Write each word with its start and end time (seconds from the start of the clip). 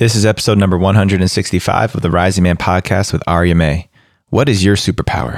This 0.00 0.14
is 0.14 0.24
episode 0.24 0.56
number 0.56 0.78
165 0.78 1.94
of 1.94 2.00
the 2.00 2.10
Rising 2.10 2.44
Man 2.44 2.56
podcast 2.56 3.12
with 3.12 3.22
Aria 3.26 3.54
Mae. 3.54 3.90
What 4.30 4.48
is 4.48 4.64
your 4.64 4.74
superpower? 4.74 5.36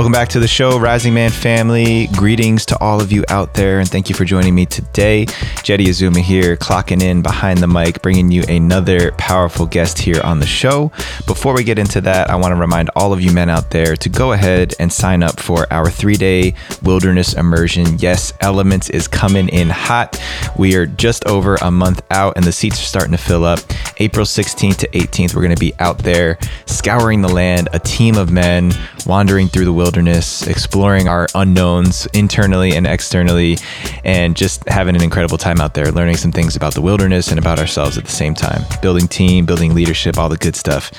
Welcome 0.00 0.12
back 0.12 0.30
to 0.30 0.40
the 0.40 0.48
show, 0.48 0.78
Rising 0.78 1.12
Man 1.12 1.30
family. 1.30 2.06
Greetings 2.16 2.64
to 2.64 2.78
all 2.78 3.02
of 3.02 3.12
you 3.12 3.22
out 3.28 3.52
there, 3.52 3.80
and 3.80 3.86
thank 3.86 4.08
you 4.08 4.14
for 4.14 4.24
joining 4.24 4.54
me 4.54 4.64
today. 4.64 5.26
Jeddy 5.62 5.90
Azuma 5.90 6.20
here, 6.20 6.56
clocking 6.56 7.02
in 7.02 7.20
behind 7.20 7.58
the 7.58 7.66
mic, 7.66 8.00
bringing 8.00 8.30
you 8.30 8.42
another 8.48 9.12
powerful 9.18 9.66
guest 9.66 9.98
here 9.98 10.18
on 10.24 10.40
the 10.40 10.46
show. 10.46 10.90
Before 11.26 11.54
we 11.54 11.64
get 11.64 11.78
into 11.78 12.00
that, 12.00 12.30
I 12.30 12.36
want 12.36 12.52
to 12.52 12.56
remind 12.58 12.88
all 12.96 13.12
of 13.12 13.20
you 13.20 13.30
men 13.30 13.50
out 13.50 13.68
there 13.68 13.94
to 13.94 14.08
go 14.08 14.32
ahead 14.32 14.72
and 14.80 14.90
sign 14.90 15.22
up 15.22 15.38
for 15.38 15.70
our 15.70 15.90
three 15.90 16.16
day 16.16 16.54
wilderness 16.82 17.34
immersion. 17.34 17.98
Yes, 17.98 18.32
Elements 18.40 18.88
is 18.88 19.06
coming 19.06 19.50
in 19.50 19.68
hot. 19.68 20.18
We 20.56 20.76
are 20.76 20.86
just 20.86 21.26
over 21.26 21.56
a 21.56 21.70
month 21.70 22.00
out, 22.10 22.38
and 22.38 22.46
the 22.46 22.52
seats 22.52 22.80
are 22.80 22.86
starting 22.86 23.12
to 23.12 23.18
fill 23.18 23.44
up. 23.44 23.58
April 23.98 24.24
16th 24.24 24.78
to 24.78 24.88
18th, 24.88 25.34
we're 25.34 25.42
going 25.42 25.54
to 25.54 25.60
be 25.60 25.74
out 25.78 25.98
there 25.98 26.38
scouring 26.64 27.20
the 27.20 27.28
land, 27.28 27.68
a 27.74 27.78
team 27.78 28.16
of 28.16 28.32
men 28.32 28.72
wandering 29.06 29.48
through 29.48 29.64
the 29.64 29.72
wilderness, 29.72 29.89
exploring 29.96 31.08
our 31.08 31.26
unknowns 31.34 32.06
internally 32.14 32.72
and 32.72 32.86
externally, 32.86 33.58
and 34.04 34.36
just 34.36 34.68
having 34.68 34.96
an 34.96 35.02
incredible 35.02 35.38
time 35.38 35.60
out 35.60 35.74
there, 35.74 35.90
learning 35.92 36.16
some 36.16 36.32
things 36.32 36.56
about 36.56 36.74
the 36.74 36.80
wilderness 36.80 37.30
and 37.30 37.38
about 37.38 37.58
ourselves 37.58 37.98
at 37.98 38.04
the 38.04 38.10
same 38.10 38.34
time. 38.34 38.62
Building 38.82 39.08
team, 39.08 39.46
building 39.46 39.74
leadership, 39.74 40.18
all 40.18 40.28
the 40.28 40.36
good 40.36 40.56
stuff. 40.56 40.90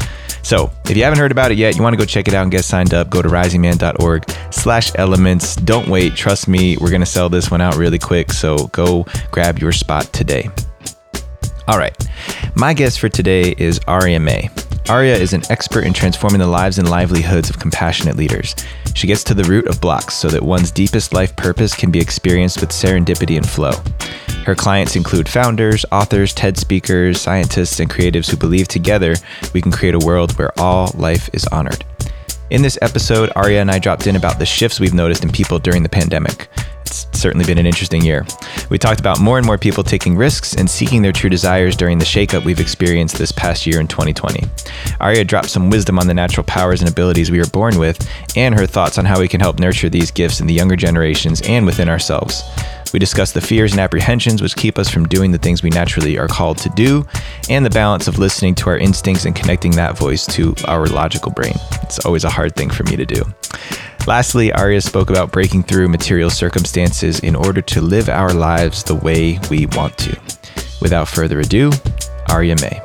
So 0.43 0.71
if 0.85 0.97
you 0.97 1.03
haven't 1.03 1.19
heard 1.19 1.31
about 1.31 1.51
it 1.51 1.57
yet, 1.57 1.75
you 1.75 1.83
want 1.83 1.93
to 1.93 1.97
go 1.97 2.05
check 2.05 2.27
it 2.27 2.33
out 2.33 2.43
and 2.43 2.51
get 2.51 2.65
signed 2.65 2.93
up, 2.93 3.09
go 3.09 3.21
to 3.21 3.29
risingman.org 3.29 4.29
slash 4.51 4.91
elements. 4.95 5.55
Don't 5.55 5.87
wait. 5.87 6.15
Trust 6.15 6.47
me, 6.47 6.77
we're 6.77 6.89
going 6.89 7.01
to 7.01 7.05
sell 7.05 7.29
this 7.29 7.51
one 7.51 7.61
out 7.61 7.75
really 7.75 7.99
quick. 7.99 8.31
So 8.31 8.67
go 8.67 9.05
grab 9.29 9.59
your 9.59 9.71
spot 9.71 10.11
today. 10.13 10.49
All 11.67 11.77
right. 11.77 11.95
My 12.55 12.73
guest 12.73 12.99
for 12.99 13.09
today 13.09 13.53
is 13.57 13.79
Aria 13.87 14.19
Aria 14.91 15.15
is 15.15 15.31
an 15.31 15.43
expert 15.49 15.85
in 15.85 15.93
transforming 15.93 16.39
the 16.39 16.47
lives 16.47 16.77
and 16.77 16.89
livelihoods 16.89 17.49
of 17.49 17.57
compassionate 17.57 18.17
leaders. 18.17 18.57
She 18.93 19.07
gets 19.07 19.23
to 19.23 19.33
the 19.33 19.45
root 19.45 19.67
of 19.67 19.79
blocks 19.79 20.15
so 20.15 20.27
that 20.27 20.43
one's 20.43 20.69
deepest 20.69 21.13
life 21.13 21.33
purpose 21.37 21.73
can 21.73 21.91
be 21.91 21.99
experienced 21.99 22.59
with 22.59 22.71
serendipity 22.71 23.37
and 23.37 23.49
flow. 23.49 23.71
Her 24.43 24.53
clients 24.53 24.97
include 24.97 25.29
founders, 25.29 25.85
authors, 25.93 26.33
TED 26.33 26.57
speakers, 26.57 27.21
scientists, 27.21 27.79
and 27.79 27.89
creatives 27.89 28.29
who 28.29 28.35
believe 28.35 28.67
together 28.67 29.15
we 29.53 29.61
can 29.61 29.71
create 29.71 29.95
a 29.95 30.05
world 30.05 30.37
where 30.37 30.51
all 30.59 30.91
life 30.95 31.29
is 31.31 31.47
honored. 31.47 31.85
In 32.49 32.61
this 32.61 32.77
episode, 32.81 33.31
Aria 33.33 33.61
and 33.61 33.71
I 33.71 33.79
dropped 33.79 34.07
in 34.07 34.17
about 34.17 34.39
the 34.39 34.45
shifts 34.45 34.81
we've 34.81 34.93
noticed 34.93 35.23
in 35.23 35.31
people 35.31 35.57
during 35.57 35.83
the 35.83 35.89
pandemic. 35.89 36.49
It's 36.91 37.07
certainly 37.17 37.45
been 37.45 37.57
an 37.57 37.65
interesting 37.65 38.03
year. 38.03 38.25
We 38.69 38.77
talked 38.77 38.99
about 38.99 39.21
more 39.21 39.37
and 39.37 39.47
more 39.47 39.57
people 39.57 39.81
taking 39.81 40.17
risks 40.17 40.55
and 40.55 40.69
seeking 40.69 41.01
their 41.01 41.13
true 41.13 41.29
desires 41.29 41.77
during 41.77 41.97
the 41.97 42.03
shakeup 42.03 42.43
we've 42.43 42.59
experienced 42.59 43.17
this 43.17 43.31
past 43.31 43.65
year 43.65 43.79
in 43.79 43.87
2020. 43.87 44.43
Aria 44.99 45.23
dropped 45.23 45.49
some 45.49 45.69
wisdom 45.69 45.97
on 45.97 46.07
the 46.07 46.13
natural 46.13 46.43
powers 46.43 46.81
and 46.81 46.89
abilities 46.89 47.31
we 47.31 47.39
are 47.39 47.47
born 47.47 47.79
with, 47.79 48.05
and 48.35 48.53
her 48.59 48.67
thoughts 48.67 48.97
on 48.97 49.05
how 49.05 49.21
we 49.21 49.29
can 49.29 49.39
help 49.39 49.57
nurture 49.57 49.87
these 49.87 50.11
gifts 50.11 50.41
in 50.41 50.47
the 50.47 50.53
younger 50.53 50.75
generations 50.75 51.41
and 51.47 51.65
within 51.65 51.87
ourselves. 51.87 52.43
We 52.91 52.99
discussed 52.99 53.35
the 53.35 53.39
fears 53.39 53.71
and 53.71 53.79
apprehensions 53.79 54.41
which 54.41 54.57
keep 54.57 54.77
us 54.77 54.89
from 54.89 55.07
doing 55.07 55.31
the 55.31 55.37
things 55.37 55.63
we 55.63 55.69
naturally 55.69 56.17
are 56.17 56.27
called 56.27 56.57
to 56.57 56.69
do, 56.71 57.07
and 57.49 57.65
the 57.65 57.69
balance 57.69 58.09
of 58.09 58.19
listening 58.19 58.53
to 58.55 58.69
our 58.69 58.77
instincts 58.77 59.23
and 59.23 59.33
connecting 59.33 59.71
that 59.77 59.97
voice 59.97 60.25
to 60.25 60.53
our 60.67 60.87
logical 60.87 61.31
brain. 61.31 61.53
It's 61.83 62.05
always 62.05 62.25
a 62.25 62.29
hard 62.29 62.53
thing 62.53 62.69
for 62.69 62.83
me 62.83 62.97
to 62.97 63.05
do. 63.05 63.23
Lastly, 64.07 64.51
Aria 64.51 64.81
spoke 64.81 65.09
about 65.09 65.31
breaking 65.31 65.63
through 65.63 65.87
material 65.87 66.29
circumstances 66.29 67.19
in 67.19 67.35
order 67.35 67.61
to 67.61 67.81
live 67.81 68.09
our 68.09 68.33
lives 68.33 68.83
the 68.83 68.95
way 68.95 69.39
we 69.49 69.67
want 69.67 69.97
to. 69.99 70.19
Without 70.81 71.07
further 71.07 71.39
ado, 71.39 71.71
Aria 72.29 72.55
Mae. 72.61 72.81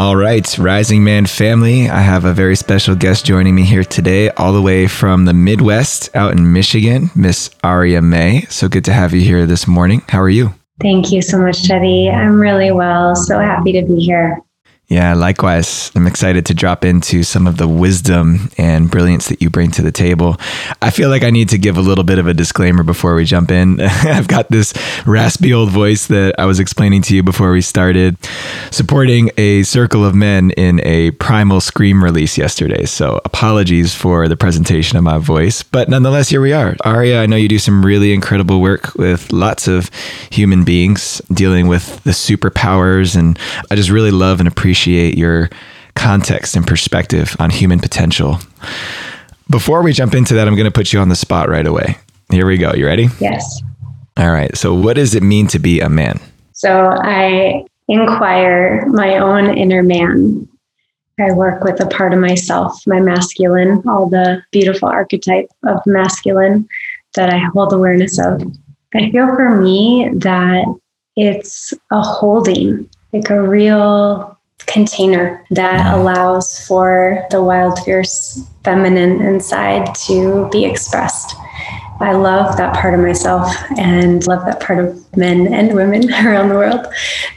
All 0.00 0.16
right, 0.16 0.56
Rising 0.56 1.04
Man 1.04 1.26
family, 1.26 1.90
I 1.90 2.00
have 2.00 2.24
a 2.24 2.32
very 2.32 2.56
special 2.56 2.94
guest 2.94 3.26
joining 3.26 3.54
me 3.54 3.64
here 3.64 3.84
today, 3.84 4.30
all 4.30 4.54
the 4.54 4.62
way 4.62 4.86
from 4.86 5.26
the 5.26 5.34
Midwest 5.34 6.16
out 6.16 6.32
in 6.32 6.54
Michigan, 6.54 7.10
Miss 7.14 7.50
Aria 7.62 8.00
Mae. 8.00 8.46
So 8.48 8.66
good 8.66 8.86
to 8.86 8.94
have 8.94 9.12
you 9.12 9.20
here 9.20 9.44
this 9.44 9.68
morning. 9.68 10.00
How 10.08 10.22
are 10.22 10.30
you? 10.30 10.54
Thank 10.80 11.12
you 11.12 11.20
so 11.20 11.38
much, 11.38 11.64
Jeddy. 11.64 12.08
I'm 12.08 12.40
really 12.40 12.72
well. 12.72 13.14
So 13.14 13.38
happy 13.40 13.72
to 13.72 13.82
be 13.82 14.00
here. 14.00 14.40
Yeah, 14.90 15.14
likewise. 15.14 15.92
I'm 15.94 16.08
excited 16.08 16.46
to 16.46 16.54
drop 16.54 16.84
into 16.84 17.22
some 17.22 17.46
of 17.46 17.58
the 17.58 17.68
wisdom 17.68 18.50
and 18.58 18.90
brilliance 18.90 19.28
that 19.28 19.40
you 19.40 19.48
bring 19.48 19.70
to 19.70 19.82
the 19.82 19.92
table. 19.92 20.36
I 20.82 20.90
feel 20.90 21.08
like 21.08 21.22
I 21.22 21.30
need 21.30 21.48
to 21.50 21.58
give 21.58 21.76
a 21.76 21.80
little 21.80 22.02
bit 22.02 22.18
of 22.18 22.26
a 22.26 22.34
disclaimer 22.34 22.82
before 22.82 23.14
we 23.14 23.24
jump 23.24 23.52
in. 23.52 23.80
I've 23.80 24.26
got 24.26 24.48
this 24.48 24.74
raspy 25.06 25.54
old 25.54 25.70
voice 25.70 26.08
that 26.08 26.34
I 26.40 26.46
was 26.46 26.58
explaining 26.58 27.02
to 27.02 27.14
you 27.14 27.22
before 27.22 27.52
we 27.52 27.60
started, 27.60 28.16
supporting 28.72 29.30
a 29.38 29.62
circle 29.62 30.04
of 30.04 30.16
men 30.16 30.50
in 30.52 30.80
a 30.84 31.12
primal 31.12 31.60
scream 31.60 32.02
release 32.02 32.36
yesterday. 32.36 32.84
So 32.84 33.20
apologies 33.24 33.94
for 33.94 34.26
the 34.26 34.36
presentation 34.36 34.98
of 34.98 35.04
my 35.04 35.18
voice, 35.18 35.62
but 35.62 35.88
nonetheless, 35.88 36.30
here 36.30 36.40
we 36.40 36.52
are. 36.52 36.76
Aria, 36.84 37.22
I 37.22 37.26
know 37.26 37.36
you 37.36 37.46
do 37.46 37.60
some 37.60 37.86
really 37.86 38.12
incredible 38.12 38.60
work 38.60 38.96
with 38.96 39.32
lots 39.32 39.68
of 39.68 39.88
human 40.32 40.64
beings 40.64 41.22
dealing 41.32 41.68
with 41.68 42.02
the 42.02 42.10
superpowers, 42.10 43.14
and 43.14 43.38
I 43.70 43.76
just 43.76 43.90
really 43.90 44.10
love 44.10 44.40
and 44.40 44.48
appreciate 44.48 44.79
appreciate 44.80 45.18
your 45.18 45.50
context 45.94 46.56
and 46.56 46.66
perspective 46.66 47.36
on 47.38 47.50
human 47.50 47.78
potential. 47.80 48.38
Before 49.50 49.82
we 49.82 49.92
jump 49.92 50.14
into 50.14 50.32
that, 50.34 50.48
I'm 50.48 50.54
going 50.54 50.64
to 50.64 50.70
put 50.70 50.90
you 50.90 51.00
on 51.00 51.10
the 51.10 51.16
spot 51.16 51.50
right 51.50 51.66
away. 51.66 51.98
Here 52.30 52.46
we 52.46 52.56
go. 52.56 52.72
You 52.72 52.86
ready? 52.86 53.08
Yes. 53.20 53.60
All 54.16 54.30
right. 54.30 54.56
So, 54.56 54.72
what 54.72 54.96
does 54.96 55.14
it 55.14 55.22
mean 55.22 55.48
to 55.48 55.58
be 55.58 55.80
a 55.80 55.90
man? 55.90 56.18
So, 56.52 56.96
I 57.02 57.66
inquire 57.88 58.86
my 58.86 59.18
own 59.18 59.54
inner 59.54 59.82
man. 59.82 60.48
I 61.18 61.32
work 61.32 61.62
with 61.62 61.78
a 61.80 61.86
part 61.86 62.14
of 62.14 62.18
myself, 62.18 62.80
my 62.86 63.00
masculine, 63.00 63.82
all 63.86 64.08
the 64.08 64.42
beautiful 64.52 64.88
archetype 64.88 65.50
of 65.66 65.76
masculine 65.84 66.66
that 67.16 67.28
I 67.28 67.38
hold 67.52 67.74
awareness 67.74 68.18
of. 68.18 68.42
I 68.94 69.10
feel 69.10 69.26
for 69.26 69.60
me 69.60 70.08
that 70.14 70.64
it's 71.16 71.74
a 71.92 72.00
holding, 72.00 72.88
like 73.12 73.28
a 73.28 73.42
real 73.42 74.39
container 74.66 75.44
that 75.50 75.94
allows 75.94 76.66
for 76.66 77.24
the 77.30 77.42
wild, 77.42 77.78
fierce 77.80 78.44
feminine 78.64 79.20
inside 79.20 79.94
to 80.06 80.48
be 80.50 80.64
expressed. 80.64 81.34
I 82.00 82.12
love 82.12 82.56
that 82.56 82.74
part 82.74 82.94
of 82.94 83.00
myself 83.00 83.54
and 83.76 84.26
love 84.26 84.44
that 84.46 84.60
part 84.60 84.78
of 84.78 85.16
men 85.16 85.52
and 85.52 85.74
women 85.74 86.12
around 86.26 86.48
the 86.48 86.54
world 86.54 86.86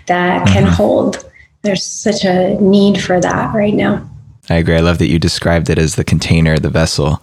that 0.07 0.47
can 0.47 0.63
mm-hmm. 0.63 0.73
hold. 0.73 1.29
There's 1.63 1.85
such 1.85 2.23
a 2.23 2.59
need 2.61 3.01
for 3.01 3.19
that 3.19 3.53
right 3.53 3.73
now. 3.73 4.09
I 4.49 4.55
agree. 4.55 4.75
I 4.75 4.81
love 4.81 4.97
that 4.97 5.07
you 5.07 5.19
described 5.19 5.69
it 5.69 5.77
as 5.77 5.95
the 5.95 6.03
container, 6.03 6.59
the 6.59 6.69
vessel. 6.69 7.21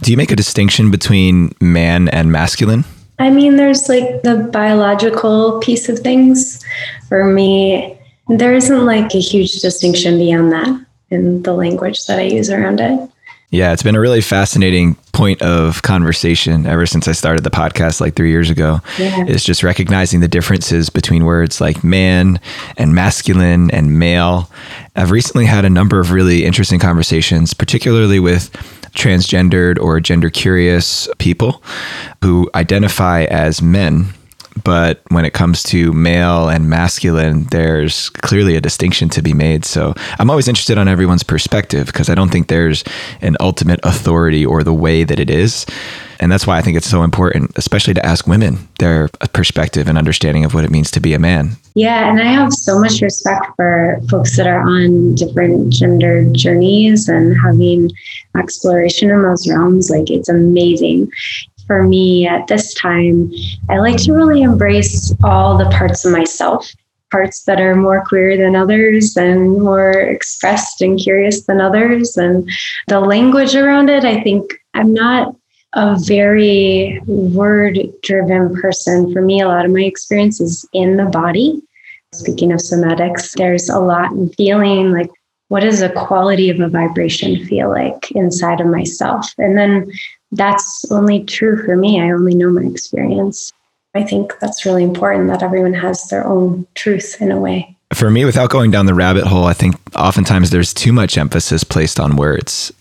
Do 0.00 0.10
you 0.10 0.16
make 0.16 0.32
a 0.32 0.36
distinction 0.36 0.90
between 0.90 1.54
man 1.60 2.08
and 2.08 2.32
masculine? 2.32 2.84
I 3.18 3.30
mean, 3.30 3.56
there's 3.56 3.88
like 3.88 4.22
the 4.22 4.48
biological 4.52 5.60
piece 5.60 5.88
of 5.88 5.98
things. 6.00 6.64
For 7.08 7.24
me, 7.24 7.93
there 8.28 8.54
isn't 8.54 8.86
like 8.86 9.14
a 9.14 9.20
huge 9.20 9.60
distinction 9.60 10.18
beyond 10.18 10.52
that 10.52 10.86
in 11.10 11.42
the 11.42 11.52
language 11.52 12.06
that 12.06 12.18
I 12.18 12.22
use 12.22 12.50
around 12.50 12.80
it. 12.80 13.10
Yeah, 13.50 13.72
it's 13.72 13.84
been 13.84 13.94
a 13.94 14.00
really 14.00 14.20
fascinating 14.20 14.96
point 15.12 15.40
of 15.40 15.82
conversation 15.82 16.66
ever 16.66 16.86
since 16.86 17.06
I 17.06 17.12
started 17.12 17.44
the 17.44 17.50
podcast 17.50 18.00
like 18.00 18.16
three 18.16 18.30
years 18.30 18.50
ago. 18.50 18.80
Yeah. 18.98 19.26
Is 19.26 19.44
just 19.44 19.62
recognizing 19.62 20.18
the 20.18 20.26
differences 20.26 20.90
between 20.90 21.24
words 21.24 21.60
like 21.60 21.84
man 21.84 22.40
and 22.76 22.96
masculine 22.96 23.70
and 23.70 23.96
male. 23.96 24.50
I've 24.96 25.12
recently 25.12 25.46
had 25.46 25.64
a 25.64 25.70
number 25.70 26.00
of 26.00 26.10
really 26.10 26.44
interesting 26.44 26.80
conversations, 26.80 27.54
particularly 27.54 28.18
with 28.18 28.50
transgendered 28.96 29.78
or 29.78 30.00
gender 30.00 30.30
curious 30.30 31.08
people 31.18 31.62
who 32.22 32.50
identify 32.56 33.22
as 33.24 33.62
men 33.62 34.06
but 34.62 35.02
when 35.08 35.24
it 35.24 35.32
comes 35.32 35.62
to 35.64 35.92
male 35.92 36.48
and 36.48 36.70
masculine, 36.70 37.44
there's 37.44 38.10
clearly 38.10 38.56
a 38.56 38.60
distinction 38.60 39.08
to 39.10 39.22
be 39.22 39.34
made. 39.34 39.64
So 39.64 39.94
I'm 40.18 40.30
always 40.30 40.48
interested 40.48 40.78
on 40.78 40.88
everyone's 40.88 41.22
perspective 41.24 41.86
because 41.86 42.08
I 42.08 42.14
don't 42.14 42.30
think 42.30 42.48
there's 42.48 42.84
an 43.20 43.36
ultimate 43.40 43.80
authority 43.82 44.46
or 44.46 44.62
the 44.62 44.74
way 44.74 45.04
that 45.04 45.18
it 45.18 45.30
is. 45.30 45.66
And 46.20 46.30
that's 46.30 46.46
why 46.46 46.56
I 46.56 46.62
think 46.62 46.76
it's 46.76 46.88
so 46.88 47.02
important, 47.02 47.50
especially 47.56 47.94
to 47.94 48.06
ask 48.06 48.26
women 48.26 48.68
their 48.78 49.08
perspective 49.32 49.88
and 49.88 49.98
understanding 49.98 50.44
of 50.44 50.54
what 50.54 50.64
it 50.64 50.70
means 50.70 50.90
to 50.92 51.00
be 51.00 51.12
a 51.12 51.18
man. 51.18 51.50
Yeah, 51.74 52.08
and 52.08 52.20
I 52.20 52.26
have 52.26 52.52
so 52.52 52.78
much 52.78 53.02
respect 53.02 53.46
for 53.56 53.98
folks 54.08 54.36
that 54.36 54.46
are 54.46 54.60
on 54.60 55.16
different 55.16 55.72
gender 55.72 56.24
journeys 56.32 57.08
and 57.08 57.36
having 57.40 57.90
exploration 58.38 59.10
in 59.10 59.22
those 59.22 59.48
realms. 59.48 59.90
Like, 59.90 60.08
it's 60.08 60.28
amazing. 60.28 61.10
For 61.66 61.82
me 61.82 62.26
at 62.26 62.46
this 62.46 62.74
time, 62.74 63.32
I 63.70 63.78
like 63.78 63.96
to 64.04 64.12
really 64.12 64.42
embrace 64.42 65.14
all 65.24 65.56
the 65.56 65.70
parts 65.70 66.04
of 66.04 66.12
myself 66.12 66.70
parts 67.14 67.44
that 67.44 67.60
are 67.60 67.76
more 67.76 68.02
queer 68.04 68.36
than 68.36 68.56
others 68.56 69.16
and 69.16 69.62
more 69.62 69.92
expressed 69.92 70.80
and 70.82 70.98
curious 70.98 71.44
than 71.44 71.60
others. 71.60 72.16
And 72.16 72.50
the 72.88 72.98
language 72.98 73.54
around 73.54 73.88
it, 73.88 74.04
I 74.04 74.20
think 74.20 74.52
I'm 74.74 74.92
not 74.92 75.36
a 75.74 75.96
very 75.96 77.00
word 77.06 77.78
driven 78.02 78.52
person. 78.60 79.12
For 79.12 79.22
me, 79.22 79.40
a 79.40 79.46
lot 79.46 79.64
of 79.64 79.70
my 79.70 79.82
experience 79.82 80.40
is 80.40 80.68
in 80.72 80.96
the 80.96 81.04
body. 81.04 81.62
Speaking 82.12 82.50
of 82.50 82.58
somatics, 82.58 83.36
there's 83.36 83.68
a 83.68 83.78
lot 83.78 84.10
in 84.10 84.30
feeling 84.30 84.90
like 84.90 85.10
what 85.48 85.60
does 85.60 85.82
a 85.82 85.90
quality 85.90 86.50
of 86.50 86.58
a 86.58 86.68
vibration 86.68 87.46
feel 87.46 87.70
like 87.70 88.10
inside 88.12 88.60
of 88.60 88.66
myself? 88.66 89.32
And 89.38 89.56
then 89.56 89.92
that's 90.36 90.84
only 90.90 91.24
true 91.24 91.64
for 91.64 91.76
me. 91.76 92.00
I 92.00 92.10
only 92.10 92.34
know 92.34 92.50
my 92.50 92.62
experience. 92.62 93.52
I 93.94 94.02
think 94.02 94.38
that's 94.40 94.66
really 94.66 94.82
important 94.82 95.28
that 95.28 95.42
everyone 95.42 95.74
has 95.74 96.08
their 96.08 96.26
own 96.26 96.66
truth 96.74 97.16
in 97.20 97.30
a 97.30 97.38
way. 97.38 97.76
For 97.92 98.10
me, 98.10 98.24
without 98.24 98.50
going 98.50 98.70
down 98.70 98.86
the 98.86 98.94
rabbit 98.94 99.24
hole, 99.24 99.44
I 99.44 99.52
think 99.52 99.76
oftentimes 99.96 100.50
there's 100.50 100.74
too 100.74 100.92
much 100.92 101.16
emphasis 101.16 101.62
placed 101.62 102.00
on 102.00 102.16
words. 102.16 102.72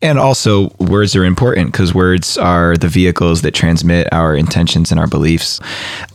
And 0.00 0.18
also, 0.18 0.70
words 0.80 1.14
are 1.14 1.24
important 1.24 1.70
because 1.70 1.94
words 1.94 2.36
are 2.36 2.76
the 2.76 2.88
vehicles 2.88 3.42
that 3.42 3.52
transmit 3.54 4.08
our 4.12 4.34
intentions 4.34 4.90
and 4.90 4.98
our 4.98 5.06
beliefs. 5.06 5.60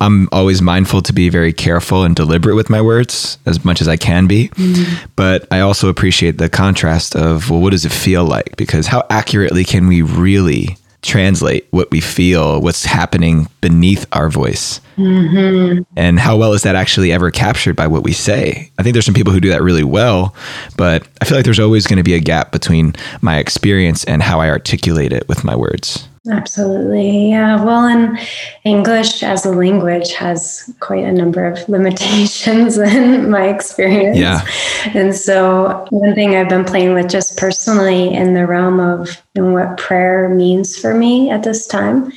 I'm 0.01 0.27
always 0.33 0.61
mindful 0.61 1.01
to 1.03 1.13
be 1.13 1.29
very 1.29 1.53
careful 1.53 2.03
and 2.03 2.13
deliberate 2.13 2.55
with 2.55 2.69
my 2.69 2.81
words 2.81 3.37
as 3.45 3.63
much 3.63 3.79
as 3.79 3.87
I 3.87 3.95
can 3.95 4.27
be. 4.27 4.49
Mm-hmm. 4.49 5.05
But 5.15 5.47
I 5.51 5.61
also 5.61 5.87
appreciate 5.87 6.37
the 6.37 6.49
contrast 6.49 7.15
of, 7.15 7.49
well, 7.49 7.61
what 7.61 7.69
does 7.69 7.85
it 7.85 7.93
feel 7.93 8.25
like? 8.25 8.57
Because 8.57 8.87
how 8.87 9.05
accurately 9.09 9.63
can 9.63 9.87
we 9.87 10.01
really 10.01 10.75
translate 11.01 11.67
what 11.71 11.89
we 11.91 12.01
feel, 12.01 12.61
what's 12.61 12.85
happening 12.85 13.47
beneath 13.61 14.05
our 14.11 14.29
voice. 14.29 14.81
Mm-hmm. 14.97 15.83
And 15.95 16.19
how 16.19 16.37
well 16.37 16.53
is 16.53 16.63
that 16.63 16.75
actually 16.75 17.11
ever 17.11 17.29
captured 17.31 17.75
by 17.75 17.87
what 17.87 18.03
we 18.03 18.13
say? 18.13 18.71
I 18.77 18.83
think 18.83 18.93
there's 18.93 19.05
some 19.05 19.13
people 19.13 19.31
who 19.31 19.39
do 19.39 19.49
that 19.49 19.61
really 19.61 19.83
well, 19.83 20.35
but 20.75 21.07
I 21.21 21.25
feel 21.25 21.37
like 21.37 21.45
there's 21.45 21.59
always 21.59 21.85
going 21.85 21.97
to 21.97 22.03
be 22.03 22.15
a 22.15 22.19
gap 22.19 22.51
between 22.51 22.95
my 23.21 23.37
experience 23.37 24.03
and 24.05 24.23
how 24.23 24.41
I 24.41 24.49
articulate 24.49 25.13
it 25.13 25.27
with 25.29 25.43
my 25.43 25.55
words. 25.55 26.07
Absolutely. 26.29 27.29
Yeah. 27.29 27.63
Well, 27.63 27.85
and 27.85 28.19
English 28.65 29.23
as 29.23 29.45
a 29.45 29.51
language 29.51 30.13
has 30.13 30.73
quite 30.79 31.03
a 31.03 31.11
number 31.11 31.45
of 31.45 31.67
limitations 31.69 32.77
in 32.77 33.29
my 33.29 33.47
experience. 33.47 34.17
Yeah. 34.17 34.45
And 34.93 35.15
so, 35.15 35.85
one 35.89 36.15
thing 36.15 36.35
I've 36.35 36.49
been 36.49 36.65
playing 36.65 36.93
with 36.93 37.09
just 37.09 37.37
personally 37.37 38.13
in 38.13 38.33
the 38.33 38.45
realm 38.45 38.79
of 38.79 39.21
know, 39.37 39.51
what 39.51 39.77
prayer 39.77 40.29
means 40.29 40.77
for 40.77 40.93
me 40.93 41.29
at 41.29 41.43
this 41.43 41.67
time 41.67 42.11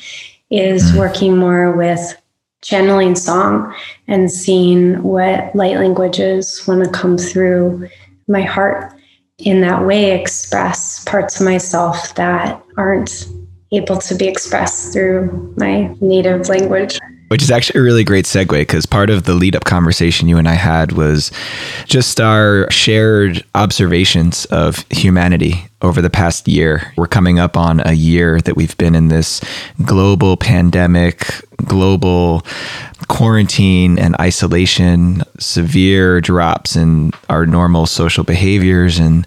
is 0.50 0.84
mm-hmm. 0.84 0.98
working 0.98 1.36
more 1.36 1.72
with 1.72 2.16
channeling 2.62 3.14
song 3.14 3.74
and 4.06 4.30
seeing 4.30 5.02
what 5.02 5.54
light 5.54 5.76
languages 5.76 6.62
want 6.66 6.84
to 6.84 6.90
come 6.90 7.16
through 7.16 7.88
my 8.28 8.42
heart 8.42 8.92
in 9.38 9.62
that 9.62 9.86
way 9.86 10.18
express 10.18 11.02
parts 11.04 11.40
of 11.40 11.46
myself 11.46 12.14
that 12.16 12.62
aren't 12.76 13.26
able 13.72 13.98
to 13.98 14.14
be 14.14 14.26
expressed 14.26 14.92
through 14.92 15.54
my 15.56 15.94
native 16.00 16.48
language. 16.48 16.98
Which 17.28 17.42
is 17.42 17.50
actually 17.52 17.78
a 17.78 17.84
really 17.84 18.02
great 18.02 18.24
segue 18.24 18.48
because 18.48 18.86
part 18.86 19.08
of 19.08 19.22
the 19.22 19.34
lead 19.34 19.54
up 19.54 19.62
conversation 19.64 20.26
you 20.26 20.36
and 20.36 20.48
I 20.48 20.54
had 20.54 20.92
was 20.92 21.30
just 21.84 22.20
our 22.20 22.68
shared 22.72 23.44
observations 23.54 24.46
of 24.46 24.84
humanity 24.90 25.64
over 25.80 26.02
the 26.02 26.10
past 26.10 26.48
year. 26.48 26.92
We're 26.96 27.06
coming 27.06 27.38
up 27.38 27.56
on 27.56 27.86
a 27.86 27.92
year 27.92 28.40
that 28.40 28.56
we've 28.56 28.76
been 28.78 28.96
in 28.96 29.08
this 29.08 29.40
global 29.84 30.36
pandemic, 30.36 31.24
global 31.64 32.44
quarantine 33.06 33.96
and 33.96 34.16
isolation, 34.20 35.22
severe 35.38 36.20
drops 36.20 36.74
in 36.74 37.12
our 37.28 37.46
normal 37.46 37.86
social 37.86 38.24
behaviors. 38.24 38.98
And 38.98 39.24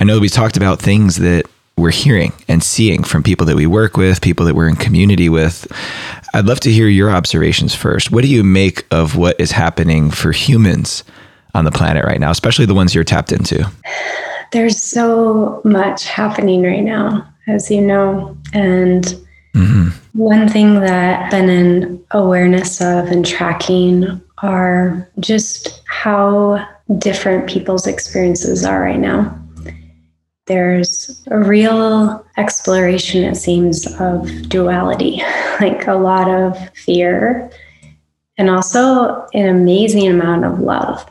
I 0.00 0.04
know 0.04 0.20
we 0.20 0.28
talked 0.28 0.56
about 0.56 0.80
things 0.80 1.16
that 1.16 1.46
we're 1.80 1.90
hearing 1.90 2.32
and 2.48 2.62
seeing 2.62 3.02
from 3.02 3.22
people 3.22 3.46
that 3.46 3.56
we 3.56 3.66
work 3.66 3.96
with, 3.96 4.20
people 4.20 4.46
that 4.46 4.54
we're 4.54 4.68
in 4.68 4.76
community 4.76 5.28
with. 5.28 5.70
I'd 6.34 6.46
love 6.46 6.60
to 6.60 6.70
hear 6.70 6.86
your 6.86 7.10
observations 7.10 7.74
first. 7.74 8.12
What 8.12 8.22
do 8.22 8.28
you 8.28 8.44
make 8.44 8.86
of 8.90 9.16
what 9.16 9.40
is 9.40 9.50
happening 9.50 10.10
for 10.10 10.32
humans 10.32 11.02
on 11.54 11.64
the 11.64 11.72
planet 11.72 12.04
right 12.04 12.20
now, 12.20 12.30
especially 12.30 12.66
the 12.66 12.74
ones 12.74 12.94
you're 12.94 13.04
tapped 13.04 13.32
into? 13.32 13.68
There's 14.52 14.80
so 14.80 15.60
much 15.64 16.04
happening 16.04 16.62
right 16.62 16.82
now, 16.82 17.26
as 17.48 17.70
you 17.70 17.80
know. 17.80 18.36
And 18.52 19.04
mm-hmm. 19.54 19.88
one 20.12 20.48
thing 20.48 20.74
that 20.80 21.24
I've 21.24 21.30
been 21.30 21.48
in 21.48 22.04
awareness 22.12 22.80
of 22.80 23.06
and 23.06 23.26
tracking 23.26 24.20
are 24.38 25.08
just 25.18 25.82
how 25.86 26.66
different 26.98 27.48
people's 27.48 27.86
experiences 27.86 28.64
are 28.64 28.80
right 28.80 28.98
now 28.98 29.39
there's 30.50 31.22
a 31.28 31.38
real 31.38 32.26
exploration, 32.36 33.22
it 33.22 33.36
seems, 33.36 33.86
of 34.00 34.48
duality, 34.48 35.22
like 35.60 35.86
a 35.86 35.94
lot 35.94 36.28
of 36.28 36.58
fear 36.70 37.48
and 38.36 38.50
also 38.50 39.28
an 39.32 39.46
amazing 39.46 40.08
amount 40.08 40.44
of 40.44 40.58
love. 40.58 41.08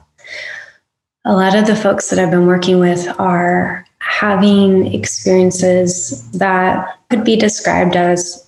A 1.24 1.34
lot 1.34 1.56
of 1.56 1.68
the 1.68 1.76
folks 1.76 2.10
that 2.10 2.20
I've 2.20 2.32
been 2.32 2.48
working 2.48 2.80
with 2.80 3.08
are 3.18 3.86
having 4.00 4.94
experiences 4.94 6.30
that 6.32 6.98
could 7.10 7.24
be 7.24 7.38
described 7.38 7.96
as 7.96 8.46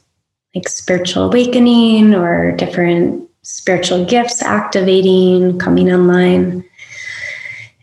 like 0.54 0.68
spiritual 0.68 1.26
awakening 1.26 2.14
or 2.14 2.52
different 2.52 3.30
spiritual 3.44 4.04
gifts 4.04 4.42
activating, 4.42 5.58
coming 5.58 5.90
online. 5.90 6.66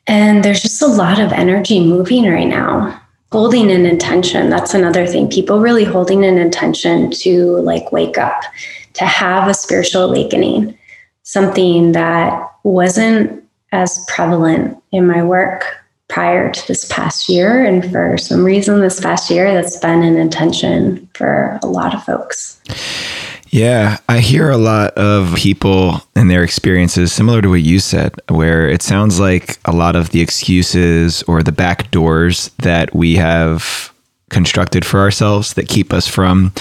And 0.08 0.42
there's 0.42 0.62
just 0.62 0.82
a 0.82 0.86
lot 0.86 1.20
of 1.20 1.32
energy 1.32 1.80
moving 1.80 2.24
right 2.24 2.48
now. 2.48 3.00
Holding 3.30 3.70
an 3.70 3.84
intention, 3.84 4.48
that's 4.48 4.72
another 4.72 5.06
thing. 5.06 5.28
People 5.28 5.60
really 5.60 5.84
holding 5.84 6.24
an 6.24 6.38
intention 6.38 7.10
to 7.10 7.58
like 7.58 7.92
wake 7.92 8.16
up, 8.16 8.42
to 8.94 9.04
have 9.04 9.48
a 9.48 9.54
spiritual 9.54 10.04
awakening, 10.04 10.76
something 11.24 11.92
that 11.92 12.50
wasn't 12.64 13.44
as 13.70 14.02
prevalent 14.08 14.82
in 14.92 15.06
my 15.06 15.22
work 15.22 15.76
prior 16.08 16.50
to 16.50 16.66
this 16.66 16.86
past 16.86 17.28
year. 17.28 17.62
And 17.62 17.84
for 17.92 18.16
some 18.16 18.44
reason, 18.44 18.80
this 18.80 18.98
past 18.98 19.30
year, 19.30 19.52
that's 19.52 19.76
been 19.76 20.02
an 20.02 20.16
intention 20.16 21.06
for 21.12 21.60
a 21.62 21.66
lot 21.66 21.94
of 21.94 22.02
folks. 22.02 22.58
Yeah, 23.50 23.98
I 24.08 24.18
hear 24.20 24.50
a 24.50 24.58
lot 24.58 24.92
of 24.92 25.34
people 25.36 26.02
and 26.14 26.30
their 26.30 26.44
experiences 26.44 27.12
similar 27.12 27.40
to 27.40 27.48
what 27.48 27.62
you 27.62 27.80
said, 27.80 28.14
where 28.28 28.68
it 28.68 28.82
sounds 28.82 29.18
like 29.18 29.58
a 29.64 29.72
lot 29.72 29.96
of 29.96 30.10
the 30.10 30.20
excuses 30.20 31.22
or 31.24 31.42
the 31.42 31.52
back 31.52 31.90
doors 31.90 32.50
that 32.58 32.94
we 32.94 33.16
have 33.16 33.92
constructed 34.28 34.84
for 34.84 35.00
ourselves 35.00 35.54
that 35.54 35.68
keep 35.68 35.92
us 35.92 36.06
from 36.06 36.52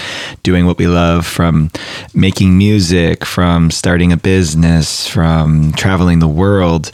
doing 0.42 0.64
what 0.64 0.78
we 0.78 0.86
love, 0.86 1.26
from 1.26 1.70
making 2.14 2.56
music, 2.56 3.24
from 3.26 3.70
starting 3.70 4.10
a 4.10 4.16
business, 4.16 5.06
from 5.06 5.72
traveling 5.72 6.18
the 6.18 6.28
world. 6.28 6.90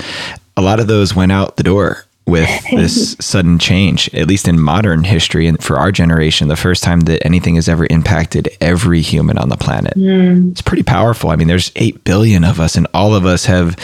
A 0.56 0.62
lot 0.62 0.80
of 0.80 0.88
those 0.88 1.14
went 1.14 1.30
out 1.30 1.56
the 1.56 1.62
door 1.62 2.04
with 2.26 2.48
this 2.70 3.16
sudden 3.20 3.58
change, 3.58 4.12
at 4.14 4.26
least 4.26 4.48
in 4.48 4.58
modern 4.58 5.04
history 5.04 5.46
and 5.46 5.62
for 5.62 5.78
our 5.78 5.92
generation, 5.92 6.48
the 6.48 6.56
first 6.56 6.82
time 6.82 7.00
that 7.00 7.24
anything 7.24 7.56
has 7.56 7.68
ever 7.68 7.86
impacted 7.90 8.48
every 8.60 9.00
human 9.00 9.38
on 9.38 9.48
the 9.48 9.56
planet. 9.56 9.94
Mm. 9.94 10.50
It's 10.50 10.62
pretty 10.62 10.82
powerful. 10.82 11.30
I 11.30 11.36
mean, 11.36 11.48
there's 11.48 11.72
8 11.76 12.04
billion 12.04 12.44
of 12.44 12.60
us, 12.60 12.76
and 12.76 12.86
all 12.94 13.14
of 13.14 13.26
us 13.26 13.44
have 13.46 13.76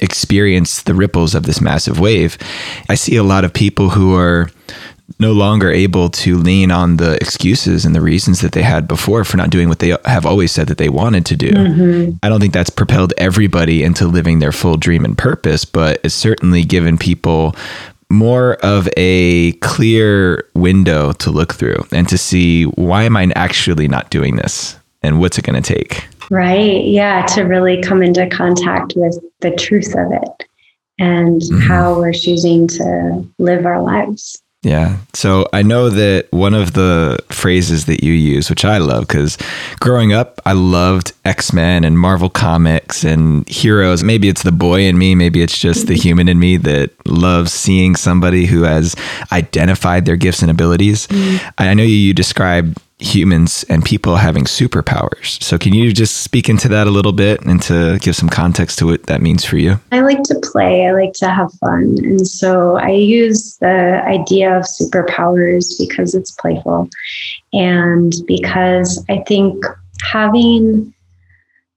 experienced 0.00 0.86
the 0.86 0.94
ripples 0.94 1.34
of 1.34 1.44
this 1.44 1.60
massive 1.60 1.98
wave. 1.98 2.36
I 2.88 2.94
see 2.94 3.16
a 3.16 3.22
lot 3.22 3.44
of 3.44 3.52
people 3.52 3.90
who 3.90 4.14
are 4.14 4.50
no 5.18 5.32
longer 5.32 5.70
able 5.70 6.10
to 6.10 6.36
lean 6.36 6.70
on 6.70 6.98
the 6.98 7.14
excuses 7.16 7.84
and 7.84 7.94
the 7.94 8.00
reasons 8.00 8.40
that 8.40 8.52
they 8.52 8.62
had 8.62 8.86
before 8.86 9.24
for 9.24 9.36
not 9.36 9.50
doing 9.50 9.68
what 9.68 9.78
they 9.78 9.96
have 10.04 10.26
always 10.26 10.52
said 10.52 10.66
that 10.68 10.78
they 10.78 10.88
wanted 10.88 11.24
to 11.26 11.36
do. 11.36 11.50
Mm-hmm. 11.50 12.16
I 12.22 12.28
don't 12.28 12.40
think 12.40 12.52
that's 12.52 12.70
propelled 12.70 13.14
everybody 13.16 13.82
into 13.82 14.06
living 14.06 14.40
their 14.40 14.52
full 14.52 14.76
dream 14.76 15.04
and 15.04 15.16
purpose, 15.16 15.64
but 15.64 16.00
it's 16.04 16.14
certainly 16.14 16.64
given 16.64 16.98
people 16.98 17.56
more 18.10 18.54
of 18.56 18.88
a 18.96 19.52
clear 19.54 20.48
window 20.54 21.12
to 21.12 21.30
look 21.30 21.54
through 21.54 21.86
and 21.92 22.08
to 22.08 22.18
see 22.18 22.64
why 22.64 23.04
am 23.04 23.16
I 23.16 23.32
actually 23.34 23.88
not 23.88 24.10
doing 24.10 24.36
this 24.36 24.78
and 25.02 25.18
what's 25.20 25.38
it 25.38 25.44
going 25.44 25.60
to 25.60 25.74
take? 25.74 26.06
Right. 26.30 26.84
Yeah. 26.84 27.24
To 27.26 27.42
really 27.42 27.80
come 27.80 28.02
into 28.02 28.28
contact 28.28 28.94
with 28.96 29.18
the 29.40 29.52
truth 29.52 29.94
of 29.96 30.12
it 30.12 30.48
and 30.98 31.40
mm-hmm. 31.40 31.60
how 31.60 31.98
we're 31.98 32.12
choosing 32.12 32.68
to 32.68 33.26
live 33.38 33.66
our 33.66 33.80
lives. 33.82 34.42
Yeah. 34.66 34.96
So 35.14 35.48
I 35.52 35.62
know 35.62 35.90
that 35.90 36.26
one 36.32 36.52
of 36.52 36.72
the 36.72 37.20
phrases 37.28 37.84
that 37.84 38.02
you 38.02 38.12
use, 38.12 38.50
which 38.50 38.64
I 38.64 38.78
love, 38.78 39.06
because 39.06 39.38
growing 39.78 40.12
up, 40.12 40.40
I 40.44 40.54
loved 40.54 41.12
X 41.24 41.52
Men 41.52 41.84
and 41.84 41.96
Marvel 41.96 42.28
Comics 42.28 43.04
and 43.04 43.48
heroes. 43.48 44.02
Maybe 44.02 44.28
it's 44.28 44.42
the 44.42 44.50
boy 44.50 44.80
in 44.80 44.98
me, 44.98 45.14
maybe 45.14 45.40
it's 45.40 45.56
just 45.56 45.86
the 45.86 45.94
human 46.06 46.28
in 46.28 46.40
me 46.40 46.56
that 46.56 46.90
loves 47.06 47.52
seeing 47.52 47.94
somebody 47.94 48.46
who 48.46 48.64
has 48.64 48.96
identified 49.30 50.04
their 50.04 50.16
gifts 50.16 50.42
and 50.42 50.50
abilities. 50.50 51.06
Mm. 51.06 51.52
I 51.58 51.72
know 51.74 51.84
you 51.84 52.12
describe 52.12 52.76
humans 52.98 53.64
and 53.68 53.84
people 53.84 54.16
having 54.16 54.44
superpowers. 54.44 55.42
So, 55.42 55.58
can 55.58 55.74
you 55.74 55.92
just 55.92 56.18
speak 56.18 56.48
into 56.48 56.68
that 56.68 56.86
a 56.86 56.90
little 56.90 57.12
bit 57.12 57.44
and 57.44 57.60
to 57.62 57.98
give 58.00 58.16
some 58.16 58.28
context 58.28 58.78
to 58.78 58.86
what 58.86 59.04
that 59.04 59.20
means 59.20 59.44
for 59.44 59.56
you? 59.56 59.78
I 59.92 60.00
like 60.00 60.22
to 60.24 60.40
play, 60.42 60.86
I 60.86 60.92
like 60.92 61.12
to 61.14 61.28
have 61.28 61.52
fun. 61.54 61.96
And 62.02 62.26
so, 62.26 62.76
I 62.76 62.90
use 62.90 63.56
the 63.58 64.02
idea 64.06 64.56
of 64.56 64.64
superpowers 64.64 65.78
because 65.78 66.14
it's 66.14 66.30
playful 66.30 66.88
and 67.52 68.14
because 68.26 69.04
I 69.08 69.22
think 69.26 69.64
having 70.02 70.92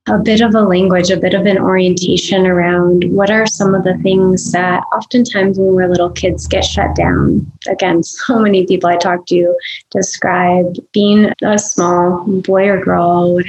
a 0.07 0.17
bit 0.17 0.41
of 0.41 0.55
a 0.55 0.61
language, 0.61 1.11
a 1.11 1.19
bit 1.19 1.33
of 1.33 1.45
an 1.45 1.57
orientation 1.57 2.47
around 2.47 3.03
what 3.11 3.29
are 3.29 3.45
some 3.45 3.75
of 3.75 3.83
the 3.83 3.97
things 3.99 4.51
that 4.51 4.83
oftentimes 4.95 5.59
when 5.59 5.75
we're 5.75 5.87
little 5.87 6.09
kids 6.09 6.47
get 6.47 6.65
shut 6.65 6.95
down. 6.95 7.45
Again, 7.67 8.03
so 8.03 8.39
many 8.39 8.65
people 8.65 8.89
I 8.89 8.97
talk 8.97 9.25
to 9.27 9.55
describe 9.91 10.75
being 10.93 11.31
a 11.43 11.59
small 11.59 12.25
boy 12.41 12.67
or 12.67 12.83
girl 12.83 13.39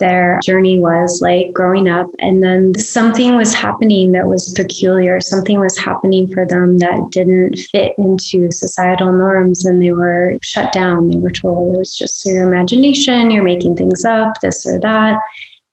their 0.00 0.40
journey 0.42 0.80
was 0.80 1.22
like 1.22 1.52
growing 1.52 1.88
up 1.88 2.08
and 2.18 2.42
then 2.42 2.74
something 2.74 3.36
was 3.36 3.54
happening 3.54 4.10
that 4.10 4.26
was 4.26 4.52
peculiar 4.54 5.20
something 5.20 5.60
was 5.60 5.78
happening 5.78 6.26
for 6.32 6.44
them 6.44 6.78
that 6.78 7.10
didn't 7.10 7.56
fit 7.70 7.92
into 7.96 8.50
societal 8.50 9.12
norms 9.12 9.64
and 9.64 9.80
they 9.80 9.92
were 9.92 10.36
shut 10.42 10.72
down 10.72 11.08
they 11.08 11.16
were 11.16 11.30
told 11.30 11.76
it 11.76 11.78
was 11.78 11.96
just 11.96 12.26
your 12.26 12.46
imagination 12.46 13.30
you're 13.30 13.44
making 13.44 13.76
things 13.76 14.04
up 14.04 14.32
this 14.40 14.66
or 14.66 14.80
that 14.80 15.16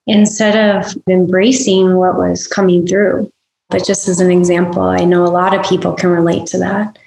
instead 0.07 0.75
of 0.75 0.93
embracing 1.07 1.95
what 1.95 2.17
was 2.17 2.47
coming 2.47 2.85
through. 2.85 3.31
But 3.69 3.85
just 3.85 4.07
as 4.07 4.19
an 4.19 4.31
example, 4.31 4.83
I 4.83 5.05
know 5.05 5.23
a 5.23 5.27
lot 5.27 5.53
of 5.53 5.65
people 5.65 5.93
can 5.93 6.09
relate 6.09 6.45
to 6.47 6.57
that. 6.59 6.97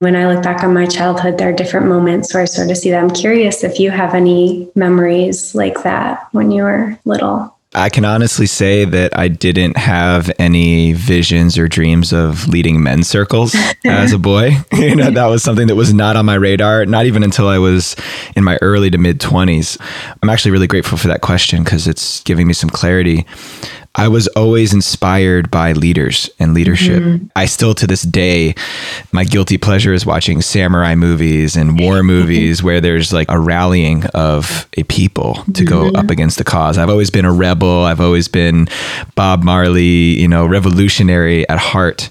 When 0.00 0.16
I 0.16 0.32
look 0.32 0.42
back 0.42 0.62
on 0.62 0.74
my 0.74 0.86
childhood, 0.86 1.38
there 1.38 1.48
are 1.48 1.52
different 1.52 1.86
moments 1.86 2.32
where 2.32 2.42
I 2.42 2.46
sort 2.46 2.70
of 2.70 2.76
see 2.76 2.90
that. 2.90 3.02
I'm 3.02 3.10
curious 3.10 3.64
if 3.64 3.80
you 3.80 3.90
have 3.90 4.14
any 4.14 4.70
memories 4.74 5.54
like 5.54 5.82
that 5.82 6.28
when 6.32 6.50
you 6.50 6.62
were 6.62 6.98
little. 7.04 7.57
I 7.74 7.90
can 7.90 8.06
honestly 8.06 8.46
say 8.46 8.86
that 8.86 9.16
I 9.16 9.28
didn't 9.28 9.76
have 9.76 10.30
any 10.38 10.94
visions 10.94 11.58
or 11.58 11.68
dreams 11.68 12.14
of 12.14 12.48
leading 12.48 12.82
men's 12.82 13.08
circles 13.08 13.54
as 13.84 14.12
a 14.12 14.18
boy. 14.18 14.56
you 14.72 14.96
know, 14.96 15.10
that 15.10 15.26
was 15.26 15.42
something 15.42 15.66
that 15.66 15.76
was 15.76 15.92
not 15.92 16.16
on 16.16 16.24
my 16.24 16.34
radar, 16.34 16.86
not 16.86 17.04
even 17.04 17.22
until 17.22 17.46
I 17.46 17.58
was 17.58 17.94
in 18.34 18.42
my 18.42 18.58
early 18.62 18.88
to 18.90 18.96
mid 18.96 19.20
20s. 19.20 19.78
I'm 20.22 20.30
actually 20.30 20.52
really 20.52 20.66
grateful 20.66 20.96
for 20.96 21.08
that 21.08 21.20
question 21.20 21.62
because 21.62 21.86
it's 21.86 22.22
giving 22.22 22.46
me 22.46 22.54
some 22.54 22.70
clarity. 22.70 23.26
I 23.94 24.08
was 24.08 24.28
always 24.28 24.72
inspired 24.72 25.50
by 25.50 25.72
leaders 25.72 26.30
and 26.38 26.54
leadership. 26.54 27.02
Mm-hmm. 27.02 27.26
I 27.34 27.46
still, 27.46 27.74
to 27.74 27.86
this 27.86 28.02
day, 28.02 28.54
my 29.12 29.24
guilty 29.24 29.58
pleasure 29.58 29.92
is 29.92 30.06
watching 30.06 30.40
samurai 30.40 30.94
movies 30.94 31.56
and 31.56 31.78
war 31.80 32.02
movies 32.04 32.62
where 32.62 32.80
there's 32.80 33.12
like 33.12 33.30
a 33.30 33.38
rallying 33.38 34.04
of 34.06 34.68
a 34.76 34.84
people 34.84 35.34
to 35.34 35.64
mm-hmm. 35.64 35.64
go 35.64 35.98
up 35.98 36.10
against 36.10 36.38
the 36.38 36.44
cause. 36.44 36.78
I've 36.78 36.90
always 36.90 37.10
been 37.10 37.24
a 37.24 37.32
rebel. 37.32 37.84
I've 37.84 38.00
always 38.00 38.28
been 38.28 38.68
Bob 39.14 39.42
Marley, 39.42 39.82
you 39.84 40.28
know, 40.28 40.46
revolutionary 40.46 41.48
at 41.48 41.58
heart 41.58 42.10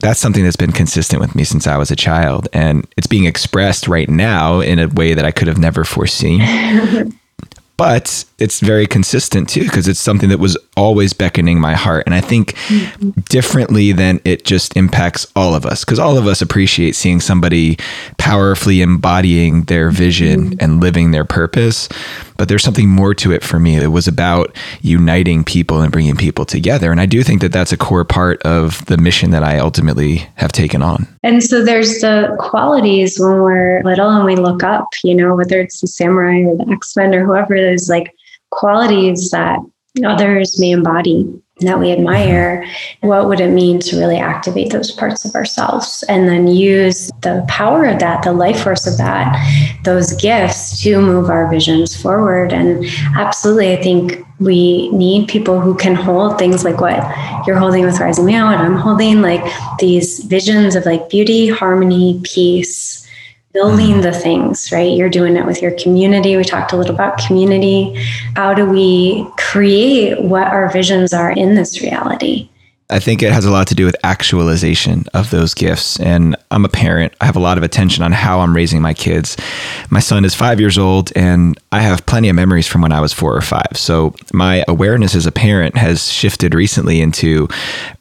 that's 0.00 0.18
something 0.18 0.44
that's 0.44 0.56
been 0.56 0.72
consistent 0.72 1.20
with 1.20 1.34
me 1.34 1.44
since 1.44 1.66
I 1.66 1.76
was 1.76 1.90
a 1.90 1.96
child. 1.96 2.48
And 2.52 2.86
it's 2.96 3.06
being 3.06 3.26
expressed 3.26 3.86
right 3.86 4.08
now 4.08 4.60
in 4.60 4.78
a 4.78 4.88
way 4.88 5.14
that 5.14 5.24
I 5.24 5.30
could 5.30 5.46
have 5.46 5.58
never 5.58 5.84
foreseen. 5.84 6.40
but 7.80 8.26
it's 8.38 8.60
very 8.60 8.86
consistent 8.86 9.48
too 9.48 9.62
because 9.62 9.88
it's 9.88 9.98
something 9.98 10.28
that 10.28 10.38
was 10.38 10.54
always 10.76 11.14
beckoning 11.14 11.58
my 11.58 11.72
heart 11.72 12.02
and 12.04 12.14
i 12.14 12.20
think 12.20 12.52
mm-hmm. 12.68 13.08
differently 13.30 13.90
than 13.90 14.20
it 14.26 14.44
just 14.44 14.76
impacts 14.76 15.26
all 15.34 15.54
of 15.54 15.64
us 15.64 15.82
because 15.82 15.98
all 15.98 16.18
of 16.18 16.26
us 16.26 16.42
appreciate 16.42 16.94
seeing 16.94 17.20
somebody 17.20 17.78
powerfully 18.18 18.82
embodying 18.82 19.62
their 19.62 19.90
vision 19.90 20.50
mm-hmm. 20.50 20.58
and 20.60 20.82
living 20.82 21.10
their 21.10 21.24
purpose 21.24 21.88
but 22.40 22.48
there's 22.48 22.62
something 22.62 22.88
more 22.88 23.12
to 23.12 23.32
it 23.32 23.44
for 23.44 23.60
me 23.60 23.76
it 23.76 23.88
was 23.88 24.08
about 24.08 24.56
uniting 24.80 25.44
people 25.44 25.82
and 25.82 25.92
bringing 25.92 26.16
people 26.16 26.46
together. 26.46 26.90
And 26.90 26.98
i 26.98 27.04
do 27.04 27.22
think 27.22 27.42
that 27.42 27.52
that's 27.52 27.70
a 27.70 27.76
core 27.76 28.02
part 28.02 28.40
of 28.44 28.82
the 28.86 28.96
mission 28.96 29.30
that 29.32 29.42
i 29.42 29.58
ultimately 29.58 30.26
have 30.36 30.50
taken 30.50 30.80
on. 30.80 31.06
And 31.22 31.44
so 31.44 31.62
there's 31.62 32.00
the 32.00 32.34
qualities 32.38 33.20
when 33.20 33.42
we're 33.42 33.82
little 33.82 34.08
and 34.08 34.24
we 34.24 34.36
look 34.36 34.62
up 34.62 34.88
you 35.04 35.14
know 35.14 35.34
whether 35.34 35.60
it's 35.60 35.82
the 35.82 35.86
samurai 35.86 36.40
or 36.40 36.56
the 36.56 36.72
x-men 36.72 37.14
or 37.14 37.26
whoever 37.26 37.56
there's 37.56 37.90
like 37.90 38.10
qualities 38.48 39.30
that 39.32 39.58
others 40.04 40.58
may 40.60 40.70
embody 40.70 41.40
that 41.60 41.78
we 41.78 41.92
admire, 41.92 42.66
what 43.00 43.28
would 43.28 43.40
it 43.40 43.50
mean 43.50 43.78
to 43.80 43.98
really 43.98 44.16
activate 44.16 44.72
those 44.72 44.90
parts 44.90 45.24
of 45.24 45.34
ourselves 45.34 46.02
and 46.08 46.28
then 46.28 46.46
use 46.46 47.10
the 47.20 47.44
power 47.48 47.84
of 47.84 47.98
that, 47.98 48.22
the 48.22 48.32
life 48.32 48.62
force 48.62 48.86
of 48.86 48.96
that, 48.96 49.36
those 49.84 50.12
gifts 50.14 50.82
to 50.82 51.00
move 51.00 51.28
our 51.28 51.50
visions 51.50 52.00
forward? 52.00 52.52
And 52.52 52.86
absolutely, 53.16 53.72
I 53.76 53.82
think 53.82 54.24
we 54.38 54.90
need 54.90 55.28
people 55.28 55.60
who 55.60 55.74
can 55.74 55.94
hold 55.94 56.38
things 56.38 56.64
like 56.64 56.80
what 56.80 56.96
you're 57.46 57.58
holding 57.58 57.84
with 57.84 58.00
Rising 58.00 58.24
Man, 58.24 58.54
and 58.54 58.62
I'm 58.62 58.76
holding 58.76 59.20
like 59.20 59.44
these 59.78 60.20
visions 60.24 60.74
of 60.74 60.86
like 60.86 61.10
beauty, 61.10 61.48
harmony, 61.48 62.20
peace, 62.24 62.99
building 63.52 63.94
mm-hmm. 63.94 64.00
the 64.02 64.12
things, 64.12 64.70
right? 64.70 64.96
You're 64.96 65.08
doing 65.08 65.36
it 65.36 65.44
with 65.44 65.60
your 65.60 65.72
community. 65.72 66.36
We 66.36 66.44
talked 66.44 66.72
a 66.72 66.76
little 66.76 66.94
about 66.94 67.18
community. 67.18 67.94
How 68.36 68.54
do 68.54 68.64
we 68.64 69.26
create 69.36 70.22
what 70.22 70.46
our 70.48 70.70
visions 70.70 71.12
are 71.12 71.32
in 71.32 71.54
this 71.54 71.82
reality? 71.82 72.48
I 72.90 72.98
think 72.98 73.22
it 73.22 73.32
has 73.32 73.44
a 73.44 73.50
lot 73.50 73.66
to 73.68 73.74
do 73.74 73.84
with 73.84 73.96
actualization 74.04 75.04
of 75.14 75.30
those 75.30 75.54
gifts. 75.54 75.98
And 76.00 76.36
I'm 76.50 76.64
a 76.64 76.68
parent. 76.68 77.14
I 77.20 77.26
have 77.26 77.36
a 77.36 77.40
lot 77.40 77.56
of 77.56 77.64
attention 77.64 78.02
on 78.02 78.12
how 78.12 78.40
I'm 78.40 78.54
raising 78.54 78.82
my 78.82 78.94
kids. 78.94 79.36
My 79.90 80.00
son 80.00 80.24
is 80.24 80.34
five 80.34 80.60
years 80.60 80.76
old, 80.76 81.12
and 81.14 81.58
I 81.72 81.80
have 81.80 82.04
plenty 82.06 82.28
of 82.28 82.36
memories 82.36 82.66
from 82.66 82.82
when 82.82 82.92
I 82.92 83.00
was 83.00 83.12
four 83.12 83.34
or 83.34 83.40
five. 83.40 83.72
So 83.74 84.14
my 84.32 84.64
awareness 84.68 85.14
as 85.14 85.26
a 85.26 85.32
parent 85.32 85.76
has 85.76 86.10
shifted 86.10 86.54
recently 86.54 87.00
into 87.00 87.48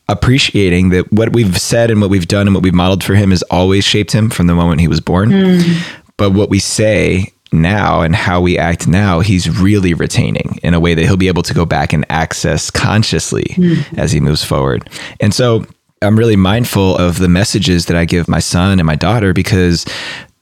appreciating 0.08 0.90
that 0.90 1.12
what 1.14 1.34
we've 1.34 1.60
said 1.60 1.92
and 1.92 2.02
what 2.02 2.10
we've 2.10 2.28
done 2.28 2.48
and 2.48 2.56
what 2.56 2.64
we've 2.64 2.74
modeled 2.74 3.04
for 3.04 3.14
him 3.14 3.30
has 3.30 3.44
always 3.44 3.86
shaped 3.86 4.12
him 4.12 4.30
from 4.30 4.48
the 4.48 4.56
moment 4.56 4.82
he 4.82 4.88
was 4.88 5.00
born. 5.00 5.30
Mm. 5.30 6.00
But 6.18 6.32
what 6.32 6.50
we 6.50 6.60
say 6.60 7.32
now 7.52 8.02
and 8.02 8.16
how 8.16 8.42
we 8.42 8.58
act 8.58 8.88
now, 8.88 9.20
he's 9.20 9.60
really 9.60 9.94
retaining 9.94 10.60
in 10.64 10.74
a 10.74 10.80
way 10.80 10.94
that 10.94 11.04
he'll 11.04 11.18
be 11.18 11.28
able 11.28 11.44
to 11.44 11.54
go 11.54 11.66
back 11.66 11.94
and 11.94 12.06
access 12.10 12.70
consciously 12.70 13.46
mm. 13.56 13.98
as 13.98 14.12
he 14.12 14.20
moves 14.20 14.44
forward. 14.44 14.90
And 15.20 15.34
so 15.34 15.66
I'm 16.02 16.18
really 16.18 16.36
mindful 16.36 16.96
of 16.98 17.20
the 17.20 17.30
messages 17.30 17.88
that 17.88 17.98
I 17.98 18.06
give 18.06 18.28
my 18.28 18.40
son 18.40 18.80
and 18.80 18.86
my 18.86 18.96
daughter 18.96 19.34
because 19.34 19.86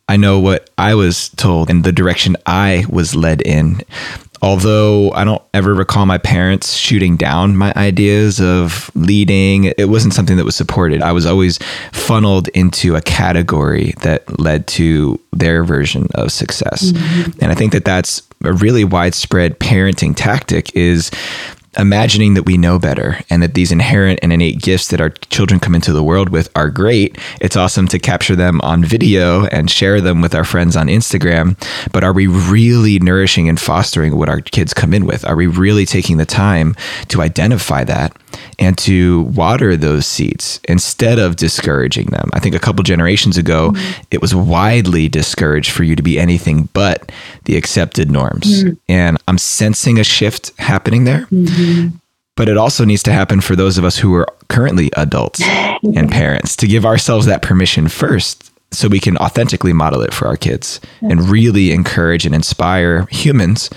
I 0.10 0.16
know 0.16 0.40
what 0.40 0.70
I 0.78 0.96
was 0.96 1.30
told 1.30 1.70
and 1.70 1.84
the 1.84 1.92
direction 1.92 2.38
I 2.46 2.86
was 2.90 3.16
led 3.16 3.42
in 3.42 3.82
although 4.42 5.12
I 5.12 5.24
don't 5.24 5.42
ever 5.54 5.74
recall 5.74 6.06
my 6.06 6.18
parents 6.18 6.74
shooting 6.74 7.18
down 7.18 7.56
my 7.56 7.74
ideas 7.76 8.40
of 8.40 8.92
leading, 8.96 9.66
it 9.66 9.90
wasn't 9.90 10.14
something 10.14 10.38
that 10.38 10.46
was 10.46 10.56
supported. 10.56 11.02
I 11.02 11.12
was 11.12 11.26
always 11.26 11.60
funneled 11.94 12.48
into 12.50 12.96
a 12.96 13.02
category 13.02 13.94
that 14.02 14.40
led 14.40 14.68
to 14.68 15.20
their 15.34 15.64
version 15.64 16.08
of 16.16 16.32
success. 16.32 16.92
Mm-hmm. 16.92 17.40
And 17.42 17.52
I 17.52 17.56
think 17.56 17.72
that 17.74 17.86
that's 17.86 18.22
a 18.44 18.54
really 18.54 18.84
widespread 18.84 19.60
parenting 19.60 20.16
tactic 20.16 20.76
is 20.76 21.12
imagining 21.78 22.34
that 22.34 22.44
we 22.44 22.58
know 22.58 22.80
better 22.80 23.20
and 23.30 23.42
that 23.44 23.54
these 23.54 23.72
inherent 23.72 24.20
and 24.22 24.34
innate 24.34 24.62
gifts 24.62 24.88
that 24.90 25.02
our 25.02 25.10
children 25.10 25.60
come 25.60 25.76
into 25.76 25.94
the 25.94 26.04
world 26.04 26.30
with 26.30 26.50
are 26.56 26.70
great. 26.70 27.18
It's 27.40 27.56
awesome 27.56 27.88
to 27.90 28.00
capture 28.00 28.36
them 28.36 28.60
on 28.62 28.84
video 28.84 29.46
and 29.46 29.70
share 29.70 30.02
them 30.02 30.22
with 30.22 30.34
our 30.34 30.44
friends 30.44 30.76
on 30.76 30.88
Instagram. 30.88 31.56
But 31.92 32.04
are 32.04 32.14
we 32.14 32.28
really 32.28 33.00
nourishing 33.00 33.48
and 33.48 33.60
fostering 33.60 34.18
what 34.18 34.30
our 34.30 34.42
kids 34.42 34.74
come 34.74 34.94
in 34.94 35.06
with? 35.06 35.24
Are 35.26 35.36
we 35.36 35.48
really 35.48 35.86
taking 35.86 36.18
the 36.18 36.26
time 36.26 36.76
to 37.10 37.22
identify 37.22 37.84
that 37.84 38.16
and 38.60 38.78
to 38.78 39.22
water 39.24 39.76
those 39.76 40.06
seeds 40.06 40.60
instead 40.68 41.20
of 41.20 41.36
discouraging 41.36 42.08
them? 42.08 42.30
I 42.34 42.40
think 42.40 42.56
a 42.56 42.60
couple 42.60 42.84
generations 42.84 43.38
ago, 43.38 43.72
mm-hmm. 43.72 44.02
it 44.12 44.22
was 44.22 44.34
widely 44.34 45.10
discouraged 45.10 45.72
for 45.72 45.84
you 45.84 45.96
to 45.96 46.04
be 46.04 46.20
anything 46.20 46.70
but 46.74 47.12
the 47.46 47.56
accepted 47.56 48.10
norms. 48.10 48.64
Mm-hmm. 48.64 48.74
And 48.90 49.18
I'm 49.28 49.38
sensing 49.38 50.00
a 50.00 50.04
shift 50.04 50.58
happening 50.58 51.04
there. 51.04 51.28
Mm-hmm. 51.32 51.67
But 52.36 52.50
it 52.50 52.58
also 52.58 52.86
needs 52.86 53.02
to 53.04 53.12
happen 53.12 53.42
for 53.42 53.56
those 53.56 53.78
of 53.78 53.84
us 53.84 53.98
who 53.98 54.14
are 54.14 54.28
currently 54.48 54.92
adults 54.96 55.42
and 55.96 56.10
parents 56.10 56.56
to 56.58 56.68
give 56.68 56.86
ourselves 56.86 57.26
that 57.26 57.42
permission 57.42 57.88
first 57.88 58.52
so 58.72 58.88
we 58.88 59.00
can 59.00 59.18
authentically 59.18 59.74
model 59.74 60.02
it 60.02 60.14
for 60.14 60.28
our 60.28 60.38
kids 60.38 60.80
and 61.02 61.30
really 61.30 61.72
encourage 61.72 62.26
and 62.26 62.36
inspire 62.36 63.08
humans 63.10 63.70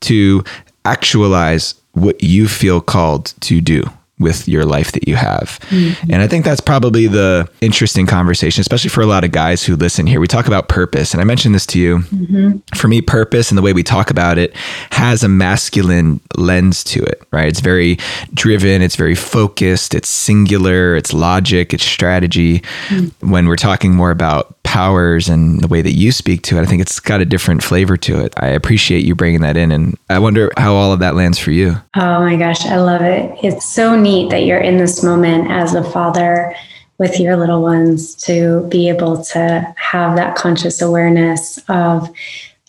to 0.00 0.44
actualize 0.84 1.74
what 1.92 2.22
you 2.22 2.48
feel 2.48 2.80
called 2.80 3.32
to 3.40 3.60
do 3.60 3.82
with 4.22 4.48
your 4.48 4.64
life 4.64 4.92
that 4.92 5.06
you 5.06 5.16
have. 5.16 5.58
Mm-hmm. 5.68 6.12
And 6.12 6.22
I 6.22 6.26
think 6.26 6.44
that's 6.44 6.60
probably 6.60 7.06
the 7.06 7.48
interesting 7.60 8.06
conversation, 8.06 8.60
especially 8.60 8.90
for 8.90 9.02
a 9.02 9.06
lot 9.06 9.24
of 9.24 9.32
guys 9.32 9.64
who 9.64 9.76
listen 9.76 10.06
here. 10.06 10.20
We 10.20 10.28
talk 10.28 10.46
about 10.46 10.68
purpose, 10.68 11.12
and 11.12 11.20
I 11.20 11.24
mentioned 11.24 11.54
this 11.54 11.66
to 11.66 11.78
you. 11.78 11.98
Mm-hmm. 11.98 12.76
For 12.76 12.88
me, 12.88 13.02
purpose 13.02 13.50
and 13.50 13.58
the 13.58 13.62
way 13.62 13.72
we 13.72 13.82
talk 13.82 14.10
about 14.10 14.38
it 14.38 14.54
has 14.90 15.22
a 15.22 15.28
masculine 15.28 16.20
lens 16.36 16.84
to 16.84 17.02
it, 17.02 17.22
right? 17.32 17.48
It's 17.48 17.60
very 17.60 17.98
driven, 18.34 18.82
it's 18.82 18.96
very 18.96 19.14
focused, 19.14 19.94
it's 19.94 20.08
singular, 20.08 20.96
it's 20.96 21.12
logic, 21.12 21.74
it's 21.74 21.84
strategy. 21.84 22.60
Mm-hmm. 22.88 23.30
When 23.30 23.46
we're 23.46 23.56
talking 23.56 23.94
more 23.94 24.10
about 24.10 24.56
powers 24.62 25.28
and 25.28 25.60
the 25.60 25.68
way 25.68 25.82
that 25.82 25.92
you 25.92 26.12
speak 26.12 26.42
to 26.42 26.56
it, 26.56 26.62
I 26.62 26.64
think 26.64 26.80
it's 26.80 26.98
got 26.98 27.20
a 27.20 27.26
different 27.26 27.62
flavor 27.62 27.98
to 27.98 28.20
it. 28.20 28.32
I 28.38 28.46
appreciate 28.46 29.04
you 29.04 29.14
bringing 29.14 29.42
that 29.42 29.56
in. 29.56 29.70
And 29.70 29.98
I 30.08 30.18
wonder 30.18 30.50
how 30.56 30.74
all 30.74 30.92
of 30.92 31.00
that 31.00 31.14
lands 31.14 31.38
for 31.38 31.50
you. 31.50 31.76
Oh 31.94 32.20
my 32.20 32.36
gosh, 32.36 32.64
I 32.64 32.76
love 32.76 33.02
it. 33.02 33.38
It's 33.44 33.66
so 33.66 33.96
neat 33.96 34.11
that 34.30 34.44
you're 34.44 34.60
in 34.60 34.76
this 34.76 35.02
moment 35.02 35.50
as 35.50 35.74
a 35.74 35.82
father 35.82 36.54
with 36.98 37.18
your 37.18 37.36
little 37.36 37.62
ones 37.62 38.14
to 38.14 38.66
be 38.68 38.88
able 38.88 39.24
to 39.24 39.74
have 39.76 40.16
that 40.16 40.36
conscious 40.36 40.80
awareness 40.80 41.58
of, 41.68 42.08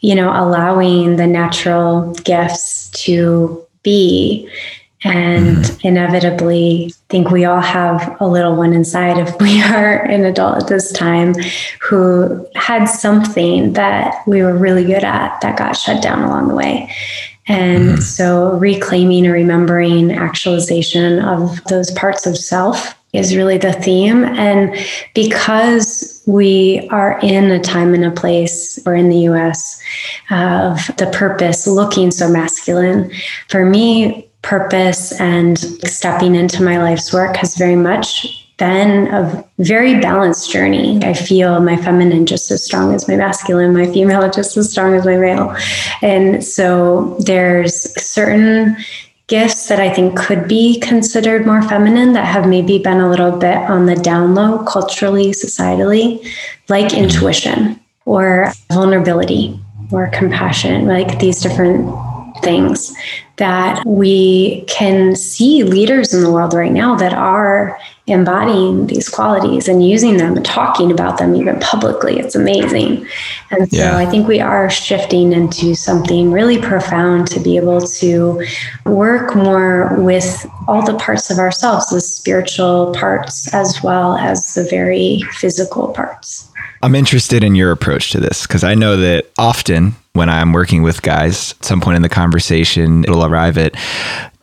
you 0.01 0.15
know, 0.15 0.29
allowing 0.29 1.17
the 1.17 1.27
natural 1.27 2.13
gifts 2.23 2.89
to 2.91 3.63
be 3.83 4.49
and 5.03 5.57
mm-hmm. 5.57 5.87
inevitably 5.87 6.93
think 7.09 7.29
we 7.29 7.45
all 7.45 7.61
have 7.61 8.15
a 8.19 8.27
little 8.27 8.55
one 8.55 8.73
inside 8.73 9.17
if 9.17 9.39
we 9.39 9.61
are 9.73 10.03
an 10.03 10.25
adult 10.25 10.63
at 10.63 10.67
this 10.67 10.91
time 10.91 11.33
who 11.81 12.47
had 12.55 12.85
something 12.85 13.73
that 13.73 14.15
we 14.25 14.41
were 14.41 14.57
really 14.57 14.85
good 14.85 15.03
at 15.03 15.39
that 15.41 15.57
got 15.57 15.73
shut 15.73 16.01
down 16.01 16.23
along 16.23 16.47
the 16.47 16.55
way 16.55 16.89
and 17.47 17.89
mm-hmm. 17.89 18.01
so 18.01 18.53
reclaiming 18.53 19.25
and 19.25 19.33
remembering 19.33 20.11
actualization 20.11 21.19
of 21.19 21.63
those 21.65 21.91
parts 21.91 22.25
of 22.25 22.37
self 22.37 22.95
is 23.13 23.35
really 23.35 23.57
the 23.57 23.73
theme. 23.73 24.23
And 24.23 24.75
because 25.13 26.23
we 26.25 26.87
are 26.89 27.19
in 27.21 27.51
a 27.51 27.59
time 27.59 27.93
and 27.93 28.05
a 28.05 28.11
place, 28.11 28.79
or 28.87 28.95
in 28.95 29.09
the 29.09 29.19
US, 29.29 29.81
of 30.31 30.87
the 30.97 31.09
purpose 31.13 31.67
looking 31.67 32.11
so 32.11 32.27
masculine, 32.27 33.11
for 33.49 33.65
me, 33.65 34.27
purpose 34.41 35.19
and 35.19 35.57
stepping 35.57 36.35
into 36.35 36.63
my 36.63 36.77
life's 36.77 37.13
work 37.13 37.35
has 37.37 37.55
very 37.55 37.75
much 37.77 38.42
been 38.57 39.07
a 39.07 39.43
very 39.59 39.99
balanced 39.99 40.51
journey. 40.51 40.99
I 41.03 41.13
feel 41.13 41.59
my 41.59 41.75
feminine 41.77 42.25
just 42.25 42.51
as 42.51 42.63
strong 42.63 42.93
as 42.93 43.07
my 43.07 43.15
masculine, 43.15 43.73
my 43.73 43.91
female 43.91 44.29
just 44.31 44.57
as 44.57 44.71
strong 44.71 44.93
as 44.93 45.05
my 45.05 45.17
male. 45.17 45.55
And 46.01 46.43
so 46.43 47.17
there's 47.19 47.75
certain 48.01 48.77
gifts 49.27 49.67
that 49.67 49.79
I 49.79 49.91
think 49.91 50.17
could 50.17 50.47
be 50.47 50.79
considered 50.79 51.45
more 51.45 51.61
feminine 51.61 52.13
that 52.13 52.25
have 52.25 52.47
maybe 52.47 52.77
been 52.77 52.99
a 52.99 53.09
little 53.09 53.31
bit 53.31 53.57
on 53.57 53.85
the 53.85 53.95
down 53.95 54.35
low 54.35 54.63
culturally, 54.65 55.31
societally, 55.31 56.23
like 56.69 56.87
mm-hmm. 56.87 57.03
intuition 57.03 57.79
or 58.05 58.51
vulnerability 58.71 59.59
or 59.91 60.07
compassion, 60.09 60.85
like 60.85 61.19
these 61.19 61.41
different 61.41 61.89
things 62.41 62.93
that 63.37 63.83
we 63.85 64.63
can 64.67 65.15
see 65.15 65.63
leaders 65.63 66.13
in 66.13 66.21
the 66.21 66.31
world 66.31 66.53
right 66.53 66.71
now 66.71 66.95
that 66.95 67.13
are 67.13 67.79
embodying 68.07 68.87
these 68.87 69.07
qualities 69.07 69.69
and 69.69 69.87
using 69.87 70.17
them 70.17 70.35
and 70.35 70.45
talking 70.45 70.91
about 70.91 71.17
them 71.17 71.35
even 71.35 71.57
publicly. 71.61 72.19
It's 72.19 72.35
amazing. 72.35 73.07
And 73.49 73.71
so 73.71 73.77
yeah. 73.77 73.97
I 73.97 74.05
think 74.05 74.27
we 74.27 74.41
are 74.41 74.69
shifting 74.69 75.31
into 75.31 75.73
something 75.73 76.31
really 76.31 76.61
profound 76.61 77.27
to 77.27 77.39
be 77.39 77.55
able 77.55 77.79
to 77.79 78.45
work 78.85 79.35
more 79.35 79.95
with 80.01 80.45
all 80.67 80.85
the 80.85 80.97
parts 80.97 81.29
of 81.29 81.37
ourselves, 81.37 81.89
the 81.91 82.01
spiritual 82.01 82.93
parts 82.93 83.53
as 83.53 83.81
well 83.81 84.17
as 84.17 84.53
the 84.53 84.65
very 84.65 85.21
physical 85.33 85.87
parts. 85.93 86.49
I'm 86.81 86.95
interested 86.95 87.45
in 87.45 87.55
your 87.55 87.71
approach 87.71 88.11
to 88.11 88.19
this 88.19 88.45
because 88.45 88.65
I 88.65 88.75
know 88.75 88.97
that 88.97 89.31
often 89.37 89.95
when 90.11 90.29
I'm 90.29 90.51
working 90.51 90.83
with 90.83 91.01
guys, 91.01 91.53
at 91.53 91.65
some 91.65 91.79
point 91.79 91.95
in 91.95 92.01
the 92.01 92.09
conversation, 92.09 93.05
it'll 93.05 93.25
arrive 93.25 93.57
at 93.57 93.75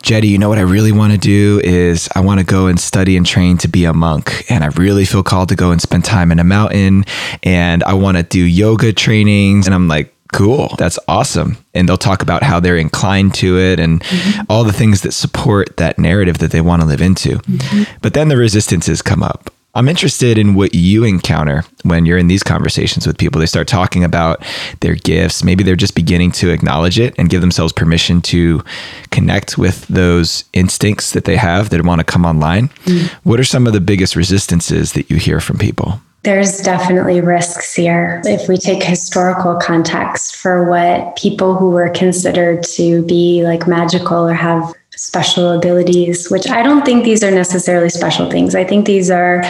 Jeddy, 0.01 0.27
you 0.27 0.37
know 0.37 0.49
what 0.49 0.57
I 0.57 0.61
really 0.61 0.91
want 0.91 1.13
to 1.13 1.17
do 1.17 1.61
is 1.63 2.09
I 2.15 2.21
want 2.21 2.39
to 2.39 2.45
go 2.45 2.67
and 2.67 2.79
study 2.79 3.15
and 3.17 3.25
train 3.25 3.57
to 3.59 3.67
be 3.67 3.85
a 3.85 3.93
monk. 3.93 4.45
And 4.49 4.63
I 4.63 4.67
really 4.67 5.05
feel 5.05 5.23
called 5.23 5.49
to 5.49 5.55
go 5.55 5.71
and 5.71 5.81
spend 5.81 6.05
time 6.05 6.31
in 6.31 6.39
a 6.39 6.43
mountain. 6.43 7.05
And 7.43 7.83
I 7.83 7.93
want 7.93 8.17
to 8.17 8.23
do 8.23 8.39
yoga 8.39 8.93
trainings. 8.93 9.67
And 9.67 9.75
I'm 9.75 9.87
like, 9.87 10.13
cool, 10.33 10.73
that's 10.77 10.97
awesome. 11.07 11.57
And 11.73 11.87
they'll 11.87 11.97
talk 11.97 12.21
about 12.21 12.43
how 12.43 12.59
they're 12.59 12.77
inclined 12.77 13.33
to 13.35 13.59
it 13.59 13.79
and 13.79 14.01
mm-hmm. 14.01 14.41
all 14.49 14.63
the 14.63 14.73
things 14.73 15.01
that 15.01 15.11
support 15.11 15.77
that 15.77 15.99
narrative 15.99 16.39
that 16.39 16.51
they 16.51 16.61
want 16.61 16.81
to 16.81 16.87
live 16.87 17.01
into. 17.01 17.37
Mm-hmm. 17.37 17.97
But 18.01 18.13
then 18.13 18.29
the 18.29 18.37
resistances 18.37 19.01
come 19.01 19.23
up. 19.23 19.51
I'm 19.73 19.87
interested 19.87 20.37
in 20.37 20.53
what 20.53 20.75
you 20.75 21.05
encounter 21.05 21.63
when 21.83 22.05
you're 22.05 22.17
in 22.17 22.27
these 22.27 22.43
conversations 22.43 23.07
with 23.07 23.17
people. 23.17 23.39
They 23.39 23.45
start 23.45 23.69
talking 23.69 24.03
about 24.03 24.43
their 24.81 24.95
gifts. 24.95 25.43
Maybe 25.43 25.63
they're 25.63 25.77
just 25.77 25.95
beginning 25.95 26.31
to 26.33 26.49
acknowledge 26.49 26.99
it 26.99 27.15
and 27.17 27.29
give 27.29 27.39
themselves 27.39 27.71
permission 27.71 28.21
to 28.23 28.63
connect 29.11 29.57
with 29.57 29.87
those 29.87 30.43
instincts 30.51 31.11
that 31.13 31.23
they 31.23 31.37
have 31.37 31.69
that 31.69 31.85
want 31.85 31.99
to 31.99 32.05
come 32.05 32.25
online. 32.25 32.67
Mm. 32.85 33.07
What 33.23 33.39
are 33.39 33.45
some 33.45 33.65
of 33.65 33.71
the 33.71 33.79
biggest 33.79 34.15
resistances 34.15 34.91
that 34.93 35.09
you 35.09 35.15
hear 35.15 35.39
from 35.39 35.57
people? 35.57 36.01
There's 36.23 36.59
definitely 36.59 37.19
risks 37.19 37.73
here. 37.73 38.21
If 38.25 38.47
we 38.47 38.57
take 38.57 38.83
historical 38.83 39.55
context 39.55 40.35
for 40.35 40.69
what 40.69 41.15
people 41.15 41.55
who 41.55 41.71
were 41.71 41.89
considered 41.89 42.63
to 42.75 43.03
be 43.05 43.43
like 43.43 43.67
magical 43.67 44.27
or 44.27 44.33
have 44.33 44.71
special 45.01 45.51
abilities, 45.51 46.29
which 46.29 46.47
I 46.47 46.61
don't 46.61 46.85
think 46.85 47.03
these 47.03 47.23
are 47.23 47.31
necessarily 47.31 47.89
special 47.89 48.29
things. 48.29 48.53
I 48.53 48.63
think 48.63 48.85
these 48.85 49.09
are 49.09 49.43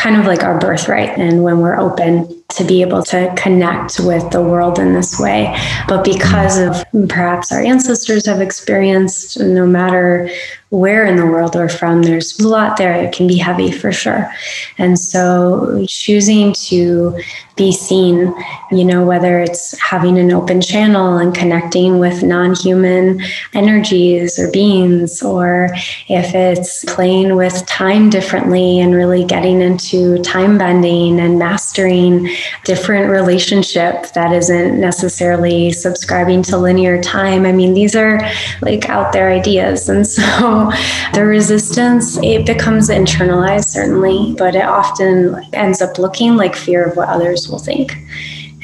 kind 0.00 0.16
of 0.16 0.24
like 0.24 0.42
our 0.42 0.58
birthright. 0.58 1.10
And 1.18 1.44
when 1.44 1.60
we're 1.60 1.78
open 1.78 2.40
to 2.50 2.64
be 2.64 2.80
able 2.80 3.02
to 3.02 3.32
connect 3.36 4.00
with 4.00 4.30
the 4.30 4.42
world 4.42 4.78
in 4.78 4.94
this 4.94 5.20
way. 5.20 5.56
But 5.86 6.04
because 6.04 6.58
of 6.58 6.84
perhaps 7.08 7.52
our 7.52 7.60
ancestors 7.60 8.26
have 8.26 8.40
experienced, 8.40 9.38
no 9.38 9.66
matter 9.66 10.30
where 10.70 11.04
in 11.04 11.16
the 11.16 11.26
world 11.26 11.54
we're 11.54 11.68
from, 11.68 12.02
there's 12.02 12.38
a 12.38 12.46
lot 12.46 12.76
there 12.76 12.92
It 12.94 13.12
can 13.12 13.26
be 13.26 13.36
heavy 13.36 13.72
for 13.72 13.90
sure. 13.90 14.32
And 14.78 14.98
so 14.98 15.84
choosing 15.88 16.52
to 16.68 17.20
be 17.56 17.72
seen, 17.72 18.32
you 18.70 18.84
know, 18.84 19.04
whether 19.04 19.40
it's 19.40 19.78
having 19.80 20.16
an 20.16 20.32
open 20.32 20.60
channel 20.60 21.18
and 21.18 21.34
connecting 21.34 21.98
with 21.98 22.22
non 22.22 22.54
human 22.54 23.20
energies 23.52 24.38
or 24.38 24.50
beings, 24.50 25.22
or 25.22 25.70
if 26.08 26.34
it's 26.34 26.84
playing 26.86 27.34
with 27.34 27.66
time 27.66 28.08
differently 28.08 28.80
and 28.80 28.94
really 28.94 29.24
getting 29.24 29.60
into 29.60 29.89
time 30.22 30.58
bending 30.58 31.20
and 31.20 31.38
mastering 31.38 32.28
different 32.64 33.10
relationship 33.10 34.12
that 34.14 34.32
isn't 34.32 34.80
necessarily 34.80 35.72
subscribing 35.72 36.42
to 36.44 36.56
linear 36.56 37.00
time. 37.02 37.46
I 37.46 37.52
mean, 37.52 37.74
these 37.74 37.94
are 37.94 38.20
like 38.62 38.88
out 38.88 39.12
there 39.12 39.30
ideas. 39.30 39.88
And 39.88 40.06
so 40.06 40.22
the 41.14 41.24
resistance, 41.24 42.18
it 42.22 42.46
becomes 42.46 42.88
internalized, 42.88 43.66
certainly, 43.66 44.34
but 44.36 44.54
it 44.54 44.64
often 44.64 45.42
ends 45.52 45.80
up 45.82 45.98
looking 45.98 46.36
like 46.36 46.56
fear 46.56 46.84
of 46.84 46.96
what 46.96 47.08
others 47.08 47.48
will 47.48 47.58
think 47.58 47.96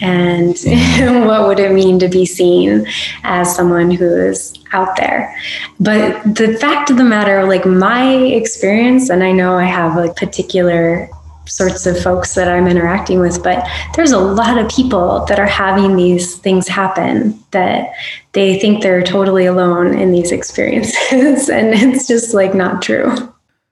and 0.00 0.56
what 1.26 1.46
would 1.46 1.58
it 1.58 1.72
mean 1.72 1.98
to 1.98 2.08
be 2.08 2.26
seen 2.26 2.86
as 3.22 3.54
someone 3.54 3.90
who 3.90 4.04
is 4.04 4.52
out 4.72 4.96
there 4.96 5.34
but 5.80 6.22
the 6.24 6.56
fact 6.60 6.90
of 6.90 6.96
the 6.96 7.04
matter 7.04 7.46
like 7.46 7.64
my 7.64 8.14
experience 8.14 9.08
and 9.08 9.22
i 9.22 9.32
know 9.32 9.56
i 9.56 9.64
have 9.64 9.96
like 9.96 10.14
particular 10.16 11.08
sorts 11.46 11.86
of 11.86 12.00
folks 12.00 12.34
that 12.34 12.48
i'm 12.48 12.66
interacting 12.66 13.20
with 13.20 13.42
but 13.42 13.66
there's 13.94 14.12
a 14.12 14.18
lot 14.18 14.58
of 14.58 14.68
people 14.68 15.24
that 15.26 15.38
are 15.38 15.46
having 15.46 15.96
these 15.96 16.36
things 16.36 16.68
happen 16.68 17.38
that 17.52 17.92
they 18.32 18.58
think 18.58 18.82
they're 18.82 19.02
totally 19.02 19.46
alone 19.46 19.96
in 19.98 20.12
these 20.12 20.32
experiences 20.32 21.48
and 21.48 21.74
it's 21.74 22.06
just 22.06 22.34
like 22.34 22.54
not 22.54 22.82
true 22.82 23.14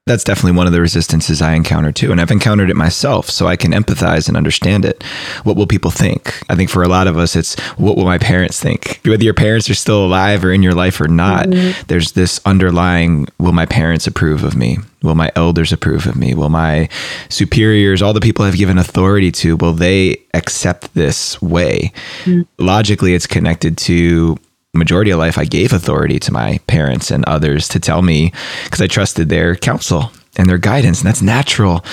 that's 0.05 0.23
definitely 0.23 0.55
one 0.55 0.67
of 0.67 0.73
the 0.73 0.81
resistances 0.81 1.41
I 1.41 1.53
encounter 1.53 1.91
too. 1.91 2.11
And 2.11 2.21
I've 2.21 2.29
encountered 2.29 2.69
it 2.69 2.75
myself, 2.75 3.27
so 3.27 3.47
I 3.47 3.55
can 3.55 3.71
empathize 3.71 4.27
and 4.27 4.37
understand 4.37 4.85
it. 4.85 5.01
What 5.43 5.55
will 5.55 5.65
people 5.65 5.89
think? 5.89 6.39
I 6.47 6.55
think 6.55 6.69
for 6.69 6.83
a 6.83 6.87
lot 6.87 7.07
of 7.07 7.17
us, 7.17 7.35
it's 7.35 7.59
what 7.77 7.97
will 7.97 8.05
my 8.05 8.19
parents 8.19 8.59
think? 8.59 9.01
Whether 9.03 9.23
your 9.23 9.33
parents 9.33 9.67
are 9.67 9.73
still 9.73 10.05
alive 10.05 10.45
or 10.45 10.51
in 10.51 10.61
your 10.61 10.75
life 10.75 11.01
or 11.01 11.07
not, 11.07 11.47
mm-hmm. 11.47 11.81
there's 11.87 12.11
this 12.11 12.39
underlying 12.45 13.27
will 13.39 13.51
my 13.51 13.65
parents 13.65 14.05
approve 14.05 14.43
of 14.43 14.55
me? 14.55 14.77
Will 15.01 15.15
my 15.15 15.31
elders 15.35 15.73
approve 15.73 16.05
of 16.05 16.15
me? 16.15 16.35
Will 16.35 16.49
my 16.49 16.87
superiors, 17.29 18.03
all 18.03 18.13
the 18.13 18.21
people 18.21 18.45
I've 18.45 18.57
given 18.57 18.77
authority 18.77 19.31
to, 19.33 19.57
will 19.57 19.73
they 19.73 20.17
accept 20.35 20.93
this 20.93 21.41
way? 21.41 21.91
Mm-hmm. 22.25 22.41
Logically, 22.63 23.15
it's 23.15 23.27
connected 23.27 23.75
to 23.79 24.37
majority 24.77 25.11
of 25.11 25.19
life, 25.19 25.37
I 25.37 25.45
gave 25.45 25.73
authority 25.73 26.19
to 26.19 26.31
my 26.31 26.59
parents 26.67 27.11
and 27.11 27.25
others 27.25 27.67
to 27.69 27.79
tell 27.79 28.01
me 28.01 28.31
because 28.63 28.81
I 28.81 28.87
trusted 28.87 29.29
their 29.29 29.55
counsel 29.55 30.11
and 30.37 30.49
their 30.49 30.57
guidance. 30.57 31.01
And 31.01 31.07
that's 31.07 31.21
natural. 31.21 31.83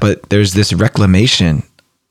But 0.00 0.28
there's 0.30 0.54
this 0.54 0.72
reclamation 0.72 1.62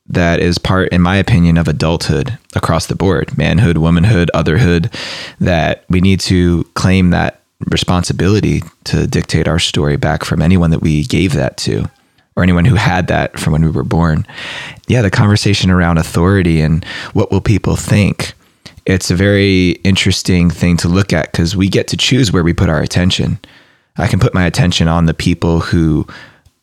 that 0.07 0.39
is 0.39 0.57
part, 0.57 0.89
in 0.89 1.01
my 1.01 1.15
opinion, 1.17 1.57
of 1.57 1.67
adulthood 1.67 2.37
across 2.55 2.87
the 2.87 2.95
board 2.95 3.37
manhood, 3.37 3.77
womanhood, 3.77 4.29
otherhood 4.33 4.93
that 5.39 5.85
we 5.89 6.01
need 6.01 6.19
to 6.21 6.63
claim 6.73 7.11
that 7.11 7.41
responsibility 7.69 8.61
to 8.85 9.07
dictate 9.07 9.47
our 9.47 9.59
story 9.59 9.95
back 9.95 10.25
from 10.25 10.41
anyone 10.41 10.71
that 10.71 10.81
we 10.81 11.03
gave 11.03 11.33
that 11.33 11.57
to 11.57 11.89
or 12.35 12.43
anyone 12.43 12.65
who 12.65 12.75
had 12.75 13.07
that 13.07 13.39
from 13.39 13.53
when 13.53 13.63
we 13.63 13.71
were 13.71 13.83
born. 13.83 14.25
Yeah, 14.87 15.01
the 15.01 15.11
conversation 15.11 15.69
around 15.69 15.97
authority 15.97 16.61
and 16.61 16.83
what 17.13 17.31
will 17.31 17.41
people 17.41 17.75
think. 17.75 18.33
It's 18.85 19.11
a 19.11 19.15
very 19.15 19.71
interesting 19.83 20.49
thing 20.49 20.77
to 20.77 20.87
look 20.87 21.13
at 21.13 21.31
because 21.31 21.55
we 21.55 21.69
get 21.69 21.87
to 21.89 21.97
choose 21.97 22.31
where 22.31 22.43
we 22.43 22.53
put 22.53 22.69
our 22.69 22.81
attention. 22.81 23.39
I 23.97 24.07
can 24.07 24.19
put 24.19 24.33
my 24.33 24.45
attention 24.45 24.87
on 24.87 25.05
the 25.05 25.13
people 25.13 25.59
who 25.59 26.07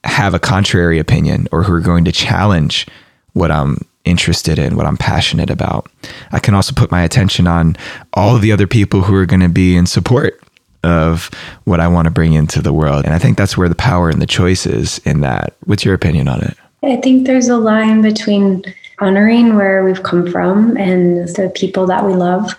have 0.04 0.34
a 0.34 0.38
contrary 0.38 0.98
opinion 0.98 1.48
or 1.52 1.62
who 1.62 1.72
are 1.72 1.80
going 1.80 2.04
to 2.04 2.12
challenge 2.12 2.86
what 3.34 3.50
I'm 3.50 3.84
interested 4.04 4.58
in, 4.58 4.76
what 4.76 4.86
I'm 4.86 4.96
passionate 4.96 5.50
about. 5.50 5.90
I 6.32 6.38
can 6.38 6.54
also 6.54 6.72
put 6.72 6.90
my 6.90 7.02
attention 7.02 7.46
on 7.46 7.76
all 8.14 8.38
the 8.38 8.52
other 8.52 8.66
people 8.66 9.02
who 9.02 9.14
are 9.14 9.26
going 9.26 9.40
to 9.40 9.48
be 9.48 9.76
in 9.76 9.86
support 9.86 10.40
of 10.82 11.30
what 11.64 11.80
I 11.80 11.88
want 11.88 12.06
to 12.06 12.10
bring 12.10 12.32
into 12.32 12.62
the 12.62 12.72
world. 12.72 13.04
And 13.04 13.14
I 13.14 13.18
think 13.18 13.36
that's 13.36 13.56
where 13.56 13.68
the 13.68 13.74
power 13.74 14.08
and 14.08 14.22
the 14.22 14.26
choice 14.26 14.64
is 14.64 14.98
in 15.00 15.20
that. 15.20 15.54
What's 15.64 15.84
your 15.84 15.94
opinion 15.94 16.28
on 16.28 16.40
it? 16.42 16.56
I 16.82 16.96
think 16.96 17.26
there's 17.26 17.48
a 17.48 17.56
line 17.56 18.02
between 18.02 18.62
honoring 19.00 19.56
where 19.56 19.84
we've 19.84 20.02
come 20.02 20.30
from 20.30 20.76
and 20.76 21.28
the 21.28 21.52
people 21.54 21.86
that 21.86 22.04
we 22.04 22.14
love, 22.14 22.54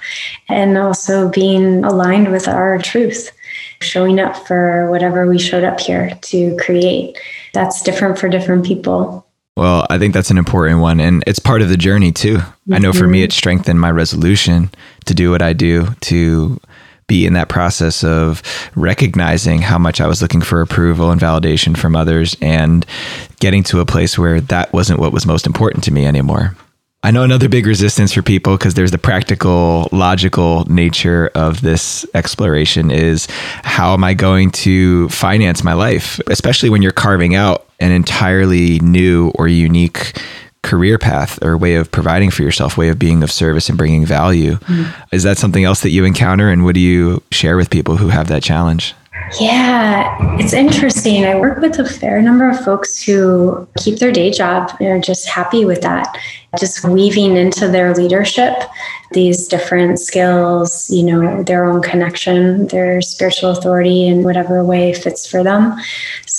and 0.48 0.78
also 0.78 1.30
being 1.30 1.84
aligned 1.84 2.32
with 2.32 2.48
our 2.48 2.78
truth, 2.78 3.32
showing 3.82 4.20
up 4.20 4.48
for 4.48 4.90
whatever 4.90 5.28
we 5.28 5.38
showed 5.40 5.64
up 5.64 5.80
here 5.80 6.18
to 6.22 6.56
create. 6.58 7.18
That's 7.54 7.82
different 7.82 8.18
for 8.18 8.30
different 8.30 8.66
people. 8.66 9.26
Well, 9.58 9.86
I 9.90 9.98
think 9.98 10.14
that's 10.14 10.32
an 10.32 10.38
important 10.38 10.80
one. 10.80 11.02
And 11.02 11.24
it's 11.28 11.40
part 11.40 11.62
of 11.62 11.68
the 11.68 11.76
journey 11.76 12.14
too. 12.14 12.38
Mm-hmm. 12.38 12.74
I 12.74 12.78
know 12.78 12.94
for 12.94 13.08
me, 13.08 13.20
mm-hmm. 13.20 13.26
it 13.26 13.34
strengthened 13.34 13.82
my 13.82 13.92
resolution 13.92 14.70
to 15.06 15.14
do 15.14 15.32
what 15.32 15.42
I 15.42 15.52
do, 15.52 15.88
to 16.02 16.60
be 17.10 17.26
in 17.26 17.34
that 17.34 17.50
process 17.50 18.06
of 18.06 18.42
recognizing 18.76 19.62
how 19.62 19.78
much 19.78 20.00
I 20.00 20.08
was 20.08 20.22
looking 20.22 20.40
for 20.40 20.62
approval 20.62 21.12
and 21.12 21.20
validation 21.20 21.78
from 21.78 21.98
others 21.98 22.38
and 22.42 22.86
getting 23.42 23.64
to 23.64 23.82
a 23.82 23.86
place 23.86 24.18
where 24.18 24.40
that 24.40 24.72
wasn't 24.72 25.02
what 25.02 25.12
was 25.12 25.26
most 25.26 25.46
important 25.46 25.84
to 25.84 25.92
me 25.92 26.06
anymore. 26.06 26.56
I 27.02 27.12
know 27.12 27.24
another 27.24 27.48
big 27.48 27.66
resistance 27.66 28.12
for 28.12 28.22
people 28.22 28.58
because 28.58 28.74
there's 28.74 28.92
the 28.92 28.98
practical, 28.98 29.88
logical 29.94 30.66
nature 30.66 31.32
of 31.34 31.62
this 31.62 32.06
exploration 32.14 32.92
is 32.92 33.26
how 33.64 33.94
am 33.94 34.04
I 34.04 34.14
going 34.14 34.52
to 34.52 35.08
finance 35.08 35.64
my 35.64 35.74
life, 35.74 36.20
especially 36.28 36.70
when 36.70 36.82
you're 36.82 36.92
carving 36.92 37.36
out 37.36 37.66
an 37.80 37.94
entirely 37.94 38.80
new 38.80 39.32
or 39.36 39.48
unique 39.48 40.22
career 40.64 40.98
path 40.98 41.42
or 41.44 41.58
way 41.58 41.76
of 41.76 41.92
providing 41.92 42.30
for 42.30 42.44
yourself, 42.44 42.78
way 42.78 42.90
of 42.90 43.00
being 43.00 43.24
of 43.24 43.32
service 43.32 43.70
and 43.70 43.78
bringing 43.78 44.06
value. 44.06 44.56
Mm. 44.56 44.94
Is 45.12 45.24
that 45.24 45.38
something 45.38 45.64
else 45.64 45.82
that 45.82 45.90
you 45.90 46.06
encounter? 46.06 46.50
And 46.50 46.66
what 46.66 46.76
do 46.76 46.82
you 46.82 47.24
share 47.32 47.58
with 47.58 47.70
people 47.70 47.98
who 47.98 48.10
have 48.10 48.28
that 48.28 48.44
challenge? 48.44 48.94
Yeah, 49.40 50.18
it's 50.40 50.54
interesting. 50.54 51.26
I 51.26 51.36
work 51.36 51.60
with 51.60 51.78
a 51.78 51.86
fair 51.86 52.22
number 52.22 52.50
of 52.50 52.60
folks 52.64 53.02
who 53.02 53.68
keep 53.78 54.00
their 54.00 54.12
day 54.12 54.32
job 54.32 54.72
and 54.80 54.88
are 54.88 55.00
just 55.00 55.28
happy 55.28 55.66
with 55.66 55.82
that, 55.82 56.18
just 56.58 56.84
weaving 56.84 57.36
into 57.36 57.68
their 57.68 57.94
leadership 57.94 58.56
these 59.12 59.48
different 59.48 60.00
skills, 60.00 60.90
you 60.90 61.04
know, 61.04 61.44
their 61.44 61.66
own 61.66 61.82
connection, 61.82 62.68
their 62.68 63.02
spiritual 63.02 63.50
authority 63.50 64.08
in 64.08 64.24
whatever 64.24 64.64
way 64.64 64.94
fits 64.94 65.28
for 65.28 65.44
them. 65.44 65.76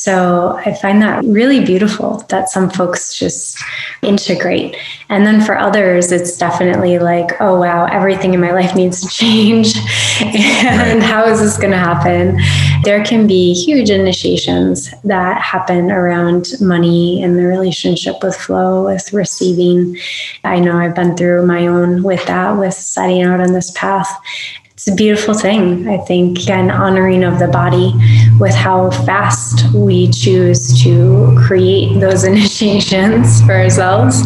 So 0.01 0.59
I 0.65 0.73
find 0.73 1.03
that 1.03 1.23
really 1.27 1.63
beautiful 1.63 2.25
that 2.31 2.49
some 2.49 2.71
folks 2.71 3.19
just 3.19 3.63
integrate. 4.01 4.75
And 5.11 5.27
then 5.27 5.43
for 5.43 5.59
others, 5.59 6.11
it's 6.11 6.39
definitely 6.39 6.99
like, 6.99 7.39
oh, 7.39 7.61
wow, 7.61 7.85
everything 7.85 8.33
in 8.33 8.41
my 8.41 8.53
life 8.53 8.75
needs 8.75 9.03
to 9.03 9.09
change. 9.09 9.77
and 10.23 11.03
how 11.03 11.27
is 11.27 11.41
this 11.41 11.59
going 11.59 11.73
to 11.73 11.77
happen? 11.77 12.41
There 12.83 13.05
can 13.05 13.27
be 13.27 13.53
huge 13.53 13.91
initiations 13.91 14.91
that 15.05 15.39
happen 15.43 15.91
around 15.91 16.55
money 16.63 17.23
and 17.23 17.39
the 17.39 17.45
relationship 17.45 18.23
with 18.23 18.35
flow, 18.35 18.87
with 18.87 19.13
receiving. 19.13 19.99
I 20.45 20.61
know 20.61 20.79
I've 20.79 20.95
been 20.95 21.15
through 21.15 21.45
my 21.45 21.67
own 21.67 22.03
with 22.03 22.25
that, 22.25 22.53
with 22.53 22.73
setting 22.73 23.21
out 23.21 23.41
on 23.41 23.53
this 23.53 23.71
path 23.73 24.09
it's 24.81 24.89
a 24.89 24.95
beautiful 24.95 25.35
thing, 25.35 25.87
I 25.89 25.99
think, 25.99 26.49
an 26.49 26.71
honoring 26.71 27.23
of 27.23 27.39
the 27.39 27.49
body 27.49 27.93
with 28.39 28.55
how 28.55 28.91
fast 28.91 29.71
we 29.75 30.11
choose 30.11 30.83
to 30.83 31.37
create 31.39 32.01
those 32.01 32.25
initiations 32.33 33.43
for 33.43 33.53
ourselves, 33.53 34.23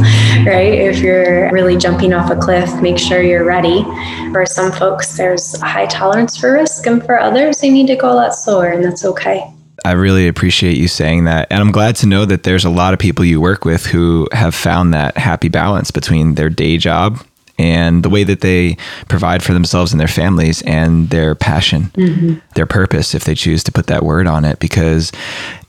right? 0.47 0.73
If 0.73 1.01
you're 1.01 1.51
really 1.51 1.77
jumping 1.77 2.13
off 2.13 2.31
a 2.31 2.37
cliff, 2.37 2.73
make 2.81 2.99
sure 2.99 3.21
you're 3.21 3.45
ready. 3.45 3.83
For 4.31 4.47
some 4.47 4.71
folks, 4.71 5.17
there's 5.17 5.61
a 5.61 5.67
high 5.67 5.87
tolerance 5.87 6.37
for 6.37 6.53
risk, 6.53 6.87
and 6.87 7.05
for 7.05 7.19
others, 7.19 7.61
they 7.61 7.71
need 7.71 7.89
to 7.89 7.97
go 7.97 8.13
a 8.13 8.15
lot 8.15 8.37
slower, 8.37 8.69
and 8.69 8.85
that's 8.85 9.05
okay. 9.05 9.45
I 9.85 9.91
really 9.91 10.29
appreciate 10.29 10.77
you 10.77 10.87
saying 10.87 11.25
that. 11.25 11.49
And 11.51 11.61
I'm 11.61 11.73
glad 11.73 11.97
to 11.97 12.07
know 12.07 12.27
that 12.27 12.45
there's 12.45 12.65
a 12.65 12.71
lot 12.71 12.95
of 12.95 13.01
people 13.01 13.25
you 13.25 13.41
work 13.41 13.65
with 13.65 13.87
who 13.87 14.29
have 14.31 14.55
found 14.55 14.95
that 14.95 15.17
happy 15.17 15.49
balance 15.49 15.91
between 15.91 16.37
their 16.37 16.49
day 16.49 16.77
job 16.77 17.19
and 17.59 18.03
the 18.03 18.09
way 18.09 18.25
that 18.25 18.41
they 18.41 18.77
provide 19.09 19.43
for 19.43 19.53
themselves 19.53 19.93
and 19.93 20.01
their 20.01 20.09
families 20.09 20.63
and 20.63 21.11
their 21.11 21.35
passion, 21.35 21.85
mm-hmm. 21.95 22.35
their 22.55 22.67
purpose, 22.67 23.15
if 23.15 23.25
they 23.25 23.35
choose 23.35 23.63
to 23.65 23.73
put 23.73 23.87
that 23.87 24.03
word 24.03 24.27
on 24.27 24.45
it. 24.45 24.59
Because 24.59 25.13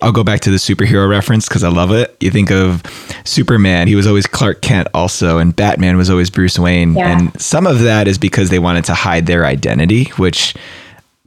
I'll 0.01 0.11
go 0.11 0.23
back 0.23 0.39
to 0.41 0.49
the 0.49 0.57
superhero 0.57 1.09
reference 1.09 1.47
because 1.47 1.63
I 1.63 1.69
love 1.69 1.91
it. 1.91 2.15
You 2.19 2.31
think 2.31 2.51
of 2.51 2.81
Superman, 3.23 3.87
he 3.87 3.95
was 3.95 4.07
always 4.07 4.25
Clark 4.25 4.61
Kent, 4.61 4.87
also, 4.93 5.37
and 5.37 5.55
Batman 5.55 5.97
was 5.97 6.09
always 6.09 6.29
Bruce 6.29 6.57
Wayne. 6.57 6.95
Yeah. 6.95 7.17
And 7.17 7.39
some 7.39 7.67
of 7.67 7.81
that 7.81 8.07
is 8.07 8.17
because 8.17 8.49
they 8.49 8.59
wanted 8.59 8.85
to 8.85 8.93
hide 8.93 9.27
their 9.27 9.45
identity, 9.45 10.05
which 10.17 10.55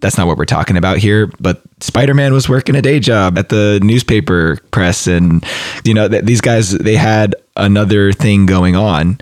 that's 0.01 0.17
not 0.17 0.27
what 0.27 0.39
we're 0.39 0.45
talking 0.45 0.77
about 0.77 0.99
here. 0.99 1.31
But 1.41 1.63
Spider 1.81 2.15
Man 2.15 2.33
was 2.33 2.49
working 2.49 2.75
a 2.75 2.83
day 2.83 2.99
job 3.01 3.39
at 3.39 3.49
the 3.49 3.81
newspaper 3.83 4.59
press, 4.71 5.07
and 5.07 5.45
you 5.85 5.95
know 5.95 6.09
th- 6.09 6.25
these 6.25 6.41
guys 6.41 6.73
they 6.73 6.97
had 6.97 7.35
another 7.57 8.13
thing 8.13 8.47
going 8.47 8.77
on 8.77 9.21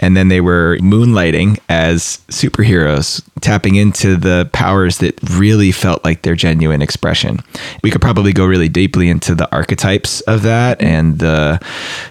and 0.00 0.16
then 0.16 0.28
they 0.28 0.40
were 0.40 0.78
moonlighting 0.80 1.58
as 1.68 2.20
superheroes, 2.28 3.22
tapping 3.40 3.76
into 3.76 4.16
the 4.16 4.48
powers 4.52 4.98
that 4.98 5.18
really 5.30 5.70
felt 5.70 6.04
like 6.04 6.22
their 6.22 6.34
genuine 6.34 6.82
expression. 6.82 7.38
We 7.82 7.90
could 7.90 8.00
probably 8.00 8.32
go 8.32 8.46
really 8.46 8.68
deeply 8.68 9.08
into 9.08 9.34
the 9.34 9.50
archetypes 9.54 10.22
of 10.22 10.42
that 10.42 10.80
and 10.82 11.18
the 11.18 11.60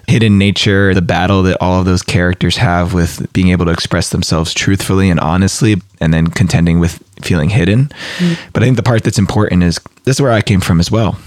hidden 0.07 0.37
nature, 0.37 0.93
the 0.93 1.01
battle 1.01 1.43
that 1.43 1.57
all 1.59 1.79
of 1.79 1.85
those 1.85 2.03
characters 2.03 2.57
have 2.57 2.93
with 2.93 3.31
being 3.33 3.49
able 3.49 3.65
to 3.65 3.71
express 3.71 4.09
themselves 4.09 4.53
truthfully 4.53 5.09
and 5.09 5.19
honestly, 5.19 5.75
and 5.99 6.13
then 6.13 6.27
contending 6.27 6.79
with 6.79 7.03
feeling 7.21 7.49
hidden. 7.49 7.89
Mm. 8.17 8.39
But 8.53 8.63
I 8.63 8.67
think 8.67 8.77
the 8.77 8.83
part 8.83 9.03
that's 9.03 9.19
important 9.19 9.63
is 9.63 9.79
this 10.03 10.17
is 10.17 10.21
where 10.21 10.31
I 10.31 10.41
came 10.41 10.61
from 10.61 10.79
as 10.79 10.91
well 10.91 11.17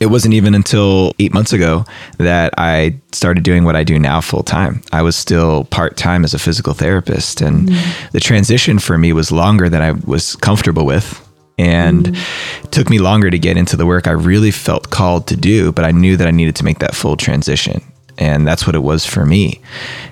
it 0.00 0.06
wasn't 0.06 0.34
even 0.34 0.54
until 0.54 1.12
eight 1.18 1.32
months 1.32 1.52
ago 1.52 1.84
that 2.18 2.52
I 2.58 2.96
started 3.12 3.44
doing 3.44 3.64
what 3.64 3.76
I 3.76 3.84
do 3.84 3.98
now 3.98 4.20
full 4.20 4.42
time. 4.42 4.82
I 4.92 5.02
was 5.02 5.16
still 5.16 5.64
part 5.66 5.96
time 5.96 6.24
as 6.24 6.34
a 6.34 6.38
physical 6.38 6.74
therapist. 6.74 7.40
And 7.40 7.68
mm. 7.68 8.10
the 8.10 8.20
transition 8.20 8.78
for 8.78 8.98
me 8.98 9.12
was 9.12 9.30
longer 9.30 9.68
than 9.68 9.82
I 9.82 9.92
was 9.92 10.36
comfortable 10.36 10.84
with. 10.84 11.20
And 11.56 12.06
mm. 12.06 12.70
took 12.70 12.90
me 12.90 12.98
longer 12.98 13.30
to 13.30 13.38
get 13.38 13.56
into 13.56 13.76
the 13.76 13.86
work 13.86 14.08
I 14.08 14.12
really 14.12 14.50
felt 14.50 14.90
called 14.90 15.28
to 15.28 15.36
do, 15.36 15.70
but 15.70 15.84
I 15.84 15.92
knew 15.92 16.16
that 16.16 16.26
I 16.26 16.32
needed 16.32 16.56
to 16.56 16.64
make 16.64 16.80
that 16.80 16.96
full 16.96 17.16
transition 17.16 17.80
and 18.18 18.46
that's 18.46 18.66
what 18.66 18.76
it 18.76 18.82
was 18.82 19.04
for 19.04 19.26
me 19.26 19.60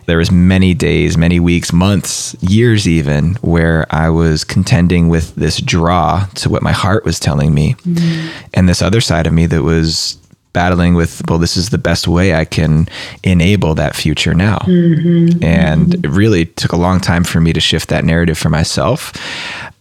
there 0.07 0.19
was 0.19 0.31
many 0.31 0.75
days 0.75 1.17
many 1.17 1.39
weeks 1.39 1.73
months 1.73 2.35
years 2.43 2.89
even 2.89 3.35
where 3.37 3.87
i 3.91 4.09
was 4.09 4.45
contending 4.45 5.09
with 5.09 5.35
this 5.37 5.61
draw 5.61 6.27
to 6.35 6.49
what 6.49 6.63
my 6.63 6.73
heart 6.73 7.05
was 7.05 7.21
telling 7.21 7.55
me 7.55 7.75
mm-hmm. 7.75 8.47
and 8.55 8.69
this 8.69 8.83
other 8.83 9.01
side 9.01 9.27
of 9.27 9.33
me 9.33 9.47
that 9.47 9.63
was 9.63 10.19
battling 10.53 10.95
with 10.95 11.23
well 11.29 11.39
this 11.39 11.57
is 11.57 11.71
the 11.71 11.79
best 11.79 12.07
way 12.07 12.35
i 12.35 12.45
can 12.45 12.87
enable 13.23 13.75
that 13.75 13.97
future 13.97 14.35
now 14.35 14.59
mm-hmm. 14.59 15.43
and 15.43 15.89
mm-hmm. 15.89 16.05
it 16.05 16.11
really 16.11 16.45
took 16.45 16.73
a 16.73 16.77
long 16.77 17.01
time 17.01 17.25
for 17.25 17.41
me 17.41 17.53
to 17.53 17.61
shift 17.61 17.89
that 17.89 18.05
narrative 18.05 18.37
for 18.37 18.51
myself 18.51 19.13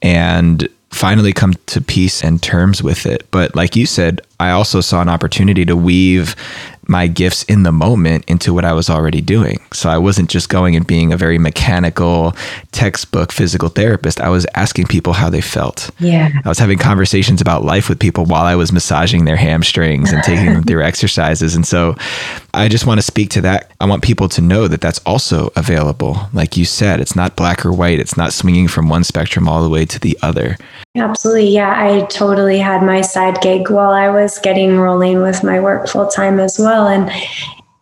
and 0.02 0.68
finally 0.90 1.32
come 1.32 1.54
to 1.66 1.82
peace 1.82 2.24
and 2.24 2.42
terms 2.42 2.82
with 2.84 3.06
it 3.06 3.26
but 3.32 3.56
like 3.56 3.76
you 3.76 3.86
said 3.86 4.22
i 4.40 4.52
also 4.52 4.82
saw 4.82 5.02
an 5.02 5.10
opportunity 5.10 5.66
to 5.66 5.76
weave 5.76 6.36
my 6.88 7.08
gifts 7.08 7.44
in 7.44 7.64
the 7.64 7.72
moment 7.72 8.26
into 8.28 8.54
what 8.54 8.66
I 8.66 8.74
was 8.74 8.90
already 8.90 9.22
doing. 9.22 9.60
So 9.72 9.90
I 9.90 9.98
wasn't 9.98 10.30
just 10.30 10.50
going 10.50 10.76
and 10.76 10.86
being 10.86 11.14
a 11.14 11.18
very 11.18 11.38
mechanical 11.38 12.36
textbook 12.72 13.32
physical 13.32 13.70
therapist. 13.70 14.20
I 14.20 14.30
was 14.30 14.46
asking 14.56 14.88
people 14.88 15.14
how 15.14 15.30
they 15.30 15.42
felt. 15.42 15.90
Yeah. 16.00 16.32
I 16.44 16.50
was 16.50 16.60
having 16.60 16.78
conversations 16.78 17.40
about 17.40 17.64
life 17.64 17.88
with 17.88 18.00
people 18.00 18.26
while 18.26 18.46
I 18.46 18.56
was 18.56 18.72
massaging 18.72 19.26
their 19.26 19.36
hamstrings 19.36 20.12
and 20.12 20.24
taking 20.24 20.54
them 20.54 20.64
through 20.68 20.84
exercises. 20.84 21.56
And 21.56 21.66
so 21.66 21.96
I 22.54 22.68
just 22.68 22.86
want 22.86 23.00
to 23.00 23.02
speak 23.06 23.30
to 23.32 23.42
that. 23.42 23.72
I 23.80 23.86
want 23.86 24.04
people 24.04 24.28
to 24.30 24.42
know 24.42 24.68
that 24.68 24.82
that's 24.82 25.00
also 25.00 25.52
available. 25.56 26.18
Like 26.34 26.58
you 26.58 26.66
said, 26.66 27.00
it's 27.00 27.16
not 27.16 27.36
black 27.36 27.66
or 27.66 27.72
white. 27.72 28.00
It's 28.00 28.18
not 28.18 28.34
swinging 28.34 28.68
from 28.68 28.90
one 28.90 29.04
spectrum 29.04 29.48
all 29.48 29.64
the 29.64 29.70
way 29.70 29.86
to 29.86 30.00
the 30.00 30.18
other. 30.22 30.58
Absolutely. 30.96 31.50
Yeah. 31.50 31.74
I 31.78 32.06
totally 32.08 32.60
had 32.60 32.84
my 32.84 33.02
side 33.02 33.40
gig 33.42 33.70
while 33.70 33.92
I 33.92 34.10
was 34.10 34.40
getting 34.40 34.78
rolling 34.78 35.22
with 35.22 35.44
my 35.44 35.60
work 35.60 35.88
full 35.88 36.08
time 36.08 36.40
as 36.40 36.60
well. 36.60 36.88
And 36.88 37.10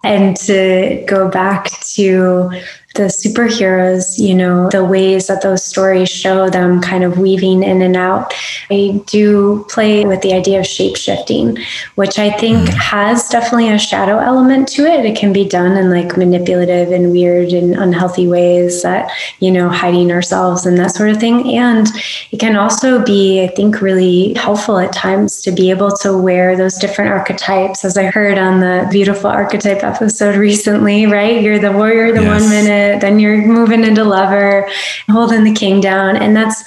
and 0.04 0.38
to 0.38 1.04
go 1.08 1.30
back 1.30 1.72
to 1.96 2.52
the 2.96 3.04
superheroes, 3.04 4.18
you 4.18 4.34
know, 4.34 4.70
the 4.70 4.84
ways 4.84 5.28
that 5.28 5.42
those 5.42 5.64
stories 5.64 6.10
show 6.10 6.50
them 6.50 6.82
kind 6.82 7.04
of 7.04 7.20
weaving 7.20 7.62
in 7.62 7.82
and 7.82 7.96
out. 7.96 8.34
I 8.72 9.02
do 9.06 9.66
play 9.70 10.06
with 10.06 10.22
the 10.22 10.34
idea 10.34 10.60
of 10.60 10.66
shape 10.66 10.98
shifting, 10.98 11.58
which 11.96 12.18
I 12.18 12.32
think 12.32 12.68
mm. 12.68 12.74
has 12.74 13.30
definitely 13.30 13.70
a 13.70 13.78
shadow 13.78 14.18
element 14.18 14.68
to 14.70 14.86
it. 14.86 15.06
It 15.06 15.18
can 15.18 15.32
be 15.32 15.48
done 15.48 15.78
in 15.78 15.92
like 15.92 16.18
manipulative 16.18 16.92
and 16.92 17.12
weird 17.12 17.54
and 17.54 17.76
unhealthy 17.76 18.28
ways 18.28 18.82
that, 18.82 19.12
you 19.40 19.52
know, 19.52 19.70
hiding 19.70 20.12
ourselves 20.12 20.66
and 20.66 20.78
that 20.80 20.96
sort 20.96 21.12
of 21.12 21.20
thing. 21.20 21.56
And 21.56 21.88
it 22.32 22.40
can 22.40 22.56
also 22.56 23.04
be, 23.04 23.44
I 23.44 23.48
think, 23.48 23.82
really 23.82 24.34
helpful 24.34 24.80
at 24.80 24.94
times 24.94 25.42
to 25.44 25.52
be 25.52 25.70
able 25.70 25.92
to 25.98 26.18
wear 26.18 26.58
those 26.58 26.76
different 26.78 27.12
archetypes. 27.12 27.86
As 27.86 27.98
I 27.98 28.06
heard 28.06 28.38
on 28.38 28.60
the 28.60 28.88
beautiful 28.92 29.30
archetype 29.30 29.84
episode 29.84 30.36
recently, 30.50 31.06
right? 31.06 31.42
You're 31.42 31.60
the 31.60 31.72
warrior 31.72 32.12
the 32.12 32.24
yes. 32.24 32.42
one 32.42 32.50
minute, 32.50 32.79
then 33.00 33.20
you're 33.20 33.46
moving 33.46 33.84
into 33.84 34.04
lover, 34.04 34.70
holding 35.10 35.44
the 35.44 35.54
king 35.54 35.82
down. 35.82 36.16
And 36.16 36.36
that's, 36.36 36.64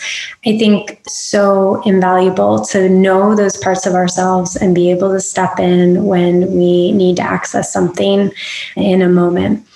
I 0.47 0.59
think, 0.59 1.01
so 1.07 1.83
invaluable 1.83 2.65
to 2.67 2.89
know 2.89 3.35
those 3.35 3.57
parts 3.57 3.87
of 3.87 3.95
ourselves 3.95 4.57
and 4.57 4.75
be 4.75 4.91
able 4.91 5.13
to 5.13 5.21
step 5.21 5.59
in 5.59 6.05
when 6.05 6.53
we 6.53 6.93
need 6.93 7.17
to 7.17 7.23
access 7.23 7.73
something 7.73 8.31
in 8.77 9.03
a 9.03 9.09
moment. 9.09 9.67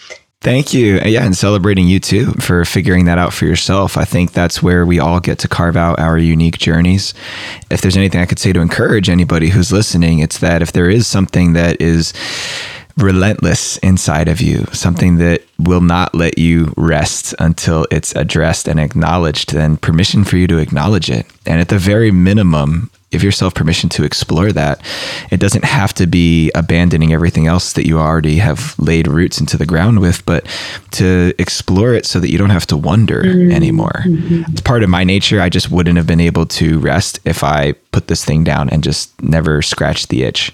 Thank 0.43 0.73
you. 0.73 1.01
Yeah, 1.05 1.25
and 1.25 1.37
celebrating 1.37 1.89
you 1.89 1.99
too 1.99 2.27
for 2.35 2.65
figuring 2.65 3.07
that 3.07 3.19
out 3.19 3.33
for 3.33 3.47
yourself. 3.47 3.97
I 3.97 4.05
think 4.05 4.33
that's 4.33 4.63
where 4.63 4.87
we 4.87 5.01
all 5.01 5.19
get 5.19 5.41
to 5.41 5.49
carve 5.49 5.77
out 5.77 5.99
our 5.99 6.17
unique 6.19 6.59
journeys. 6.59 7.15
If 7.69 7.81
there's 7.81 7.97
anything 7.97 8.21
I 8.21 8.27
could 8.27 8.39
say 8.39 8.53
to 8.53 8.61
encourage 8.61 9.09
anybody 9.09 9.49
who's 9.49 9.73
listening, 9.73 10.21
it's 10.21 10.39
that 10.39 10.63
if 10.63 10.71
there 10.71 10.89
is 10.89 11.09
something 11.09 11.55
that 11.55 11.81
is 11.81 12.13
relentless 12.97 13.77
inside 13.79 14.29
of 14.29 14.41
you, 14.41 14.65
something 14.73 15.17
that 15.19 15.43
will 15.59 15.81
not 15.81 16.15
let 16.15 16.39
you 16.39 16.73
rest 16.77 17.35
until 17.39 17.87
it's 17.91 18.15
addressed 18.15 18.69
and 18.69 18.81
acknowledged, 18.81 19.53
then 19.53 19.77
permission 19.77 20.25
for 20.25 20.37
you 20.37 20.47
to 20.47 20.59
acknowledge 20.59 21.11
it. 21.11 21.27
And 21.45 21.61
at 21.61 21.69
the 21.69 21.79
very 21.79 22.11
minimum, 22.11 22.91
give 23.17 23.25
yourself 23.25 23.55
permission 23.55 23.89
to 23.89 24.05
explore 24.05 24.53
that. 24.53 24.79
It 25.31 25.41
doesn't 25.41 25.65
have 25.65 25.95
to 25.95 26.07
be 26.07 26.51
abandoning 26.55 27.15
everything 27.15 27.47
else 27.47 27.73
that 27.73 27.87
you 27.87 27.99
already 27.99 28.37
have 28.37 28.79
laid 28.79 29.09
roots 29.09 29.41
into 29.41 29.57
the 29.57 29.65
ground 29.65 30.01
with, 30.01 30.27
but 30.27 30.47
to 30.91 31.33
explore 31.39 31.95
it 31.95 32.05
so 32.05 32.21
that 32.21 32.31
you 32.31 32.37
don't 32.37 32.51
have 32.51 32.67
to 32.67 32.77
wonder 32.77 33.23
mm-hmm. 33.23 33.53
anymore. 33.53 34.03
Mm-hmm. 34.05 34.53
It's 34.53 34.61
part 34.61 34.83
of 34.83 34.91
my 34.91 35.03
nature. 35.03 35.41
I 35.41 35.49
just 35.49 35.71
wouldn't 35.71 35.97
have 35.97 36.07
been 36.07 36.21
able 36.21 36.45
to 36.45 36.79
rest 36.79 37.19
if 37.25 37.43
I 37.43 37.73
put 37.91 38.09
this 38.09 38.23
thing 38.23 38.45
down 38.45 38.69
and 38.69 38.85
just 38.85 39.19
never 39.23 39.63
scratched 39.63 40.11
the 40.11 40.23
itch. 40.23 40.53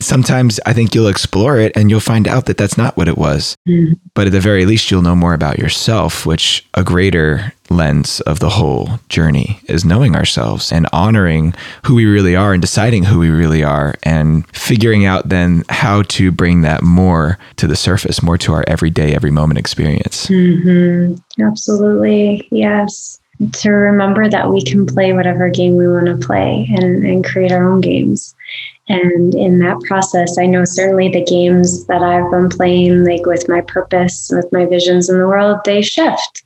Sometimes 0.00 0.58
I 0.66 0.72
think 0.72 0.96
you'll 0.96 1.06
explore 1.06 1.56
it 1.56 1.70
and 1.76 1.88
you'll 1.88 2.00
find 2.00 2.26
out 2.26 2.46
that 2.46 2.56
that's 2.56 2.76
not 2.76 2.96
what 2.96 3.06
it 3.06 3.16
was. 3.16 3.54
Mm-hmm. 3.68 3.92
But 4.14 4.26
at 4.26 4.32
the 4.32 4.40
very 4.40 4.66
least, 4.66 4.90
you'll 4.90 5.02
know 5.02 5.14
more 5.14 5.34
about 5.34 5.60
yourself, 5.60 6.26
which 6.26 6.66
a 6.74 6.82
greater 6.82 7.52
lens 7.70 8.20
of 8.20 8.38
the 8.40 8.50
whole 8.50 8.98
journey 9.08 9.60
is 9.66 9.84
knowing 9.84 10.14
ourselves 10.14 10.72
and 10.72 10.86
honoring 10.92 11.54
who 11.84 11.94
we 11.94 12.04
really 12.04 12.36
are 12.36 12.52
and 12.52 12.60
deciding 12.60 13.04
who 13.04 13.18
we 13.18 13.30
really 13.30 13.62
are 13.62 13.94
and 14.02 14.46
figuring 14.54 15.04
out 15.04 15.28
then 15.28 15.64
how 15.68 16.02
to 16.02 16.30
bring 16.30 16.62
that 16.62 16.82
more 16.82 17.38
to 17.56 17.66
the 17.66 17.76
surface, 17.76 18.22
more 18.22 18.38
to 18.38 18.52
our 18.52 18.64
everyday, 18.66 19.14
every 19.14 19.30
moment 19.30 19.58
experience. 19.58 20.26
Mm-hmm. 20.26 21.42
Absolutely. 21.42 22.48
Yes. 22.50 23.18
To 23.52 23.70
remember 23.70 24.28
that 24.28 24.50
we 24.50 24.62
can 24.62 24.86
play 24.86 25.12
whatever 25.12 25.48
game 25.48 25.76
we 25.76 25.88
want 25.88 26.06
to 26.06 26.16
play 26.16 26.68
and, 26.76 27.04
and 27.04 27.24
create 27.24 27.50
our 27.50 27.68
own 27.68 27.80
games. 27.80 28.34
And 28.88 29.34
in 29.34 29.58
that 29.60 29.80
process, 29.88 30.38
I 30.38 30.46
know 30.46 30.64
certainly 30.64 31.08
the 31.08 31.24
games 31.24 31.86
that 31.86 32.02
I've 32.02 32.30
been 32.30 32.50
playing, 32.50 33.04
like 33.04 33.24
with 33.24 33.48
my 33.48 33.62
purpose, 33.62 34.30
with 34.32 34.46
my 34.52 34.66
visions 34.66 35.08
in 35.08 35.18
the 35.18 35.26
world, 35.26 35.60
they 35.64 35.82
shift 35.82 36.44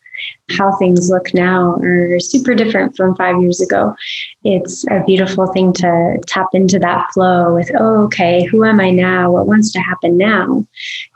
how 0.51 0.77
things 0.77 1.11
look 1.11 1.35
now 1.35 1.75
are 1.77 2.21
super 2.21 2.55
different 2.55 2.97
from 2.97 3.17
five 3.17 3.41
years 3.41 3.61
ago. 3.61 3.95
It's 4.45 4.85
a 4.91 5.03
beautiful 5.07 5.47
thing 5.53 5.73
to 5.75 6.19
tap 6.27 6.49
into 6.53 6.79
that 6.79 7.09
flow 7.13 7.55
with, 7.55 7.71
oh, 7.79 8.05
okay, 8.05 8.45
who 8.45 8.65
am 8.65 8.81
I 8.81 8.91
now? 8.91 9.33
What 9.33 9.47
wants 9.47 9.73
to 9.73 9.81
happen 9.81 10.17
now? 10.17 10.65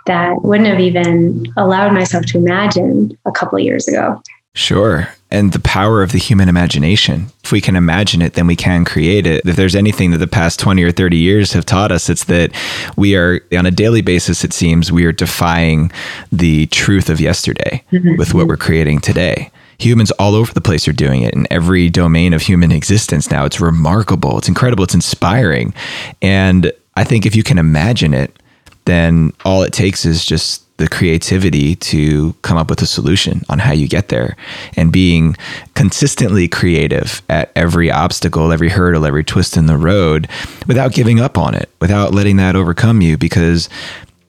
That 0.07 0.43
wouldn't 0.43 0.69
have 0.69 0.81
even 0.81 1.47
allowed 1.57 1.93
myself 1.93 2.27
to 2.27 2.39
imagine 2.39 3.17
a 3.25 3.33
couple 3.33 3.59
years 3.59 3.87
ago. 3.87 4.23
Sure. 4.55 5.09
And 5.31 5.53
the 5.53 5.61
power 5.61 6.03
of 6.03 6.11
the 6.11 6.19
human 6.19 6.49
imagination. 6.49 7.29
If 7.45 7.53
we 7.53 7.61
can 7.61 7.77
imagine 7.77 8.21
it, 8.21 8.35
then 8.35 8.49
we 8.49 8.57
can 8.57 8.85
create 8.85 9.27
it. 9.27 9.47
If 9.47 9.55
there's 9.55 9.77
anything 9.77 10.11
that 10.11 10.19
the 10.19 10.27
past 10.27 10.59
20 10.59 10.83
or 10.83 10.91
30 10.91 11.17
years 11.17 11.53
have 11.53 11.65
taught 11.65 11.93
us, 11.93 12.11
it's 12.11 12.25
that 12.25 12.51
we 12.97 13.15
are, 13.15 13.41
on 13.53 13.65
a 13.65 13.71
daily 13.71 14.03
basis, 14.03 14.43
it 14.43 14.53
seems, 14.53 14.91
we 14.91 15.05
are 15.05 15.13
defying 15.13 15.93
the 16.33 16.67
truth 16.67 17.09
of 17.09 17.21
yesterday 17.21 17.85
mm-hmm. 17.93 18.17
with 18.17 18.35
what 18.35 18.49
we're 18.49 18.57
creating 18.57 19.01
today 19.01 19.51
humans 19.81 20.11
all 20.13 20.35
over 20.35 20.53
the 20.53 20.61
place 20.61 20.87
are 20.87 20.93
doing 20.93 21.23
it 21.23 21.33
in 21.35 21.47
every 21.51 21.89
domain 21.89 22.35
of 22.35 22.43
human 22.43 22.71
existence 22.71 23.31
now. 23.31 23.47
It's 23.47 23.61
remarkable. 23.61 24.37
It's 24.39 24.49
incredible. 24.49 24.85
It's 24.85 24.95
inspiring. 24.95 25.73
And 26.21 26.71
I 26.97 27.05
think 27.05 27.25
if 27.25 27.35
you 27.35 27.43
can 27.43 27.59
imagine 27.59 28.13
it, 28.13 28.37
then 28.85 29.33
all 29.45 29.63
it 29.63 29.73
takes 29.73 30.05
is 30.05 30.25
just 30.25 30.65
the 30.81 30.89
creativity 30.89 31.77
to 31.77 32.33
come 32.43 32.57
up 32.57 32.69
with 32.69 32.83
a 32.83 32.87
solution 32.87 33.43
on 33.49 33.59
how 33.59 33.73
you 33.73 33.87
get 33.87 34.09
there. 34.09 34.37
And 34.77 34.93
being 34.93 35.37
consistently 35.75 36.49
creative 36.49 37.23
at 37.29 37.53
every 37.55 37.91
obstacle, 37.91 38.51
every 38.51 38.71
hurdle, 38.71 39.07
every 39.07 39.23
twist 39.23 39.57
in 39.57 39.67
the 39.67 39.77
road 39.77 40.29
without 40.67 40.93
giving 40.93 41.21
up 41.21 41.39
on 41.39 41.55
it, 41.55 41.69
without 41.81 42.13
letting 42.13 42.37
that 42.39 42.57
overcome 42.57 43.01
you 43.01 43.17
because 43.17 43.69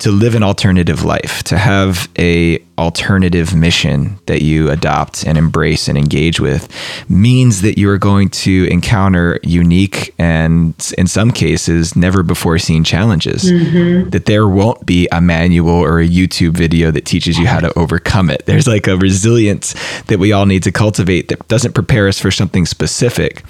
to 0.01 0.09
live 0.09 0.33
an 0.33 0.41
alternative 0.41 1.03
life, 1.03 1.43
to 1.43 1.59
have 1.59 2.09
a 2.17 2.57
alternative 2.79 3.55
mission 3.55 4.17
that 4.25 4.41
you 4.41 4.71
adopt 4.71 5.23
and 5.27 5.37
embrace 5.37 5.87
and 5.87 5.95
engage 5.95 6.39
with 6.39 6.67
means 7.07 7.61
that 7.61 7.77
you 7.77 7.87
are 7.87 7.99
going 7.99 8.27
to 8.27 8.67
encounter 8.71 9.39
unique 9.43 10.11
and 10.17 10.91
in 10.97 11.05
some 11.05 11.29
cases 11.29 11.95
never 11.95 12.23
before 12.23 12.57
seen 12.57 12.83
challenges. 12.83 13.43
Mm-hmm. 13.51 14.09
That 14.09 14.25
there 14.25 14.47
won't 14.47 14.87
be 14.87 15.07
a 15.11 15.21
manual 15.21 15.69
or 15.69 15.99
a 15.99 16.07
YouTube 16.07 16.53
video 16.53 16.89
that 16.89 17.05
teaches 17.05 17.37
you 17.37 17.45
how 17.45 17.59
to 17.59 17.77
overcome 17.77 18.31
it. 18.31 18.47
There's 18.47 18.67
like 18.67 18.87
a 18.87 18.97
resilience 18.97 19.75
that 20.05 20.17
we 20.17 20.31
all 20.31 20.47
need 20.47 20.63
to 20.63 20.71
cultivate 20.71 21.27
that 21.27 21.47
doesn't 21.47 21.73
prepare 21.73 22.07
us 22.07 22.17
for 22.17 22.31
something 22.31 22.65
specific, 22.65 23.43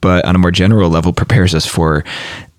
but 0.00 0.24
on 0.24 0.34
a 0.34 0.38
more 0.38 0.50
general 0.50 0.88
level 0.88 1.12
prepares 1.12 1.54
us 1.54 1.66
for 1.66 2.02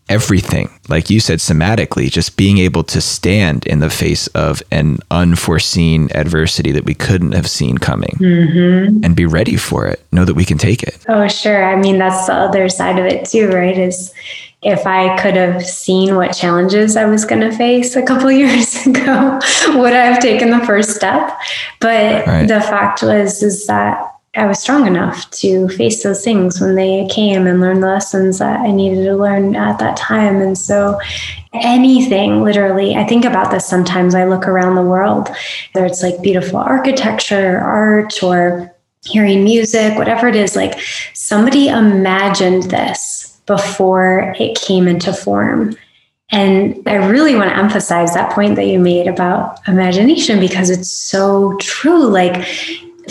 everything, 0.10 0.70
like 0.90 1.10
you 1.10 1.20
said, 1.20 1.40
somatically, 1.40 2.12
just 2.12 2.36
being 2.36 2.58
able 2.58 2.84
to 2.84 3.00
stand 3.00 3.66
in 3.68 3.80
the 3.80 3.90
face 3.90 4.28
of 4.28 4.62
an 4.72 4.98
unforeseen 5.12 6.10
adversity 6.16 6.72
that 6.72 6.86
we 6.86 6.96
couldn't 6.96 7.32
have 7.34 7.48
seen 7.48 7.78
coming 7.78 8.16
mm-hmm. 8.20 9.04
and 9.04 9.16
be 9.16 9.26
ready 9.26 9.56
for 9.56 9.88
it, 9.88 10.04
know 10.12 10.26
that 10.26 10.34
we 10.34 10.44
can 10.44 10.58
take 10.58 10.84
it. 10.84 10.98
Oh, 11.08 11.28
sure. 11.28 11.64
I 11.64 11.76
mean, 11.76 12.00
that's 12.00 12.26
the 12.26 12.34
other 12.34 12.68
side 12.68 13.00
of 13.00 13.06
it, 13.06 13.26
too, 13.26 13.50
right? 13.50 13.78
Is 13.78 14.14
if 14.62 14.86
I 14.86 15.18
could 15.22 15.36
have 15.36 15.66
seen 15.66 16.16
what 16.16 16.34
challenges 16.34 16.98
I 16.98 17.06
was 17.06 17.24
going 17.24 17.42
to 17.42 17.56
face 17.56 17.96
a 17.96 18.02
couple 18.02 18.32
years 18.32 18.86
ago, 18.86 19.40
would 19.80 19.94
I 19.94 20.06
have 20.06 20.22
taken 20.22 20.50
the 20.50 20.66
first 20.66 20.96
step? 20.96 21.38
But 21.80 22.28
right. 22.28 22.48
the 22.48 22.60
fact 22.60 23.04
was, 23.04 23.42
is 23.44 23.68
that 23.68 24.16
I 24.36 24.46
was 24.46 24.60
strong 24.60 24.86
enough 24.86 25.30
to 25.32 25.68
face 25.70 26.04
those 26.04 26.24
things 26.24 26.62
when 26.62 26.76
they 26.76 27.08
came 27.10 27.48
and 27.48 27.60
learn 27.60 27.80
the 27.80 27.88
lessons 27.88 28.38
that 28.38 28.60
I 28.60 28.72
needed 28.72 29.04
to 29.06 29.16
learn 29.16 29.56
at 29.56 29.80
that 29.80 29.98
time. 29.98 30.36
And 30.38 30.56
so, 30.58 31.00
anything 31.54 32.44
literally, 32.44 32.96
I 32.96 33.06
think 33.06 33.26
about 33.26 33.50
this 33.50 33.66
sometimes. 33.66 34.14
I 34.14 34.26
look 34.26 34.48
around 34.48 34.76
the 34.76 34.84
world, 34.84 35.30
whether 35.74 35.88
it's 35.88 36.04
like 36.04 36.22
beautiful 36.22 36.60
architecture, 36.60 37.60
art, 37.60 38.22
or 38.22 38.76
hearing 39.04 39.44
music, 39.44 39.98
whatever 39.98 40.28
it 40.28 40.36
is, 40.36 40.56
like 40.56 40.80
somebody 41.14 41.68
imagined 41.68 42.64
this 42.64 43.42
before 43.48 44.36
it 44.38 44.60
came 44.60 44.88
into 44.88 45.12
form. 45.12 45.76
And 46.32 46.84
I 46.86 46.96
really 46.96 47.36
want 47.36 47.50
to 47.50 47.58
emphasize 47.58 48.14
that 48.14 48.32
point 48.32 48.56
that 48.58 48.68
you 48.68 48.78
made 48.78 49.08
about 49.08 49.68
imagination 49.68 50.40
because 50.40 50.70
it's 50.70 50.92
so 50.92 51.58
true. 51.58 52.06
Like, 52.06 52.48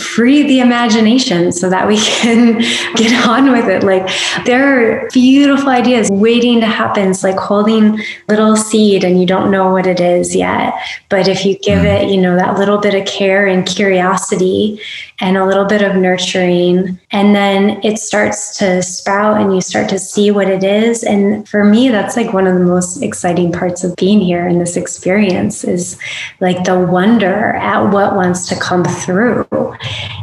free 0.00 0.42
the 0.42 0.60
imagination 0.60 1.52
so 1.52 1.68
that 1.68 1.86
we 1.86 1.96
can 2.20 2.58
get 2.94 3.26
on 3.26 3.52
with 3.52 3.68
it. 3.68 3.82
Like 3.82 4.08
there 4.44 5.02
are 5.04 5.08
beautiful 5.10 5.68
ideas 5.68 6.08
waiting 6.10 6.60
to 6.60 6.66
happen. 6.66 7.10
It's 7.10 7.24
like 7.24 7.38
holding 7.38 8.00
little 8.28 8.56
seed 8.56 9.04
and 9.04 9.20
you 9.20 9.26
don't 9.26 9.50
know 9.50 9.70
what 9.70 9.86
it 9.86 10.00
is 10.00 10.34
yet. 10.34 10.74
But 11.08 11.28
if 11.28 11.44
you 11.44 11.58
give 11.58 11.80
mm. 11.80 12.02
it, 12.02 12.10
you 12.10 12.20
know, 12.20 12.36
that 12.36 12.58
little 12.58 12.78
bit 12.78 12.94
of 12.94 13.06
care 13.06 13.46
and 13.46 13.66
curiosity 13.66 14.80
and 15.20 15.36
a 15.36 15.44
little 15.44 15.64
bit 15.64 15.82
of 15.82 15.96
nurturing, 15.96 16.98
and 17.10 17.34
then 17.34 17.80
it 17.82 17.98
starts 17.98 18.56
to 18.58 18.82
sprout 18.82 19.40
and 19.40 19.52
you 19.52 19.60
start 19.60 19.88
to 19.88 19.98
see 19.98 20.30
what 20.30 20.48
it 20.48 20.62
is. 20.62 21.02
And 21.02 21.48
for 21.48 21.64
me, 21.64 21.88
that's 21.88 22.16
like 22.16 22.32
one 22.32 22.46
of 22.46 22.54
the 22.54 22.64
most 22.64 23.02
exciting 23.02 23.50
parts 23.50 23.82
of 23.82 23.96
being 23.96 24.20
here 24.20 24.46
in 24.46 24.58
this 24.58 24.76
experience 24.76 25.64
is 25.64 25.98
like 26.40 26.64
the 26.64 26.78
wonder 26.78 27.54
at 27.54 27.92
what 27.92 28.14
wants 28.14 28.48
to 28.48 28.56
come 28.56 28.84
through. 28.84 29.46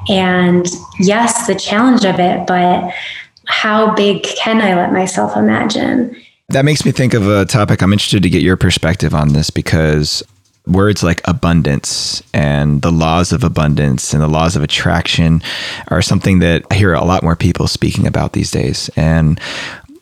And 0.10 0.68
yes, 1.00 1.48
the 1.48 1.56
challenge 1.56 2.06
of 2.06 2.20
it, 2.20 2.46
but 2.48 2.94
how 3.46 3.94
big 3.96 4.24
can 4.24 4.62
I 4.62 4.76
let 4.76 4.92
myself 4.92 5.36
imagine? 5.36 6.16
That 6.50 6.66
makes 6.66 6.86
me 6.86 6.92
think 6.92 7.14
of 7.14 7.28
a 7.28 7.46
topic 7.46 7.82
I'm 7.82 7.94
interested 7.94 8.24
to 8.24 8.30
get 8.30 8.42
your 8.42 8.58
perspective 8.58 9.16
on 9.16 9.34
this 9.34 9.50
because 9.50 10.24
words 10.68 11.04
like 11.04 11.22
abundance 11.26 12.24
and 12.34 12.82
the 12.82 12.92
laws 12.92 13.32
of 13.32 13.44
abundance 13.44 14.14
and 14.14 14.22
the 14.22 14.28
laws 14.28 14.56
of 14.56 14.64
attraction 14.64 15.42
are 15.90 16.02
something 16.02 16.40
that 16.40 16.64
I 16.72 16.76
hear 16.76 16.94
a 16.94 17.06
lot 17.06 17.24
more 17.24 17.36
people 17.36 17.68
speaking 17.68 18.08
about 18.08 18.34
these 18.34 18.52
days. 18.52 18.90
And 18.96 19.40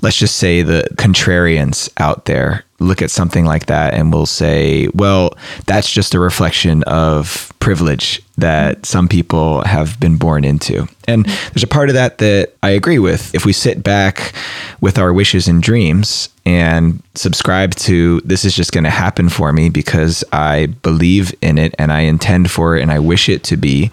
let's 0.01 0.17
just 0.17 0.37
say 0.37 0.61
the 0.61 0.87
contrarians 0.95 1.89
out 1.97 2.25
there 2.25 2.65
look 2.79 3.01
at 3.01 3.11
something 3.11 3.45
like 3.45 3.67
that 3.67 3.93
and 3.93 4.11
will 4.11 4.25
say, 4.25 4.87
well, 4.93 5.33
that's 5.65 5.89
just 5.89 6.13
a 6.13 6.19
reflection 6.19 6.83
of 6.83 7.53
privilege 7.59 8.21
that 8.37 8.85
some 8.85 9.07
people 9.07 9.63
have 9.63 9.99
been 9.99 10.17
born 10.17 10.43
into. 10.43 10.87
And 11.07 11.25
there's 11.25 11.63
a 11.63 11.67
part 11.67 11.89
of 11.89 11.95
that 11.95 12.17
that 12.17 12.53
I 12.63 12.71
agree 12.71 12.97
with. 12.97 13.33
If 13.35 13.45
we 13.45 13.53
sit 13.53 13.83
back 13.83 14.33
with 14.81 14.97
our 14.97 15.13
wishes 15.13 15.47
and 15.47 15.61
dreams 15.61 16.29
and 16.45 17.03
subscribe 17.13 17.75
to 17.75 18.21
this 18.21 18.43
is 18.43 18.55
just 18.55 18.71
going 18.71 18.85
to 18.85 18.89
happen 18.89 19.29
for 19.29 19.53
me 19.53 19.69
because 19.69 20.23
I 20.33 20.67
believe 20.81 21.33
in 21.41 21.57
it 21.57 21.75
and 21.77 21.93
I 21.93 22.01
intend 22.01 22.49
for 22.49 22.75
it 22.75 22.81
and 22.81 22.91
I 22.91 22.99
wish 22.99 23.29
it 23.29 23.43
to 23.45 23.57
be, 23.57 23.91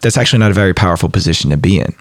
that's 0.00 0.16
actually 0.16 0.38
not 0.38 0.50
a 0.50 0.54
very 0.54 0.72
powerful 0.72 1.10
position 1.10 1.50
to 1.50 1.56
be 1.56 1.78
in. 1.78 1.94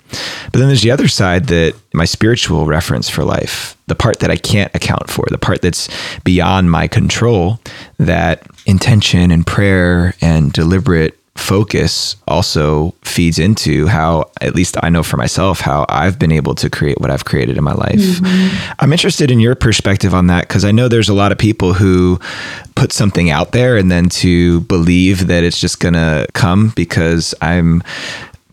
But 0.51 0.60
then 0.60 0.67
there's 0.67 0.84
the 0.84 0.91
other 0.91 1.10
side 1.10 1.47
that 1.47 1.75
my 1.93 2.06
spiritual 2.06 2.67
reference 2.67 3.10
for 3.10 3.25
life, 3.25 3.75
the 3.88 3.95
part 3.95 4.19
that 4.19 4.32
I 4.32 4.38
can't 4.38 4.73
account 4.73 5.10
for, 5.10 5.25
the 5.30 5.38
part 5.38 5.62
that's 5.62 5.89
beyond 6.23 6.71
my 6.71 6.88
control, 6.88 7.60
that 7.97 8.47
intention 8.65 9.32
and 9.32 9.45
prayer 9.45 10.15
and 10.21 10.54
deliberate 10.54 11.17
focus 11.36 12.17
also 12.28 12.94
feeds 13.04 13.39
into 13.39 13.88
how 13.88 14.30
at 14.41 14.54
least 14.54 14.76
I 14.84 14.89
know 14.89 15.02
for 15.02 15.17
myself 15.17 15.60
how 15.60 15.86
I've 15.88 16.20
been 16.20 16.32
able 16.32 16.56
to 16.56 16.70
create 16.70 17.00
what 17.00 17.10
I've 17.10 17.26
created 17.26 17.58
in 17.58 17.63
my 17.63 17.74
life. 17.74 18.00
Mm-hmm. 18.00 18.74
I'm 18.80 18.91
interested 18.91 19.32
in 19.32 19.39
your 19.39 19.56
perspective 19.56 20.13
on 20.13 20.28
that 20.28 20.48
because 20.48 20.65
I 20.65 20.72
know 20.72 20.88
there's 20.88 21.10
a 21.10 21.13
lot 21.13 21.32
of 21.32 21.38
people 21.38 21.74
who 21.74 22.20
put 22.76 22.91
something 22.91 23.30
out 23.30 23.54
there 23.54 23.78
and 23.78 23.89
then 23.89 24.10
to 24.10 24.62
believe 24.62 25.28
that 25.28 25.44
it's 25.44 25.60
just 25.60 25.80
going 25.80 25.94
to 25.94 26.28
come 26.34 26.74
because 26.76 27.34
I'm 27.41 27.82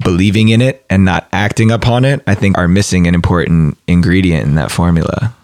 believing 0.02 0.48
in 0.48 0.60
it 0.60 0.84
and 0.88 1.04
not 1.04 1.28
acting 1.32 1.72
upon 1.72 2.04
it, 2.04 2.22
I 2.26 2.36
think 2.36 2.56
are 2.56 2.68
missing 2.68 3.08
an 3.08 3.14
important 3.14 3.76
ingredient 3.88 4.44
in 4.44 4.54
that 4.54 4.70
formula 4.70 5.34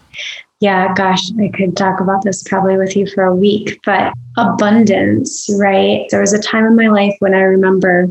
yeah, 0.61 0.93
gosh, 0.93 1.21
I 1.39 1.49
could 1.49 1.75
talk 1.75 1.99
about 1.99 2.23
this 2.23 2.43
probably 2.43 2.77
with 2.77 2.95
you 2.95 3.07
for 3.07 3.23
a 3.23 3.35
week, 3.35 3.79
but 3.85 4.13
abundance, 4.37 5.49
right? 5.59 6.07
There 6.09 6.21
was 6.21 6.33
a 6.33 6.41
time 6.41 6.65
in 6.65 6.75
my 6.75 6.87
life 6.87 7.15
when 7.19 7.33
I 7.33 7.41
remember 7.41 8.07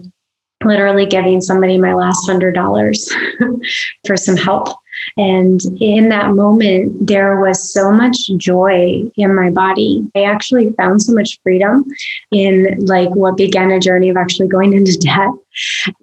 literally 0.64 1.06
giving 1.06 1.40
somebody 1.40 1.78
my 1.78 1.94
last 1.94 2.26
hundred 2.26 2.54
dollars 2.54 3.12
for 4.06 4.16
some 4.16 4.36
help. 4.36 4.68
And 5.16 5.60
in 5.80 6.08
that 6.10 6.30
moment, 6.30 7.06
there 7.06 7.40
was 7.40 7.72
so 7.72 7.90
much 7.90 8.16
joy 8.36 9.02
in 9.16 9.34
my 9.34 9.50
body. 9.50 10.06
I 10.14 10.22
actually 10.22 10.72
found 10.72 11.02
so 11.02 11.12
much 11.12 11.38
freedom 11.42 11.84
in 12.30 12.86
like 12.86 13.10
what 13.10 13.36
began 13.36 13.70
a 13.70 13.80
journey 13.80 14.08
of 14.08 14.16
actually 14.16 14.48
going 14.48 14.72
into 14.72 14.96
debt. 14.98 15.30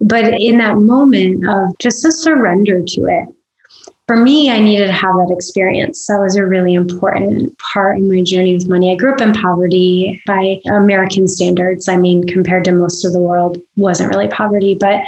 But 0.00 0.40
in 0.40 0.58
that 0.58 0.76
moment 0.76 1.48
of 1.48 1.76
just 1.78 2.04
a 2.04 2.12
surrender 2.12 2.82
to 2.82 3.06
it, 3.06 3.28
for 4.12 4.18
me, 4.18 4.50
I 4.50 4.58
needed 4.58 4.88
to 4.88 4.92
have 4.92 5.14
that 5.14 5.32
experience. 5.34 6.06
That 6.06 6.20
was 6.20 6.36
a 6.36 6.44
really 6.44 6.74
important 6.74 7.56
part 7.56 7.96
in 7.96 8.14
my 8.14 8.22
journey 8.22 8.52
with 8.52 8.68
money. 8.68 8.92
I 8.92 8.94
grew 8.94 9.14
up 9.14 9.22
in 9.22 9.32
poverty 9.32 10.22
by 10.26 10.60
American 10.70 11.26
standards. 11.26 11.88
I 11.88 11.96
mean, 11.96 12.26
compared 12.26 12.66
to 12.66 12.72
most 12.72 13.06
of 13.06 13.14
the 13.14 13.20
world, 13.20 13.56
wasn't 13.76 14.10
really 14.10 14.28
poverty, 14.28 14.74
but 14.74 15.00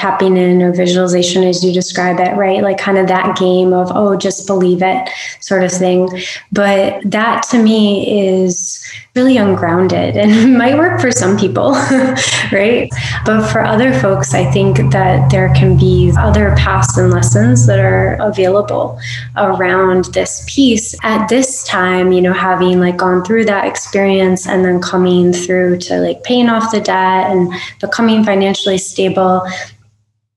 tapping 0.00 0.38
in 0.38 0.62
or 0.62 0.72
visualization 0.72 1.44
as 1.44 1.62
you 1.62 1.74
describe 1.74 2.18
it, 2.20 2.34
right? 2.34 2.62
Like 2.62 2.78
kind 2.78 2.96
of 2.96 3.06
that 3.08 3.36
game 3.36 3.74
of, 3.74 3.92
oh, 3.94 4.16
just 4.16 4.46
believe 4.46 4.82
it 4.82 5.10
sort 5.40 5.62
of 5.62 5.70
thing. 5.70 6.08
But 6.50 7.02
that 7.04 7.42
to 7.50 7.62
me 7.62 8.32
is 8.34 8.82
really 9.14 9.36
ungrounded 9.36 10.16
and 10.16 10.56
might 10.58 10.78
work 10.78 11.02
for 11.02 11.12
some 11.12 11.36
people, 11.36 11.72
right? 12.52 12.88
But 13.26 13.46
for 13.50 13.62
other 13.62 13.92
folks, 14.00 14.32
I 14.32 14.50
think 14.50 14.78
that 14.90 15.30
there 15.30 15.52
can 15.54 15.76
be 15.76 16.12
other 16.16 16.54
paths 16.56 16.96
and 16.96 17.10
lessons 17.10 17.66
that 17.66 17.78
are 17.78 18.14
available 18.20 18.98
around 19.36 20.06
this 20.14 20.46
piece 20.48 20.96
at 21.02 21.28
this 21.28 21.62
time, 21.64 22.10
you 22.10 22.22
know, 22.22 22.32
having 22.32 22.80
like 22.80 22.96
gone 22.96 23.22
through 23.22 23.44
that 23.44 23.66
experience 23.66 24.46
and 24.46 24.64
then 24.64 24.80
coming 24.80 25.34
through 25.34 25.76
to 25.80 25.98
like 25.98 26.22
paying 26.24 26.48
off 26.48 26.72
the 26.72 26.80
debt 26.80 27.30
and 27.30 27.52
becoming 27.80 28.24
financially 28.24 28.78
stable 28.78 29.46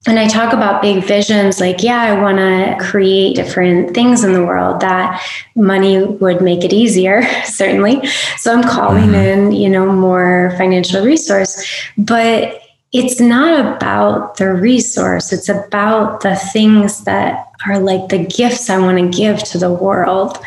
and 0.06 0.20
I 0.20 0.28
talk 0.28 0.52
about 0.52 0.82
big 0.82 1.04
visions 1.04 1.62
like, 1.62 1.82
yeah, 1.82 2.02
I 2.02 2.22
want 2.22 2.38
to 2.38 2.76
create 2.86 3.36
different 3.36 3.94
things 3.94 4.24
in 4.24 4.34
the 4.34 4.46
world 4.46 4.82
that 4.82 5.22
money 5.56 6.04
would 6.04 6.42
make 6.42 6.66
it 6.66 6.74
easier, 6.74 7.24
certainly. 7.46 8.06
So 8.38 8.54
I'm 8.54 8.64
calling 8.64 9.10
mm-hmm. 9.10 9.16
in, 9.16 9.52
you 9.54 9.70
know, 9.70 9.92
more 9.92 10.54
financial 10.58 11.06
resource, 11.06 11.64
but 11.98 12.60
it's 12.92 13.20
not 13.20 13.60
about 13.60 14.38
the 14.38 14.54
resource. 14.54 15.34
It's 15.34 15.50
about 15.50 16.22
the 16.22 16.36
things 16.36 17.06
that 17.06 17.48
are 17.66 17.80
like 17.80 18.10
the 18.10 18.26
gifts 18.26 18.70
I 18.70 18.78
want 18.78 19.00
to 19.00 19.18
give 19.18 19.40
to 19.46 19.58
the 19.58 19.72
world. 19.72 20.38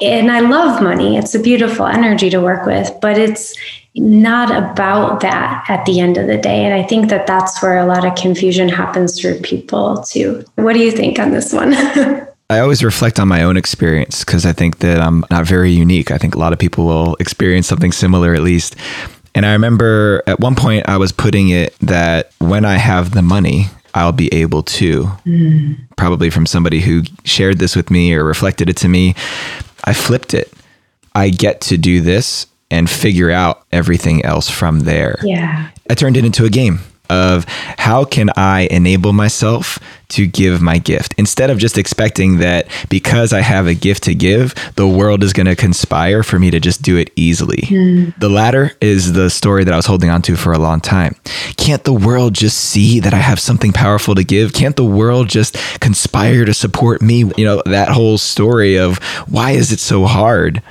And 0.00 0.30
I 0.30 0.40
love 0.40 0.82
money. 0.82 1.18
It's 1.18 1.34
a 1.34 1.40
beautiful 1.40 1.86
energy 1.86 2.30
to 2.30 2.40
work 2.40 2.64
with, 2.64 2.90
but 3.02 3.18
it's 3.18 3.54
not 3.96 4.50
about 4.50 5.20
that 5.20 5.64
at 5.68 5.84
the 5.84 6.00
end 6.00 6.16
of 6.16 6.26
the 6.26 6.36
day. 6.36 6.64
And 6.64 6.74
I 6.74 6.82
think 6.82 7.10
that 7.10 7.26
that's 7.26 7.60
where 7.62 7.78
a 7.78 7.86
lot 7.86 8.04
of 8.04 8.14
confusion 8.14 8.68
happens 8.68 9.20
for 9.20 9.34
people 9.40 10.02
too. 10.04 10.44
What 10.56 10.74
do 10.74 10.80
you 10.80 10.92
think 10.92 11.18
on 11.18 11.32
this 11.32 11.52
one? 11.52 11.74
I 12.50 12.58
always 12.58 12.82
reflect 12.82 13.20
on 13.20 13.28
my 13.28 13.42
own 13.42 13.56
experience 13.56 14.24
because 14.24 14.44
I 14.44 14.52
think 14.52 14.78
that 14.78 15.00
I'm 15.00 15.24
not 15.30 15.46
very 15.46 15.70
unique. 15.70 16.10
I 16.10 16.18
think 16.18 16.34
a 16.34 16.38
lot 16.38 16.52
of 16.52 16.58
people 16.58 16.84
will 16.84 17.16
experience 17.20 17.68
something 17.68 17.92
similar 17.92 18.34
at 18.34 18.42
least. 18.42 18.74
And 19.34 19.46
I 19.46 19.52
remember 19.52 20.22
at 20.26 20.40
one 20.40 20.56
point 20.56 20.88
I 20.88 20.96
was 20.96 21.12
putting 21.12 21.50
it 21.50 21.76
that 21.80 22.32
when 22.38 22.64
I 22.64 22.76
have 22.76 23.12
the 23.12 23.22
money, 23.22 23.66
I'll 23.94 24.12
be 24.12 24.32
able 24.34 24.64
to. 24.64 25.04
Mm. 25.24 25.78
Probably 25.96 26.30
from 26.30 26.46
somebody 26.46 26.80
who 26.80 27.02
shared 27.24 27.58
this 27.58 27.76
with 27.76 27.90
me 27.90 28.14
or 28.14 28.24
reflected 28.24 28.68
it 28.68 28.76
to 28.78 28.88
me. 28.88 29.14
I 29.84 29.92
flipped 29.94 30.34
it. 30.34 30.52
I 31.14 31.30
get 31.30 31.60
to 31.62 31.76
do 31.76 32.00
this 32.00 32.46
and 32.70 32.88
figure 32.88 33.30
out 33.30 33.64
everything 33.72 34.24
else 34.24 34.48
from 34.48 34.80
there. 34.80 35.18
Yeah. 35.22 35.70
I 35.88 35.94
turned 35.94 36.16
it 36.16 36.24
into 36.24 36.44
a 36.44 36.50
game 36.50 36.80
of 37.08 37.44
how 37.76 38.04
can 38.04 38.30
I 38.36 38.68
enable 38.70 39.12
myself 39.12 39.78
to 40.10 40.26
give 40.26 40.60
my 40.60 40.78
gift 40.78 41.14
instead 41.18 41.50
of 41.50 41.58
just 41.58 41.78
expecting 41.78 42.38
that 42.38 42.68
because 42.88 43.32
I 43.32 43.40
have 43.40 43.66
a 43.66 43.74
gift 43.74 44.04
to 44.04 44.14
give, 44.14 44.54
the 44.76 44.88
world 44.88 45.22
is 45.22 45.32
going 45.32 45.46
to 45.46 45.56
conspire 45.56 46.22
for 46.22 46.38
me 46.38 46.50
to 46.50 46.60
just 46.60 46.82
do 46.82 46.96
it 46.96 47.10
easily. 47.16 47.62
Mm. 47.62 48.18
The 48.18 48.28
latter 48.28 48.72
is 48.80 49.12
the 49.12 49.30
story 49.30 49.64
that 49.64 49.72
I 49.72 49.76
was 49.76 49.86
holding 49.86 50.10
on 50.10 50.22
to 50.22 50.36
for 50.36 50.52
a 50.52 50.58
long 50.58 50.80
time. 50.80 51.16
Can't 51.56 51.84
the 51.84 51.92
world 51.92 52.34
just 52.34 52.58
see 52.58 53.00
that 53.00 53.14
I 53.14 53.18
have 53.18 53.40
something 53.40 53.72
powerful 53.72 54.14
to 54.14 54.24
give? 54.24 54.52
Can't 54.52 54.76
the 54.76 54.84
world 54.84 55.28
just 55.28 55.56
conspire 55.80 56.44
to 56.44 56.54
support 56.54 57.02
me? 57.02 57.24
You 57.36 57.44
know, 57.44 57.62
that 57.66 57.88
whole 57.88 58.18
story 58.18 58.78
of 58.78 58.98
why 59.28 59.52
is 59.52 59.72
it 59.72 59.80
so 59.80 60.04
hard? 60.06 60.62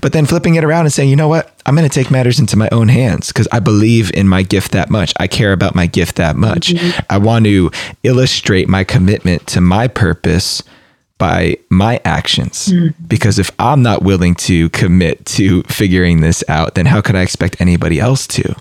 But 0.00 0.12
then 0.12 0.26
flipping 0.26 0.56
it 0.56 0.64
around 0.64 0.86
and 0.86 0.92
saying, 0.92 1.10
you 1.10 1.16
know 1.16 1.28
what? 1.28 1.54
I'm 1.64 1.76
going 1.76 1.88
to 1.88 1.94
take 1.94 2.10
matters 2.10 2.40
into 2.40 2.56
my 2.56 2.68
own 2.72 2.88
hands 2.88 3.28
because 3.28 3.46
I 3.52 3.60
believe 3.60 4.10
in 4.14 4.26
my 4.26 4.42
gift 4.42 4.72
that 4.72 4.90
much. 4.90 5.12
I 5.18 5.28
care 5.28 5.52
about 5.52 5.76
my 5.76 5.86
gift 5.86 6.16
that 6.16 6.34
much. 6.34 6.68
Mm-hmm. 6.70 7.00
I 7.08 7.18
want 7.18 7.44
to 7.44 7.70
illustrate 8.02 8.68
my 8.68 8.81
commitment 8.84 9.46
to 9.48 9.60
my 9.60 9.88
purpose 9.88 10.62
by 11.18 11.56
my 11.68 12.00
actions. 12.04 12.68
Mm-hmm. 12.68 13.04
Because 13.06 13.38
if 13.38 13.50
I'm 13.58 13.82
not 13.82 14.02
willing 14.02 14.34
to 14.36 14.68
commit 14.70 15.24
to 15.26 15.62
figuring 15.64 16.20
this 16.20 16.42
out, 16.48 16.74
then 16.74 16.86
how 16.86 17.00
could 17.00 17.14
I 17.14 17.22
expect 17.22 17.60
anybody 17.60 18.00
else 18.00 18.26
to? 18.28 18.56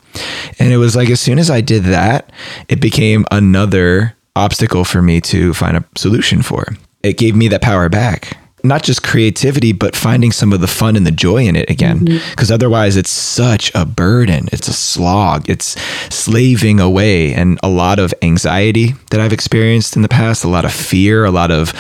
And 0.60 0.72
it 0.72 0.78
was 0.78 0.96
like, 0.96 1.10
as 1.10 1.20
soon 1.20 1.40
as 1.40 1.50
I 1.50 1.62
did 1.62 1.86
that, 1.86 2.32
it 2.70 2.80
became 2.80 3.26
another 3.32 4.16
obstacle 4.36 4.86
for 4.86 5.02
me 5.02 5.22
to 5.22 5.54
find 5.54 5.78
a 5.78 5.84
solution 5.98 6.42
for. 6.42 6.68
It 7.02 7.18
gave 7.18 7.36
me 7.36 7.48
that 7.48 7.64
power 7.64 7.90
back 7.90 8.38
not 8.64 8.84
just 8.84 9.04
creativity, 9.04 9.72
but 9.72 9.96
finding 9.96 10.32
some 10.32 10.54
of 10.54 10.62
the 10.62 10.68
fun 10.68 10.96
and 10.96 11.06
the 11.06 11.12
joy 11.12 11.46
in 11.46 11.56
it 11.56 11.70
again. 11.70 12.00
Because 12.00 12.48
mm-hmm. 12.48 12.54
otherwise, 12.54 12.96
it's 12.96 13.10
such 13.10 13.72
a 13.74 13.86
burden. 13.86 14.50
It's 14.52 14.68
a 14.68 14.74
slog. 14.74 15.50
It's 15.50 15.80
slaving 16.14 16.80
away, 16.80 17.34
and 17.34 17.60
a 17.64 17.70
lot 17.70 18.00
of 18.00 18.14
anxiety 18.22 18.94
that 19.10 19.20
I've 19.20 19.34
experienced 19.34 19.96
in 19.96 20.02
the 20.02 20.10
past, 20.10 20.44
a 20.44 20.50
lot 20.50 20.66
of 20.66 20.74
fear, 20.74 21.26
a 21.26 21.32
lot 21.32 21.52
of 21.52 21.72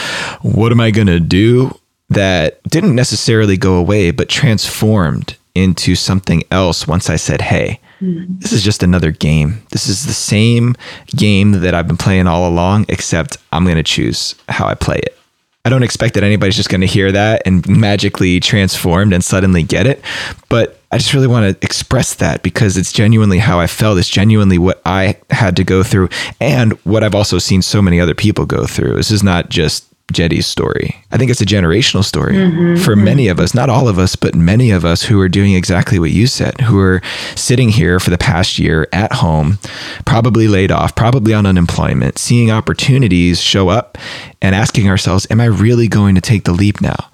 what 0.42 0.72
am 0.72 0.80
I 0.80 0.92
going 0.92 1.08
to 1.08 1.20
do 1.20 1.78
that 2.10 2.62
didn't 2.64 2.96
necessarily 2.96 3.58
go 3.58 3.76
away, 3.76 4.12
but 4.12 4.28
transformed 4.28 5.38
into 5.56 5.96
something 5.96 6.44
else 6.52 6.88
once 6.88 7.10
I 7.10 7.16
said, 7.16 7.42
hey, 7.42 7.80
mm-hmm. 8.02 8.40
this 8.40 8.52
is 8.52 8.64
just 8.64 8.84
another 8.84 9.12
game. 9.12 9.62
This 9.72 9.88
is 9.88 10.06
the 10.06 10.14
same 10.14 10.76
game 11.16 11.52
that 11.52 11.74
I've 11.74 11.88
been 11.88 11.98
playing 11.98 12.28
all 12.28 12.50
along, 12.50 12.86
except 12.90 13.38
I'm 13.52 13.64
going 13.64 13.78
to 13.78 13.84
choose 13.84 14.36
how 14.50 14.68
I 14.68 14.76
play 14.76 14.98
it. 14.98 15.18
I 15.64 15.70
don't 15.70 15.84
expect 15.84 16.16
that 16.16 16.24
anybody's 16.24 16.56
just 16.56 16.70
going 16.70 16.82
to 16.82 16.88
hear 16.88 17.12
that 17.12 17.44
and 17.46 17.68
magically 17.68 18.40
transformed 18.40 19.14
and 19.14 19.24
suddenly 19.24 19.62
get 19.62 19.86
it. 19.86 20.04
But 20.50 20.80
I 20.92 20.98
just 20.98 21.14
really 21.14 21.28
want 21.28 21.60
to 21.60 21.66
express 21.66 22.16
that 22.16 22.42
because 22.42 22.78
it's 22.78 22.92
genuinely 22.92 23.38
how 23.38 23.60
I 23.60 23.68
felt. 23.68 24.00
It's 24.00 24.10
genuinely 24.10 24.58
what 24.58 24.82
I 24.86 25.18
had 25.30 25.56
to 25.58 25.64
go 25.64 25.84
through 25.84 26.10
and 26.40 26.74
what 26.84 27.04
I've 27.04 27.16
also 27.16 27.38
seen 27.38 27.62
so 27.62 27.82
many 27.82 28.00
other 28.00 28.16
people 28.16 28.46
go 28.46 28.66
through. 28.66 28.96
This 28.96 29.12
is 29.12 29.24
not 29.24 29.50
just 29.50 29.86
Jeddy's 30.12 30.48
story. 30.48 31.04
I 31.12 31.18
think 31.18 31.32
it's 31.32 31.42
a 31.42 31.46
generational 31.46 32.04
story 32.04 32.36
mm-hmm. 32.36 32.84
for 32.84 32.96
many 32.96 33.28
of 33.28 33.40
us, 33.40 33.54
not 33.54 33.70
all 33.70 33.88
of 33.88 34.00
us, 34.00 34.16
but 34.16 34.36
many 34.36 34.72
of 34.72 34.86
us 34.86 35.04
who 35.04 35.20
are 35.20 35.30
doing 35.30 35.54
exactly 35.54 36.00
what 36.00 36.12
you 36.12 36.28
said, 36.28 36.62
who 36.62 36.80
are 36.80 37.02
sitting 37.36 37.70
here 37.70 38.00
for 38.00 38.10
the 38.10 38.18
past 38.18 38.60
year 38.60 38.88
at 38.94 39.14
home, 39.14 39.60
probably 40.06 40.48
laid 40.48 40.72
off, 40.72 40.96
probably 40.96 41.34
on 41.34 41.46
unemployment, 41.46 42.18
seeing 42.18 42.52
opportunities 42.52 43.42
show 43.42 43.70
up 43.70 43.98
and 44.42 44.56
asking 44.56 44.90
ourselves, 44.90 45.28
Am 45.30 45.42
I 45.42 45.46
really 45.46 45.88
going 45.88 46.16
to 46.16 46.22
take 46.22 46.46
the 46.46 46.54
leap 46.54 46.82
now? 46.82 47.11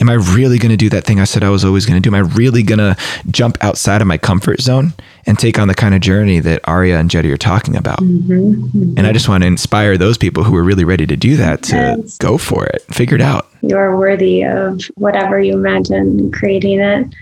Am 0.00 0.10
I 0.10 0.14
really 0.14 0.58
going 0.58 0.70
to 0.70 0.76
do 0.76 0.90
that 0.90 1.04
thing 1.04 1.20
I 1.20 1.24
said 1.24 1.42
I 1.42 1.50
was 1.50 1.64
always 1.64 1.86
going 1.86 2.00
to 2.00 2.06
do? 2.06 2.14
Am 2.14 2.14
I 2.14 2.28
really 2.34 2.62
going 2.62 2.78
to 2.78 2.96
jump 3.30 3.56
outside 3.62 4.00
of 4.02 4.06
my 4.06 4.18
comfort 4.18 4.60
zone 4.60 4.92
and 5.26 5.38
take 5.38 5.58
on 5.58 5.68
the 5.68 5.74
kind 5.74 5.94
of 5.94 6.00
journey 6.00 6.38
that 6.40 6.60
Aria 6.64 6.98
and 6.98 7.10
Jeddy 7.10 7.32
are 7.32 7.38
talking 7.38 7.76
about? 7.76 8.00
Mm-hmm, 8.00 8.32
mm-hmm. 8.32 8.94
And 8.98 9.06
I 9.06 9.12
just 9.12 9.28
want 9.28 9.42
to 9.42 9.46
inspire 9.46 9.96
those 9.96 10.18
people 10.18 10.44
who 10.44 10.54
are 10.56 10.62
really 10.62 10.84
ready 10.84 11.06
to 11.06 11.16
do 11.16 11.36
that 11.36 11.62
to 11.64 11.76
yes. 11.76 12.18
go 12.18 12.36
for 12.36 12.66
it, 12.66 12.82
figure 12.82 13.16
it 13.16 13.22
out. 13.22 13.48
You 13.62 13.76
are 13.76 13.96
worthy 13.96 14.44
of 14.44 14.82
whatever 14.96 15.40
you 15.40 15.54
imagine 15.54 16.30
creating 16.32 16.80
it. 16.80 17.14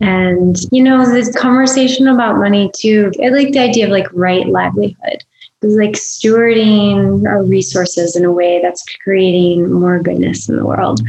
And, 0.00 0.56
you 0.72 0.82
know, 0.82 1.06
this 1.10 1.34
conversation 1.34 2.08
about 2.08 2.36
money 2.36 2.70
too, 2.76 3.12
I 3.24 3.28
like 3.28 3.52
the 3.52 3.60
idea 3.60 3.86
of 3.86 3.90
like 3.90 4.12
right 4.12 4.46
livelihood 4.46 5.24
like 5.62 5.92
stewarding 5.92 7.26
our 7.26 7.42
resources 7.42 8.16
in 8.16 8.24
a 8.24 8.32
way 8.32 8.60
that's 8.62 8.84
creating 9.02 9.72
more 9.72 9.98
goodness 9.98 10.48
in 10.48 10.56
the 10.56 10.66
world. 10.66 11.00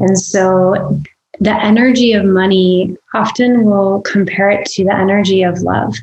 And 0.00 0.18
so 0.18 1.02
the 1.40 1.54
energy 1.64 2.12
of 2.12 2.24
money 2.24 2.96
often 3.14 3.64
will 3.64 4.02
compare 4.02 4.50
it 4.50 4.66
to 4.66 4.84
the 4.84 4.94
energy 4.94 5.42
of 5.42 5.60
love, 5.60 5.96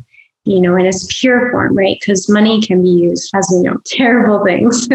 you 0.45 0.59
know, 0.59 0.75
in 0.75 0.85
its 0.85 1.07
pure 1.19 1.51
form, 1.51 1.77
right? 1.77 1.97
Because 1.99 2.29
money 2.29 2.61
can 2.61 2.81
be 2.81 2.89
used 2.89 3.31
as, 3.33 3.49
you 3.51 3.63
know, 3.63 3.77
terrible 3.85 4.43
things. 4.43 4.87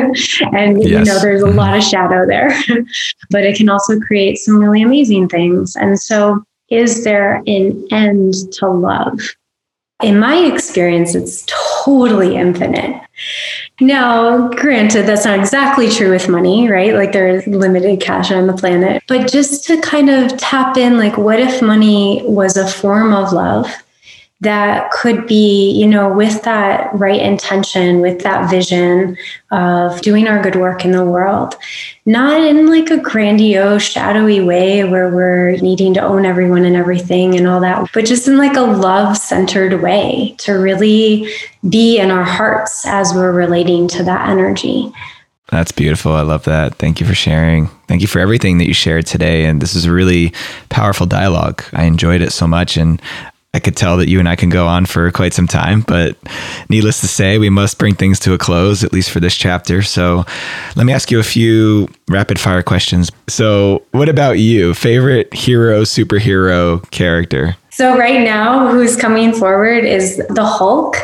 and, 0.53 0.83
yes. 0.83 0.91
you 0.91 1.05
know, 1.05 1.19
there's 1.21 1.43
a 1.43 1.47
lot 1.47 1.77
of 1.77 1.83
mm-hmm. 1.83 1.91
shadow 1.91 2.27
there, 2.27 2.53
but 3.31 3.45
it 3.45 3.57
can 3.57 3.69
also 3.69 3.99
create 4.01 4.39
some 4.39 4.59
really 4.59 4.83
amazing 4.83 5.29
things. 5.29 5.77
And 5.77 5.99
so, 5.99 6.45
is 6.69 7.05
there 7.05 7.43
an 7.47 7.87
end 7.93 8.35
to 8.55 8.69
love? 8.69 9.21
In 10.03 10.19
my 10.19 10.37
experience, 10.37 11.15
it's 11.15 11.47
totally 11.87 12.35
infinite. 12.35 13.01
Now, 13.81 14.49
granted, 14.49 15.07
that's 15.07 15.25
not 15.25 15.39
exactly 15.39 15.89
true 15.89 16.11
with 16.11 16.29
money, 16.29 16.69
right? 16.69 16.95
Like 16.95 17.13
there's 17.13 17.47
limited 17.47 18.01
cash 18.01 18.33
on 18.33 18.49
the 18.49 18.53
planet. 18.53 19.05
But 19.07 19.31
just 19.31 19.65
to 19.67 19.81
kind 19.81 20.11
of 20.11 20.37
tap 20.37 20.77
in, 20.77 20.99
like, 20.99 21.17
what 21.17 21.39
if 21.39 21.63
money 21.63 22.23
was 22.25 22.57
a 22.57 22.67
form 22.67 23.13
of 23.13 23.33
love? 23.33 23.73
That 24.41 24.91
could 24.91 25.27
be, 25.27 25.71
you 25.73 25.87
know, 25.87 26.13
with 26.13 26.43
that 26.43 26.95
right 26.95 27.23
intention, 27.23 28.03
with 28.03 28.21
that 28.21 28.51
vision 28.51 29.17
of 29.51 30.01
doing 30.03 30.29
our 30.29 30.43
good 30.43 30.57
work 30.57 30.85
in 30.85 30.93
the 30.93 31.05
world, 31.05 31.55
not 32.05 32.43
in 32.43 32.67
like 32.69 32.91
a 32.91 32.99
grandiose, 32.99 33.83
shadowy 33.83 34.41
way 34.41 34.85
where 34.85 35.09
we're 35.09 35.53
needing 35.63 35.95
to 35.95 36.03
own 36.03 36.27
everyone 36.27 36.67
and 36.67 36.77
everything 36.77 37.35
and 37.35 37.47
all 37.47 37.61
that, 37.61 37.89
but 37.95 38.05
just 38.05 38.29
in 38.29 38.37
like 38.37 38.57
a 38.57 38.61
love 38.61 39.17
centered 39.17 39.81
way 39.81 40.35
to 40.39 40.53
really 40.53 41.33
be 41.67 41.99
in 41.99 42.11
our 42.11 42.25
hearts 42.25 42.87
as 42.87 43.15
we're 43.15 43.33
relating 43.33 43.89
to 43.89 44.03
that 44.03 44.29
energy. 44.29 44.93
That's 45.49 45.73
beautiful. 45.73 46.13
I 46.13 46.23
love 46.23 46.45
that. 46.45 46.75
Thank 46.75 47.01
you 47.01 47.07
for 47.07 47.15
sharing. 47.15 47.69
Thank 47.89 48.03
you 48.03 48.09
for 48.09 48.19
everything 48.19 48.59
that 48.59 48.67
you 48.67 48.75
shared 48.75 49.07
today. 49.07 49.47
And 49.47 49.63
this 49.63 49.75
is 49.75 49.85
a 49.87 49.93
really 49.93 50.35
powerful 50.69 51.07
dialogue. 51.07 51.63
I 51.73 51.85
enjoyed 51.85 52.21
it 52.21 52.33
so 52.33 52.47
much. 52.47 52.77
And 52.77 53.01
I 53.57 53.59
could 53.59 53.75
tell 53.75 53.97
that 53.97 54.09
you 54.11 54.19
and 54.19 54.29
I 54.29 54.37
can 54.37 54.51
go 54.51 54.67
on 54.67 54.85
for 54.85 55.11
quite 55.13 55.33
some 55.33 55.49
time, 55.49 55.81
but 55.81 56.15
needless 56.69 57.01
to 57.01 57.09
say, 57.09 57.39
we 57.39 57.49
must 57.49 57.79
bring 57.79 57.95
things 57.95 58.21
to 58.21 58.35
a 58.35 58.39
close, 58.39 58.85
at 58.85 58.93
least 58.93 59.11
for 59.11 59.19
this 59.19 59.35
chapter. 59.35 59.81
So 59.81 60.27
let 60.77 60.85
me 60.85 60.93
ask 60.93 61.11
you 61.11 61.19
a 61.19 61.23
few 61.23 61.89
rapid 62.07 62.39
fire 62.39 62.63
questions. 62.63 63.11
So, 63.29 63.83
what 63.93 64.11
about 64.11 64.33
you? 64.33 64.75
Favorite 64.75 65.33
hero, 65.33 65.85
superhero 65.85 66.89
character? 66.91 67.57
So 67.71 67.97
right 67.97 68.21
now, 68.23 68.69
who's 68.69 68.95
coming 68.95 69.33
forward 69.33 69.87
is 69.87 70.19
the 70.29 70.45
Hulk 70.45 70.97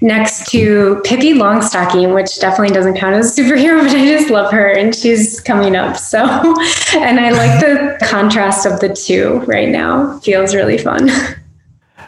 next 0.00 0.50
to 0.50 1.02
Pippi 1.04 1.34
Longstocking, 1.34 2.14
which 2.14 2.40
definitely 2.40 2.74
doesn't 2.74 2.96
count 2.96 3.16
as 3.16 3.38
a 3.38 3.42
superhero, 3.42 3.82
but 3.86 3.94
I 3.94 4.06
just 4.06 4.30
love 4.30 4.50
her 4.50 4.70
and 4.70 4.94
she's 4.94 5.40
coming 5.40 5.76
up. 5.76 5.98
So, 5.98 6.18
and 6.94 7.20
I 7.20 7.30
like 7.32 7.60
the 7.60 7.98
contrast 8.06 8.64
of 8.64 8.80
the 8.80 8.94
two 8.94 9.40
right 9.40 9.68
now. 9.68 10.18
Feels 10.20 10.54
really 10.54 10.78
fun. 10.78 11.10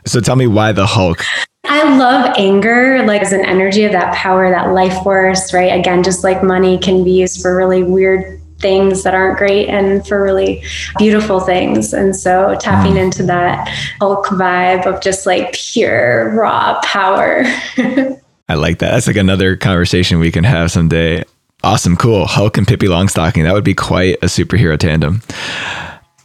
So 0.06 0.20
tell 0.20 0.36
me 0.36 0.46
why 0.46 0.72
the 0.72 0.86
Hulk? 0.86 1.24
I 1.64 1.96
love 1.96 2.34
anger, 2.36 3.04
like 3.06 3.22
as 3.22 3.32
an 3.32 3.44
energy 3.44 3.84
of 3.84 3.92
that 3.92 4.14
power, 4.14 4.50
that 4.50 4.72
life 4.72 5.02
force, 5.02 5.52
right? 5.52 5.78
Again, 5.78 6.02
just 6.02 6.24
like 6.24 6.42
money 6.42 6.78
can 6.78 7.04
be 7.04 7.12
used 7.12 7.42
for 7.42 7.54
really 7.54 7.82
weird 7.82 8.40
things 8.60 9.02
that 9.02 9.14
aren't 9.14 9.38
great 9.38 9.68
and 9.68 10.06
for 10.06 10.22
really 10.22 10.62
beautiful 10.98 11.40
things. 11.40 11.92
And 11.92 12.14
so 12.14 12.56
tapping 12.60 12.94
mm. 12.94 13.04
into 13.04 13.22
that 13.24 13.68
Hulk 14.00 14.26
vibe 14.26 14.86
of 14.86 15.00
just 15.00 15.26
like 15.26 15.52
pure 15.52 16.34
raw 16.34 16.80
power. 16.82 17.44
I 18.48 18.54
like 18.54 18.78
that. 18.80 18.90
That's 18.90 19.06
like 19.06 19.16
another 19.16 19.56
conversation 19.56 20.18
we 20.18 20.32
can 20.32 20.44
have 20.44 20.70
someday. 20.70 21.24
Awesome, 21.62 21.96
cool. 21.96 22.26
Hulk 22.26 22.56
and 22.56 22.66
Pippi 22.66 22.88
Longstocking. 22.88 23.44
That 23.44 23.54
would 23.54 23.64
be 23.64 23.74
quite 23.74 24.16
a 24.22 24.26
superhero 24.26 24.78
tandem. 24.78 25.22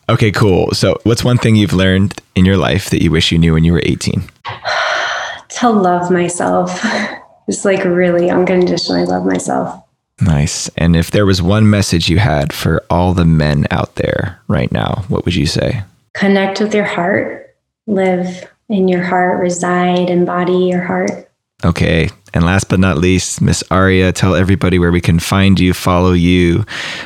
Okay, 0.08 0.32
cool. 0.32 0.72
So, 0.72 1.00
what's 1.04 1.24
one 1.24 1.38
thing 1.38 1.56
you've 1.56 1.74
learned 1.74 2.22
in 2.36 2.46
your 2.46 2.58
life 2.58 2.90
that 2.92 3.02
you 3.02 3.10
wish 3.10 3.32
you 3.32 3.38
knew 3.38 3.54
when 3.54 3.64
you 3.64 3.74
were 3.74 3.82
18? 3.84 4.24
to 5.50 5.70
love 5.70 6.12
myself. 6.12 6.84
Just 7.50 7.66
like 7.66 7.84
really 7.84 8.30
unconditionally 8.30 9.06
love 9.06 9.26
myself. 9.26 9.84
Nice. 10.22 10.70
And 10.78 10.96
if 10.96 11.12
there 11.12 11.26
was 11.26 11.42
one 11.42 11.70
message 11.70 12.10
you 12.10 12.20
had 12.20 12.54
for 12.54 12.84
all 12.90 13.14
the 13.14 13.26
men 13.26 13.66
out 13.70 13.96
there 13.96 14.40
right 14.48 14.72
now, 14.72 15.04
what 15.10 15.26
would 15.26 15.36
you 15.36 15.46
say? 15.46 15.84
Connect 16.14 16.62
with 16.62 16.74
your 16.74 16.86
heart, 16.86 17.56
live 17.86 18.50
in 18.70 18.88
your 18.88 19.04
heart, 19.04 19.40
reside, 19.40 20.10
embody 20.10 20.54
your 20.54 20.82
heart. 20.82 21.30
Okay. 21.64 22.10
And 22.34 22.44
last 22.44 22.68
but 22.68 22.82
not 22.82 22.98
least, 22.98 23.42
Miss 23.42 23.64
Aria, 23.72 24.12
tell 24.12 24.36
everybody 24.36 24.78
where 24.78 24.92
we 24.92 25.00
can 25.00 25.20
find 25.20 25.58
you, 25.58 25.74
follow 25.74 26.12
you, 26.12 26.66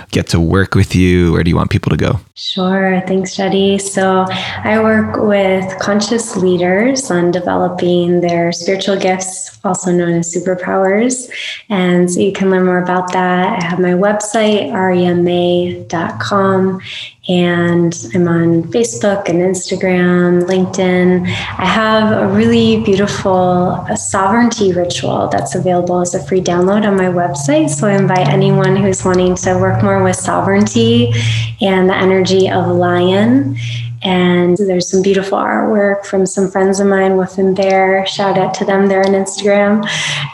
get 0.10 0.26
to 0.30 0.40
work 0.40 0.74
with 0.74 0.96
you. 0.96 1.34
Where 1.34 1.44
do 1.44 1.52
you 1.52 1.56
want 1.56 1.70
people 1.70 1.92
to 1.92 1.98
go? 1.98 2.20
Sure. 2.34 3.00
Thanks, 3.06 3.36
Jeddy. 3.36 3.78
So 3.78 4.26
I 4.64 4.82
work 4.82 5.18
with 5.18 5.78
conscious 5.80 6.36
leaders 6.36 7.12
on 7.12 7.30
developing 7.30 8.22
their 8.22 8.52
spiritual 8.52 8.98
gifts, 8.98 9.60
also 9.64 9.92
known 9.92 10.14
as 10.14 10.34
superpowers. 10.34 11.30
And 11.70 12.10
so 12.10 12.20
you 12.20 12.32
can 12.32 12.50
learn 12.50 12.66
more 12.66 12.82
about 12.82 13.14
that. 13.14 13.62
I 13.62 13.64
have 13.64 13.80
my 13.80 13.92
website, 13.92 14.72
ariamae.com 14.72 16.82
and 17.30 18.10
I'm 18.16 18.28
on 18.28 18.64
Facebook 18.64 19.30
and 19.30 19.40
Instagram, 19.40 20.42
LinkedIn. 20.42 21.28
I 21.28 21.66
have 21.66 22.12
a 22.12 22.28
really 22.28 22.82
beautiful 22.84 23.88
sovereignty 23.96 24.74
ritual 24.74 25.28
that's 25.28 25.54
available 25.54 26.02
as 26.02 26.16
a 26.16 26.24
free 26.26 26.42
download 26.42 26.88
on 26.88 26.98
my 26.98 27.06
website. 27.06 27.70
So 27.70 27.88
I 27.88 27.96
invite 27.96 28.28
anyone 28.28 28.76
who's 28.76 29.06
wanting 29.06 29.36
to 29.36 29.54
work 29.60 29.84
more 29.84 30.04
with 30.04 30.16
sovereignty 30.16 31.14
and 31.62 31.88
the 31.88 31.96
energy 31.96 32.50
of 32.50 32.68
lion 32.68 33.56
and 34.02 34.58
there's 34.58 34.90
some 34.90 35.02
beautiful 35.02 35.38
artwork 35.38 36.06
from 36.06 36.26
some 36.26 36.50
friends 36.50 36.80
of 36.80 36.88
mine, 36.88 37.18
Wolf 37.18 37.38
and 37.38 37.56
Bear. 37.56 38.06
Shout 38.06 38.38
out 38.38 38.54
to 38.56 38.66
them. 38.66 38.88
They're 38.88 39.06
on 39.06 39.14
Instagram. 39.14 39.86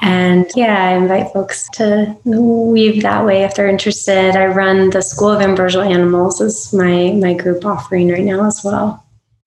And 0.01 0.49
yeah, 0.55 0.89
I 0.89 0.97
invite 0.97 1.33
folks 1.33 1.69
to 1.73 2.15
weave 2.25 3.01
that 3.01 3.25
way 3.25 3.43
if 3.43 3.55
they're 3.55 3.67
interested. 3.67 4.35
I 4.35 4.45
run 4.47 4.91
the 4.91 5.01
School 5.01 5.29
of 5.29 5.41
Ambrosial 5.41 5.81
Animals 5.81 6.41
is 6.41 6.71
my, 6.73 7.11
my 7.13 7.33
group 7.33 7.65
offering 7.65 8.09
right 8.09 8.23
now 8.23 8.45
as 8.45 8.61
well. 8.63 9.03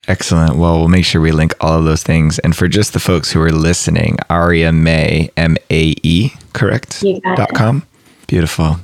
Excellent. 0.07 0.57
Well, 0.57 0.79
we'll 0.79 0.89
make 0.89 1.05
sure 1.05 1.21
we 1.21 1.33
link 1.33 1.53
all 1.61 1.79
of 1.79 1.85
those 1.85 2.03
things. 2.03 2.39
And 2.39 2.57
for 2.57 2.67
just 2.67 2.95
the 2.95 3.01
folks 3.01 3.31
who 3.31 3.43
are 3.43 3.53
listening, 3.53 4.17
Aria 4.31 4.73
Mae, 4.73 5.31
M 5.37 5.57
A 5.71 5.95
E, 6.03 6.31
correct? 6.55 7.05
Dot 7.37 7.53
com. 7.55 7.87
Beautiful. 8.29 8.77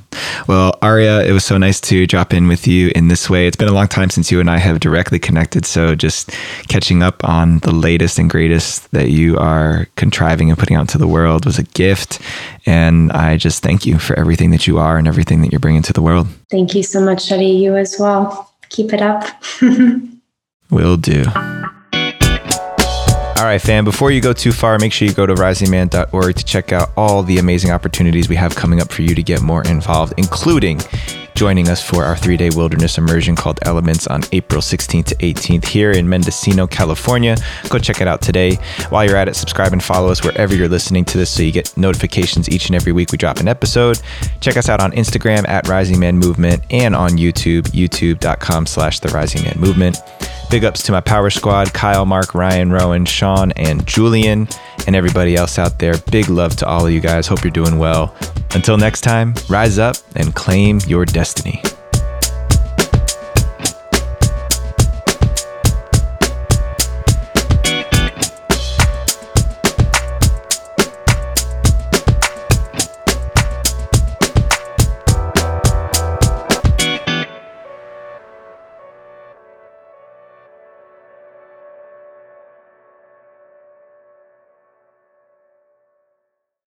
Well, 0.47 0.75
Aria, 0.81 1.23
it 1.23 1.31
was 1.31 1.45
so 1.45 1.59
nice 1.59 1.79
to 1.81 2.07
drop 2.07 2.33
in 2.33 2.47
with 2.47 2.67
you 2.67 2.91
in 2.95 3.09
this 3.09 3.29
way. 3.29 3.45
It's 3.45 3.55
been 3.55 3.67
a 3.67 3.73
long 3.73 3.87
time 3.87 4.09
since 4.09 4.31
you 4.31 4.39
and 4.39 4.49
I 4.49 4.57
have 4.57 4.79
directly 4.79 5.19
connected. 5.19 5.67
So 5.67 5.93
just 5.93 6.31
catching 6.67 7.03
up 7.03 7.23
on 7.23 7.59
the 7.59 7.71
latest 7.71 8.17
and 8.17 8.27
greatest 8.27 8.91
that 8.91 9.11
you 9.11 9.37
are 9.37 9.85
contriving 9.97 10.49
and 10.49 10.57
putting 10.57 10.75
out 10.75 10.89
to 10.89 10.97
the 10.97 11.07
world 11.07 11.45
was 11.45 11.59
a 11.59 11.63
gift. 11.63 12.19
And 12.65 13.11
I 13.11 13.37
just 13.37 13.61
thank 13.61 13.85
you 13.85 13.99
for 13.99 14.17
everything 14.17 14.49
that 14.49 14.65
you 14.65 14.79
are 14.79 14.97
and 14.97 15.07
everything 15.07 15.41
that 15.43 15.51
you're 15.51 15.59
bringing 15.59 15.83
to 15.83 15.93
the 15.93 16.01
world. 16.01 16.27
Thank 16.49 16.73
you 16.73 16.81
so 16.81 16.99
much, 16.99 17.29
Jeddy. 17.29 17.45
You 17.45 17.75
as 17.75 17.97
well. 17.99 18.51
Keep 18.69 18.93
it 18.93 19.01
up. 19.03 19.25
Will 20.71 20.97
do. 20.97 21.23
All 23.37 23.43
right, 23.43 23.61
fam, 23.61 23.83
before 23.83 24.11
you 24.11 24.21
go 24.21 24.31
too 24.31 24.53
far, 24.53 24.79
make 24.79 24.93
sure 24.93 25.05
you 25.05 25.13
go 25.13 25.25
to 25.25 25.33
risingman.org 25.33 26.35
to 26.35 26.45
check 26.45 26.71
out 26.71 26.91
all 26.95 27.21
the 27.21 27.37
amazing 27.37 27.69
opportunities 27.69 28.29
we 28.29 28.37
have 28.37 28.55
coming 28.55 28.79
up 28.79 28.93
for 28.93 29.01
you 29.01 29.13
to 29.13 29.21
get 29.21 29.41
more 29.41 29.61
involved, 29.67 30.13
including 30.15 30.79
joining 31.35 31.67
us 31.69 31.83
for 31.83 32.03
our 32.03 32.15
three 32.15 32.37
day 32.37 32.49
wilderness 32.49 32.97
immersion 32.97 33.35
called 33.35 33.59
Elements 33.63 34.07
on 34.07 34.21
April 34.31 34.61
16th 34.61 35.05
to 35.07 35.15
18th 35.15 35.65
here 35.65 35.91
in 35.91 36.07
Mendocino, 36.07 36.65
California. 36.65 37.35
Go 37.69 37.77
check 37.77 38.01
it 38.01 38.07
out 38.07 38.21
today. 38.21 38.55
While 38.89 39.05
you're 39.05 39.17
at 39.17 39.27
it, 39.27 39.35
subscribe 39.35 39.73
and 39.73 39.83
follow 39.83 40.09
us 40.09 40.23
wherever 40.23 40.55
you're 40.55 40.69
listening 40.69 41.03
to 41.05 41.17
this 41.17 41.29
so 41.29 41.43
you 41.43 41.51
get 41.51 41.75
notifications 41.77 42.49
each 42.49 42.67
and 42.67 42.75
every 42.75 42.93
week 42.93 43.11
we 43.11 43.17
drop 43.17 43.37
an 43.39 43.49
episode. 43.49 43.99
Check 44.39 44.55
us 44.55 44.69
out 44.69 44.81
on 44.81 44.93
Instagram 44.93 45.47
at 45.47 45.67
Rising 45.67 45.99
Man 45.99 46.17
Movement 46.17 46.63
and 46.71 46.95
on 46.95 47.11
YouTube, 47.11 47.63
youtube.com 47.63 48.65
slash 48.65 49.01
the 49.01 49.09
Rising 49.09 49.43
Man 49.43 49.59
Movement. 49.59 49.97
Big 50.49 50.63
ups 50.63 50.83
to 50.83 50.91
my 50.91 51.01
power 51.01 51.29
squad 51.29 51.73
Kyle, 51.73 52.05
Mark, 52.05 52.33
Ryan, 52.33 52.71
Rowan, 52.71 53.05
Sean, 53.05 53.51
and 53.53 53.85
Julian, 53.85 54.47
and 54.87 54.95
everybody 54.95 55.35
else 55.35 55.59
out 55.59 55.79
there. 55.79 55.97
Big 56.11 56.29
love 56.29 56.55
to 56.57 56.67
all 56.67 56.85
of 56.85 56.93
you 56.93 57.01
guys. 57.01 57.27
Hope 57.27 57.43
you're 57.43 57.51
doing 57.51 57.77
well. 57.77 58.15
Until 58.53 58.77
next 58.77 59.01
time, 59.01 59.33
rise 59.49 59.79
up 59.79 59.97
and 60.15 60.33
claim 60.33 60.79
your 60.87 61.03
destiny. 61.25 61.74